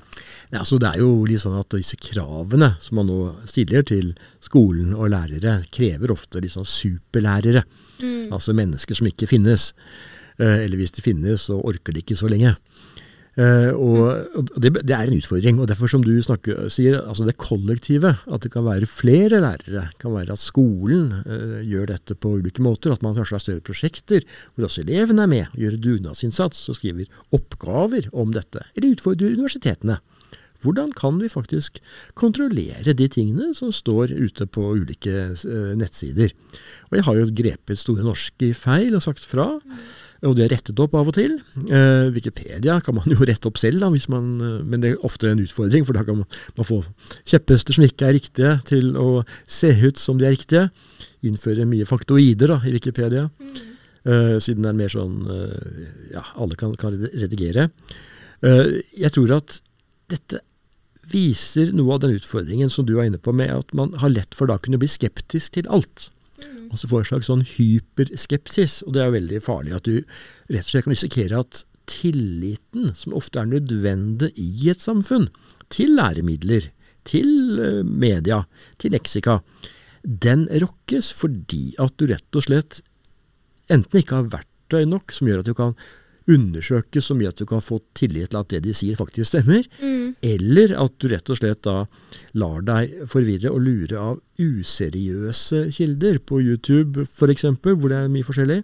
Ja, 0.53 0.61
altså 0.63 0.79
Det 0.83 0.93
er 0.93 1.03
jo 1.03 1.11
litt 1.29 1.43
sånn 1.45 1.59
at 1.59 1.75
disse 1.75 1.99
kravene 2.01 2.73
som 2.85 3.01
man 3.01 3.11
nå 3.11 3.19
stiller 3.51 3.87
til 3.87 4.15
skolen 4.45 4.95
og 4.95 5.11
lærere, 5.15 5.59
krever 5.75 6.15
ofte 6.15 6.45
sånn 6.49 6.69
superlærere. 6.69 7.65
Mm. 7.99 8.31
Altså 8.35 8.55
mennesker 8.55 8.99
som 8.99 9.11
ikke 9.11 9.31
finnes. 9.31 9.73
Eh, 10.39 10.65
eller 10.65 10.79
hvis 10.79 10.95
de 10.95 11.03
finnes, 11.03 11.49
så 11.49 11.59
orker 11.59 11.95
de 11.95 12.05
ikke 12.05 12.19
så 12.19 12.31
lenge. 12.31 12.55
Uh, 13.39 13.71
og 13.79 14.59
det, 14.59 14.73
det, 14.83 14.95
er 14.95 15.07
en 15.07 15.15
utfordring. 15.21 15.61
og 15.63 15.69
Derfor, 15.71 15.91
som 15.91 16.03
du 16.03 16.11
snakker, 16.25 16.65
sier, 16.75 16.97
altså 16.99 17.27
det 17.29 17.37
kollektive, 17.39 18.17
at 18.27 18.43
det 18.43 18.51
kan 18.51 18.67
være 18.67 18.89
flere 18.91 19.39
lærere, 19.45 19.85
kan 20.03 20.17
være 20.17 20.35
at 20.35 20.43
skolen 20.43 21.13
eh, 21.23 21.61
gjør 21.69 21.93
dette 21.93 22.17
på 22.19 22.33
ulike 22.41 22.65
måter, 22.65 22.91
at 22.91 23.05
man 23.05 23.15
kanskje 23.15 23.37
har 23.37 23.45
større 23.45 23.65
prosjekter 23.65 24.27
hvor 24.55 24.67
også 24.67 24.83
elevene 24.83 25.23
er 25.23 25.31
med, 25.31 25.55
gjør 25.55 25.79
dugnadsinnsats 25.85 26.67
og 26.73 26.81
skriver 26.81 27.07
oppgaver 27.37 28.11
om 28.11 28.35
dette. 28.35 28.65
Eller 28.75 28.97
utfordrer 28.97 29.39
universitetene. 29.39 30.01
Hvordan 30.59 30.91
kan 30.97 31.21
vi 31.23 31.31
faktisk 31.31 31.79
kontrollere 32.19 32.95
de 32.97 33.07
tingene 33.07 33.53
som 33.55 33.71
står 33.71 34.11
ute 34.19 34.49
på 34.51 34.65
ulike 34.75 35.29
uh, 35.31 35.73
nettsider? 35.79 36.35
Og 36.91 36.99
Jeg 36.99 37.07
har 37.07 37.21
jo 37.21 37.31
grepet 37.43 37.79
Store 37.79 38.03
norske 38.03 38.51
i 38.51 38.57
feil 38.57 38.99
og 38.99 39.05
sagt 39.07 39.23
fra. 39.23 39.53
Og 40.27 40.35
det 40.35 40.47
er 40.47 40.53
rettet 40.57 40.81
opp 40.83 40.97
av 40.99 41.11
og 41.13 41.15
til. 41.15 41.37
Eh, 41.71 42.09
Wikipedia 42.15 42.79
kan 42.83 42.97
man 42.97 43.07
jo 43.13 43.23
rette 43.29 43.47
opp 43.51 43.61
selv, 43.61 43.85
da, 43.85 43.91
man, 44.11 44.33
eh, 44.43 44.57
men 44.67 44.83
det 44.83 44.91
er 44.91 45.07
ofte 45.07 45.31
en 45.31 45.43
utfordring, 45.45 45.87
for 45.87 45.95
da 45.95 46.03
kan 46.07 46.21
man, 46.23 46.39
man 46.59 46.67
få 46.67 46.81
kjepphester 47.29 47.79
som 47.79 47.87
ikke 47.87 48.09
er 48.09 48.17
riktige, 48.19 48.57
til 48.67 48.91
å 48.99 49.23
se 49.47 49.71
ut 49.85 50.01
som 50.03 50.19
de 50.19 50.27
er 50.27 50.35
riktige. 50.35 50.67
Innføre 51.29 51.69
mye 51.71 51.87
faktoider 51.87 52.55
da, 52.57 52.59
i 52.67 52.75
Wikipedia, 52.75 53.29
mm. 53.31 53.63
eh, 54.11 54.35
siden 54.43 54.67
det 54.67 54.75
er 54.75 54.83
mer 54.83 54.95
sånn 54.97 55.17
eh, 55.37 55.87
ja, 56.17 56.27
alle 56.35 56.59
kan, 56.59 56.75
kan 56.81 56.99
redigere. 57.07 57.71
Eh, 58.43 58.79
jeg 58.99 59.15
tror 59.15 59.39
at 59.39 59.61
dette 60.11 60.43
viser 61.09 61.71
noe 61.77 61.95
av 61.95 62.03
den 62.03 62.19
utfordringen 62.19 62.71
som 62.73 62.87
du 62.89 62.97
er 62.99 63.07
inne 63.09 63.23
på, 63.23 63.33
med 63.33 63.55
at 63.55 63.71
man 63.77 63.95
har 64.03 64.13
lett 64.13 64.35
for 64.37 64.51
da 64.51 64.59
å 64.59 64.65
kunne 64.67 64.81
bli 64.83 64.91
skeptisk 64.91 65.55
til 65.55 65.71
alt. 65.73 66.11
Altså 66.69 66.91
får 66.91 67.05
en 67.05 67.11
slags 67.13 67.31
sånn 67.31 67.45
hyperskepsis, 67.49 68.83
og 68.87 68.95
det 68.97 69.05
er 69.05 69.15
veldig 69.15 69.43
farlig. 69.45 69.77
At 69.77 69.89
du 69.89 70.03
rett 70.53 70.65
og 70.65 70.71
slett 70.71 70.87
kan 70.87 70.95
risikere 70.95 71.43
at 71.43 71.63
tilliten, 71.89 72.93
som 72.99 73.17
ofte 73.17 73.41
er 73.41 73.49
nødvendig 73.49 74.33
i 74.37 74.69
et 74.73 74.83
samfunn, 74.85 75.29
til 75.73 75.95
læremidler, 75.97 76.69
til 77.09 77.61
eh, 77.63 77.81
media, 77.85 78.43
til 78.81 78.93
leksika, 78.97 79.39
den 80.03 80.47
rokkes 80.63 81.11
fordi 81.17 81.73
at 81.83 81.97
du 81.99 82.07
rett 82.11 82.39
og 82.39 82.45
slett 82.45 82.83
enten 83.73 84.01
ikke 84.01 84.21
har 84.21 84.31
verktøy 84.37 84.85
nok 84.89 85.13
som 85.13 85.29
gjør 85.29 85.43
at 85.43 85.49
du 85.49 85.57
kan 85.57 85.75
undersøke 86.29 87.03
så 87.05 87.17
mye 87.17 87.33
at 87.33 87.41
du 87.41 87.47
kan 87.49 87.63
få 87.65 87.81
tillit 87.97 88.33
til 88.33 88.41
at 88.41 88.53
det 88.53 88.63
de 88.67 88.75
sier 88.77 88.99
faktisk 88.99 89.31
stemmer, 89.31 89.67
mm. 89.81 90.17
eller 90.25 90.75
at 90.79 90.97
du 91.01 91.09
rett 91.13 91.33
og 91.33 91.41
slett 91.41 91.63
da 91.67 91.83
lar 92.39 92.65
deg 92.67 93.05
forvirre 93.11 93.53
og 93.53 93.63
lure 93.65 94.01
av 94.01 94.19
useriøse 94.39 95.67
kilder 95.75 96.21
på 96.23 96.43
YouTube 96.45 97.07
f.eks., 97.07 97.47
hvor 97.65 97.89
det 97.89 98.01
er 98.01 98.11
mye 98.13 98.27
forskjellig, 98.27 98.63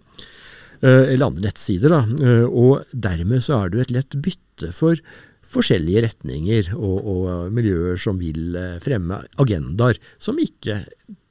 eh, 0.81 1.05
eller 1.15 1.29
andre 1.31 1.49
nettsider. 1.49 1.95
da, 1.95 2.03
eh, 2.25 2.45
Og 2.49 2.85
dermed 2.93 3.45
så 3.45 3.65
er 3.65 3.73
du 3.73 3.81
et 3.81 3.95
lett 3.95 4.21
bytte 4.21 4.73
for 4.73 5.01
forskjellige 5.45 6.05
retninger 6.07 6.71
og, 6.75 6.99
og, 7.05 7.25
miljøer 7.55 7.99
som 8.01 8.19
vil 8.21 8.57
eh, 8.57 8.79
fremme 8.83 9.21
agendaer 9.41 9.99
som 10.19 10.39
ikke 10.41 10.83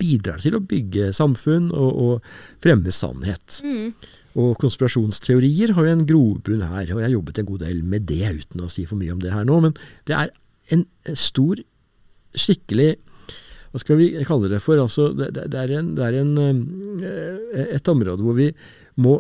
bidrar 0.01 0.41
til 0.43 0.57
å 0.57 0.61
bygge 0.61 1.11
samfunn 1.17 1.71
og, 1.71 1.91
og 2.05 2.35
fremme 2.61 2.93
sannhet. 2.93 3.61
Mm. 3.65 3.93
Og 4.39 4.55
konspirasjonsteorier 4.61 5.75
har 5.77 5.87
jo 5.87 5.93
en 5.93 6.07
grobunn 6.09 6.63
her, 6.65 6.87
og 6.89 7.01
jeg 7.01 7.07
har 7.07 7.15
jobbet 7.15 7.39
en 7.39 7.49
god 7.51 7.65
del 7.67 7.83
med 7.85 8.07
det, 8.09 8.23
uten 8.41 8.63
å 8.65 8.69
si 8.71 8.87
for 8.89 8.97
mye 8.97 9.13
om 9.13 9.21
det 9.21 9.33
her 9.33 9.45
nå. 9.45 9.59
Men 9.67 9.75
det 10.09 10.15
er 10.17 10.31
en 10.73 10.87
stor, 11.19 11.61
skikkelig 12.33 12.95
Hva 13.73 13.81
skal 13.81 13.97
vi 13.99 14.07
kalle 14.25 14.49
det 14.49 14.59
for? 14.61 14.79
Altså, 14.81 15.11
det, 15.17 15.31
det, 15.33 15.57
er 15.57 15.71
en, 15.79 15.91
det, 15.97 16.05
er 16.05 16.15
en, 16.19 16.33
eh, 17.01 17.67
et 17.77 17.89
område 17.89 18.25
hvor 18.25 18.37
vi 18.37 18.47
må 19.01 19.19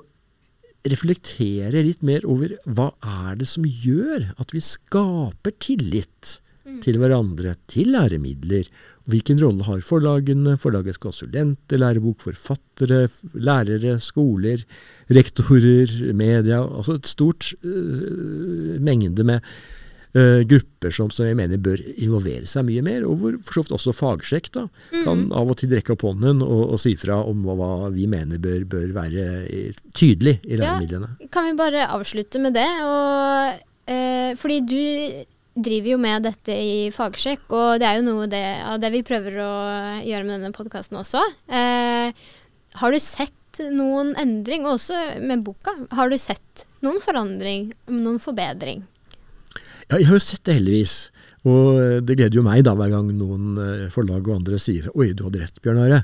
reflektere 0.89 1.81
litt 1.85 2.03
mer 2.05 2.25
over 2.29 2.55
hva 2.65 2.89
er 3.01 3.37
det 3.39 3.47
som 3.49 3.65
gjør 3.65 4.27
at 4.41 4.53
vi 4.53 4.61
skaper 4.61 5.55
tillit 5.63 6.35
Mm. 6.63 6.77
til 6.79 6.95
hverandre, 6.95 7.57
til 7.67 7.89
læremidler. 7.91 8.69
Hvilken 9.11 9.41
rolle 9.43 9.65
har 9.67 9.81
forlagene, 9.83 10.55
forlagets 10.55 11.01
konsulenter, 11.03 11.75
lærebok, 11.81 12.21
forfattere, 12.23 13.09
lærere, 13.35 13.97
skoler, 13.99 14.63
rektorer, 15.11 15.91
media 16.15 16.61
Altså 16.63 16.95
et 16.95 17.09
stort 17.11 17.51
uh, 17.65 18.79
mengde 18.79 19.25
med 19.27 19.43
uh, 20.15 20.39
grupper 20.47 20.95
som, 20.95 21.11
som, 21.11 21.27
jeg 21.27 21.35
mener 21.35 21.59
bør 21.59 21.83
involvere 21.97 22.47
seg 22.47 22.63
mye 22.69 22.85
mer, 22.85 23.03
og 23.09 23.19
hvor 23.19 23.35
for 23.43 23.57
så 23.59 23.65
vidt 23.65 23.75
også 23.81 23.97
fagsjekk 23.99 24.49
da, 24.55 24.65
mm. 24.95 25.03
kan 25.03 25.27
av 25.35 25.51
og 25.51 25.59
til 25.59 25.75
rekke 25.75 25.97
opp 25.97 26.07
hånden 26.07 26.39
og, 26.47 26.63
og 26.77 26.79
si 26.79 26.95
fra 26.95 27.19
om 27.27 27.43
hva, 27.43 27.59
hva 27.59 27.91
vi 27.91 28.07
mener 28.07 28.39
bør, 28.39 28.63
bør, 28.71 28.87
være 28.95 29.27
tydelig 29.91 30.39
i 30.47 30.63
læremidlene. 30.63 31.15
Ja, 31.19 31.31
kan 31.33 31.51
vi 31.51 31.59
bare 31.59 31.89
avslutte 31.91 32.39
med 32.39 32.55
det? 32.55 32.69
Og, 32.87 33.63
eh, 33.91 34.31
fordi 34.39 34.63
du 34.63 34.81
driver 35.53 35.93
jo 35.93 35.99
med 36.01 36.25
dette 36.25 36.55
i 36.57 36.89
fagsjekk, 36.93 37.45
og 37.53 37.81
det 37.81 37.89
er 37.89 37.99
jo 37.99 38.07
noe 38.07 38.29
det, 38.29 38.43
av 38.65 38.79
det 38.81 38.89
vi 38.95 39.03
prøver 39.05 39.37
å 39.43 39.53
gjøre 40.01 40.25
med 40.25 40.39
denne 40.39 40.55
podkasten 40.55 40.97
også. 41.01 41.21
Eh, 41.51 42.13
har 42.81 42.93
du 42.93 42.99
sett 43.01 43.61
noen 43.69 44.15
endring, 44.17 44.65
også 44.65 45.21
med 45.21 45.43
boka? 45.45 45.75
Har 45.93 46.09
du 46.09 46.17
sett 46.17 46.65
noen 46.85 46.97
forandring, 47.03 47.69
noen 47.91 48.17
forbedring? 48.21 48.81
Ja, 49.89 49.99
jeg 49.99 50.07
har 50.09 50.17
jo 50.17 50.23
sett 50.25 50.45
det, 50.47 50.57
heldigvis. 50.57 50.95
Og 51.49 52.05
det 52.07 52.15
gleder 52.15 52.39
jo 52.39 52.45
meg 52.45 52.63
da 52.63 52.73
hver 52.77 52.93
gang 52.93 53.09
noen 53.17 53.57
eh, 53.59 53.89
forlag 53.91 54.23
og 54.23 54.39
andre 54.39 54.59
sier 54.61 54.87
'oi, 54.93 55.11
du 55.11 55.25
hadde 55.27 55.43
rett, 55.43 55.59
Bjørn 55.63 55.81
Are'. 55.83 56.03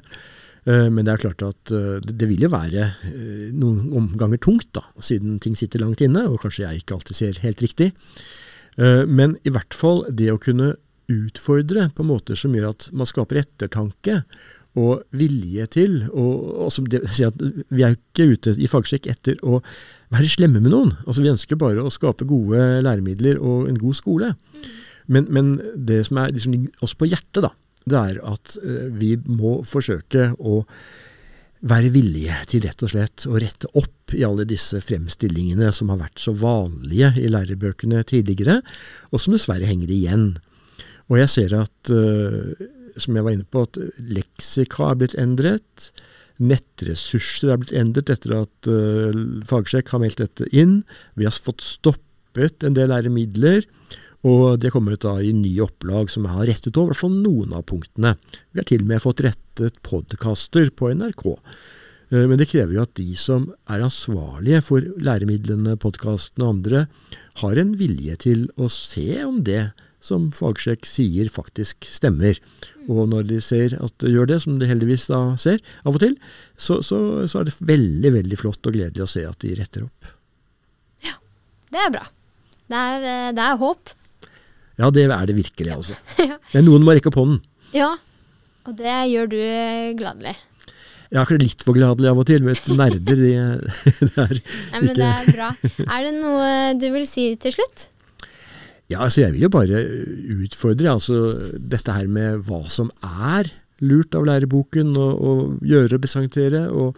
Eh, 0.68 0.90
men 0.92 1.08
det 1.08 1.14
er 1.14 1.24
klart 1.24 1.46
at 1.48 1.72
eh, 1.72 2.04
det 2.04 2.28
vil 2.28 2.44
jo 2.44 2.52
være 2.52 2.90
noen 3.56 3.88
omganger 3.96 4.42
tungt, 4.44 4.68
da, 4.76 4.84
siden 5.00 5.40
ting 5.40 5.56
sitter 5.56 5.80
langt 5.80 6.04
inne, 6.04 6.28
og 6.28 6.42
kanskje 6.44 6.66
jeg 6.68 6.84
ikke 6.84 7.00
alltid 7.00 7.22
ser 7.22 7.42
helt 7.46 7.64
riktig. 7.64 7.94
Eh, 8.80 9.04
men 9.08 9.36
i 9.44 9.52
hvert 9.54 9.76
fall 9.76 10.06
det 10.10 10.32
å 10.32 10.40
kunne 10.42 10.74
utfordre 11.10 11.90
på 11.98 12.06
måter 12.06 12.38
som 12.38 12.54
gjør 12.54 12.72
at 12.72 12.90
man 12.94 13.10
skaper 13.10 13.42
ettertanke 13.42 14.22
og 14.78 15.02
vilje 15.18 15.66
til 15.74 15.96
og, 16.12 16.68
og 16.68 16.90
det, 16.92 17.02
Vi 17.74 17.82
er 17.84 17.96
ikke 17.96 18.28
ute 18.36 18.54
i 18.54 18.70
fagsjekk 18.70 19.10
etter 19.10 19.40
å 19.42 19.58
være 20.14 20.30
slemme 20.30 20.62
med 20.62 20.72
noen. 20.72 20.94
Altså 21.08 21.24
Vi 21.26 21.32
ønsker 21.32 21.60
bare 21.60 21.82
å 21.84 21.94
skape 21.94 22.28
gode 22.30 22.62
læremidler 22.86 23.42
og 23.42 23.68
en 23.70 23.82
god 23.82 23.98
skole. 23.98 24.32
Men, 25.10 25.26
men 25.34 25.56
det 25.74 26.04
som 26.08 26.22
er 26.22 26.36
liksom 26.36 26.70
oss 26.86 26.94
på 26.94 27.10
hjertet, 27.10 27.42
da, 27.42 27.52
det 27.90 27.98
er 27.98 28.22
at 28.30 28.56
uh, 28.62 28.88
vi 28.94 29.16
må 29.26 29.60
forsøke 29.66 30.30
å 30.38 30.62
være 31.60 31.92
villige 31.92 32.36
til 32.48 32.64
rett 32.64 32.84
og 32.86 32.92
slett 32.94 33.26
å 33.28 33.40
rette 33.42 33.70
opp 33.80 34.14
i 34.16 34.24
alle 34.26 34.46
disse 34.48 34.80
fremstillingene 34.84 35.72
som 35.76 35.92
har 35.92 36.00
vært 36.06 36.22
så 36.24 36.34
vanlige 36.38 37.12
i 37.20 37.28
lærebøkene 37.32 38.04
tidligere, 38.08 38.62
og 39.12 39.22
som 39.22 39.36
dessverre 39.36 39.68
henger 39.68 39.92
igjen. 39.92 40.30
Og 41.10 41.20
jeg 41.20 41.32
ser 41.34 41.56
at, 41.58 41.92
uh, 41.92 42.54
som 43.00 43.18
jeg 43.18 43.26
var 43.26 43.36
inne 43.36 43.50
på, 43.50 43.66
at 43.68 43.80
leksika 44.00 44.92
er 44.92 45.02
blitt 45.02 45.18
endret. 45.20 45.90
Nettressurser 46.40 47.52
er 47.52 47.62
blitt 47.62 47.76
endret 47.76 48.14
etter 48.14 48.38
at 48.40 48.72
uh, 48.72 49.12
Fagsjekk 49.50 49.92
har 49.94 50.04
meldt 50.06 50.24
dette 50.24 50.48
inn. 50.56 50.82
Vi 51.20 51.28
har 51.28 51.36
fått 51.36 51.66
stoppet 51.66 52.64
en 52.64 52.78
del 52.78 52.94
læremidler. 52.94 53.68
Og 54.28 54.60
det 54.60 54.74
kommer 54.74 54.98
ut 54.98 55.06
da 55.06 55.16
i 55.24 55.32
nye 55.36 55.64
opplag 55.64 56.10
som 56.12 56.26
jeg 56.28 56.36
har 56.36 56.50
rettet 56.52 56.80
over 56.80 56.98
fall 56.98 57.14
noen 57.16 57.54
av 57.56 57.64
punktene. 57.70 58.18
Vi 58.52 58.60
har 58.60 58.68
til 58.68 58.84
og 58.84 58.90
med 58.92 59.04
fått 59.04 59.24
rettet 59.24 59.80
podkaster 59.86 60.72
på 60.76 60.92
NRK. 60.92 61.26
Eh, 62.12 62.26
men 62.28 62.36
det 62.40 62.50
krever 62.52 62.76
jo 62.76 62.84
at 62.84 62.96
de 63.00 63.14
som 63.20 63.48
er 63.72 63.86
ansvarlige 63.86 64.64
for 64.66 64.84
læremidlene, 65.00 65.78
podkastene 65.80 66.46
og 66.46 66.58
andre, 66.58 66.88
har 67.44 67.62
en 67.62 67.76
vilje 67.80 68.18
til 68.26 68.50
å 68.60 68.68
se 68.74 69.22
om 69.24 69.40
det 69.48 69.70
som 70.04 70.30
Fagsjekk 70.36 70.88
sier 70.88 71.28
faktisk 71.32 71.88
stemmer. 71.88 72.40
Og 72.92 73.10
når 73.12 73.28
de 73.30 73.40
ser 73.44 73.76
at 73.80 73.96
det 74.04 74.14
gjør 74.14 74.32
det, 74.32 74.40
som 74.44 74.60
de 74.60 74.68
heldigvis 74.68 75.10
da 75.12 75.22
ser 75.40 75.60
av 75.84 75.96
og 75.96 76.04
til, 76.04 76.16
så, 76.56 76.80
så, 76.86 77.28
så 77.28 77.42
er 77.42 77.50
det 77.50 77.58
veldig, 77.60 78.14
veldig 78.20 78.40
flott 78.40 78.68
og 78.68 78.76
gledelig 78.76 79.06
å 79.06 79.12
se 79.12 79.26
at 79.28 79.40
de 79.44 79.56
retter 79.60 79.86
opp. 79.88 80.12
Ja, 81.06 81.16
det 81.76 81.84
er 81.86 81.96
bra. 82.00 82.06
Det 82.70 82.84
er, 82.94 83.08
eh, 83.12 83.32
det 83.36 83.46
er 83.46 83.60
håp. 83.64 83.96
Ja, 84.80 84.90
det 84.96 85.10
er 85.12 85.26
det 85.28 85.36
virkelig, 85.36 85.74
altså. 85.76 85.98
Men 86.54 86.68
noen 86.68 86.86
må 86.88 86.96
rekke 86.96 87.12
opp 87.12 87.20
hånden. 87.20 87.42
Ja, 87.76 87.94
og 88.68 88.78
det 88.80 88.96
gjør 89.12 89.30
du 89.32 89.40
gladelig. 90.00 90.36
Jeg 91.10 91.26
er 91.26 91.42
litt 91.42 91.64
for 91.66 91.74
gladelig 91.74 92.10
av 92.12 92.20
og 92.22 92.28
til. 92.30 92.44
Vet, 92.46 92.68
nerder, 92.78 93.18
de, 93.18 93.32
det 94.00 94.10
er 94.14 94.36
Nei, 94.38 94.82
men 94.82 94.92
ikke 94.92 94.98
Det 95.00 95.08
er 95.08 95.32
bra. 95.34 95.48
Er 95.88 96.04
det 96.06 96.12
noe 96.20 96.52
du 96.78 96.86
vil 96.94 97.08
si 97.10 97.32
til 97.42 97.56
slutt? 97.58 97.88
Ja, 98.90 99.04
altså 99.06 99.24
jeg 99.24 99.36
vil 99.36 99.48
jo 99.48 99.54
bare 99.54 99.82
utfordre 100.46 100.94
altså 100.96 101.18
dette 101.54 101.94
her 101.94 102.08
med 102.10 102.46
hva 102.48 102.64
som 102.74 102.90
er 103.06 103.52
lurt 103.86 104.16
av 104.18 104.26
læreboken 104.28 104.96
å 104.98 105.34
gjøre 105.66 105.98
og 105.98 106.06
presentere. 106.06 106.64
og 106.70 106.98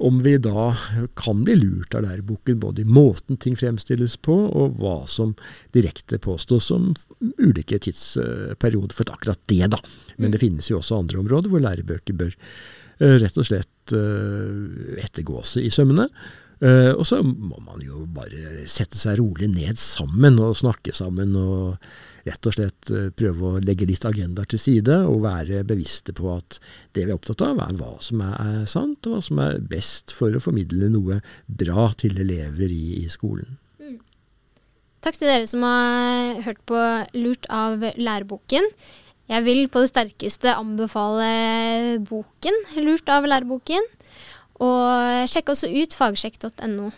om 0.00 0.18
vi 0.24 0.38
da 0.40 0.70
kan 1.18 1.42
bli 1.44 1.54
lurt 1.60 1.94
av 1.94 2.06
læreboken, 2.06 2.60
både 2.62 2.82
i 2.82 2.88
måten 2.88 3.36
ting 3.40 3.56
fremstilles 3.58 4.16
på, 4.24 4.34
og 4.34 4.78
hva 4.80 5.02
som 5.10 5.34
direkte 5.76 6.18
påstås 6.22 6.70
som 6.70 6.90
ulike 7.36 7.78
tidsperioder 7.84 8.96
for 8.96 9.12
akkurat 9.12 9.40
det, 9.52 9.66
da. 9.74 9.80
Men 10.16 10.32
det 10.32 10.40
finnes 10.40 10.70
jo 10.70 10.78
også 10.80 11.02
andre 11.02 11.20
områder 11.20 11.52
hvor 11.52 11.64
lærebøker 11.64 12.16
bør 12.16 12.32
eh, 12.32 13.18
rett 13.20 13.36
og 13.36 13.48
slett 13.50 13.96
eh, 13.96 15.02
ettergås 15.04 15.58
i 15.60 15.68
sømmene. 15.74 16.08
Uh, 16.60 16.92
og 16.92 17.06
så 17.08 17.22
må 17.24 17.56
man 17.64 17.80
jo 17.80 18.02
bare 18.12 18.66
sette 18.68 18.98
seg 19.00 19.16
rolig 19.16 19.46
ned 19.48 19.78
sammen 19.80 20.36
og 20.44 20.58
snakke 20.60 20.92
sammen. 20.92 21.32
og 21.32 21.78
rett 22.26 22.48
og 22.48 22.56
slett 22.56 22.92
uh, 22.92 23.08
prøve 23.16 23.52
å 23.52 23.62
legge 23.64 23.88
litt 23.88 24.04
agendaer 24.08 24.48
til 24.50 24.62
side 24.62 25.00
og 25.08 25.24
være 25.24 25.64
bevisste 25.68 26.14
på 26.16 26.30
at 26.34 26.60
det 26.96 27.06
vi 27.06 27.12
er 27.12 27.16
opptatt 27.16 27.44
av, 27.46 27.60
er 27.64 27.76
hva 27.78 27.92
som 28.04 28.22
er 28.26 28.64
sant, 28.70 29.06
og 29.06 29.16
hva 29.16 29.24
som 29.24 29.42
er 29.44 29.60
best 29.72 30.14
for 30.16 30.34
å 30.34 30.42
formidle 30.42 30.90
noe 30.92 31.20
bra 31.46 31.90
til 32.00 32.20
elever 32.22 32.72
i, 32.72 33.02
i 33.04 33.06
skolen. 33.12 33.58
Mm. 33.80 34.00
Takk 35.04 35.20
til 35.20 35.30
dere 35.30 35.48
som 35.50 35.64
har 35.64 36.42
hørt 36.46 36.64
på 36.68 36.80
Lurt 37.16 37.48
av 37.52 37.84
læreboken. 37.96 38.66
Jeg 39.30 39.46
vil 39.46 39.68
på 39.70 39.84
det 39.84 39.92
sterkeste 39.92 40.56
anbefale 40.58 42.00
boken 42.08 42.56
Lurt 42.82 43.10
av 43.12 43.28
læreboken. 43.30 43.86
Og 44.60 45.30
sjekk 45.30 45.54
også 45.54 45.70
ut 45.72 45.94
fagsjekk.no. 45.96 46.90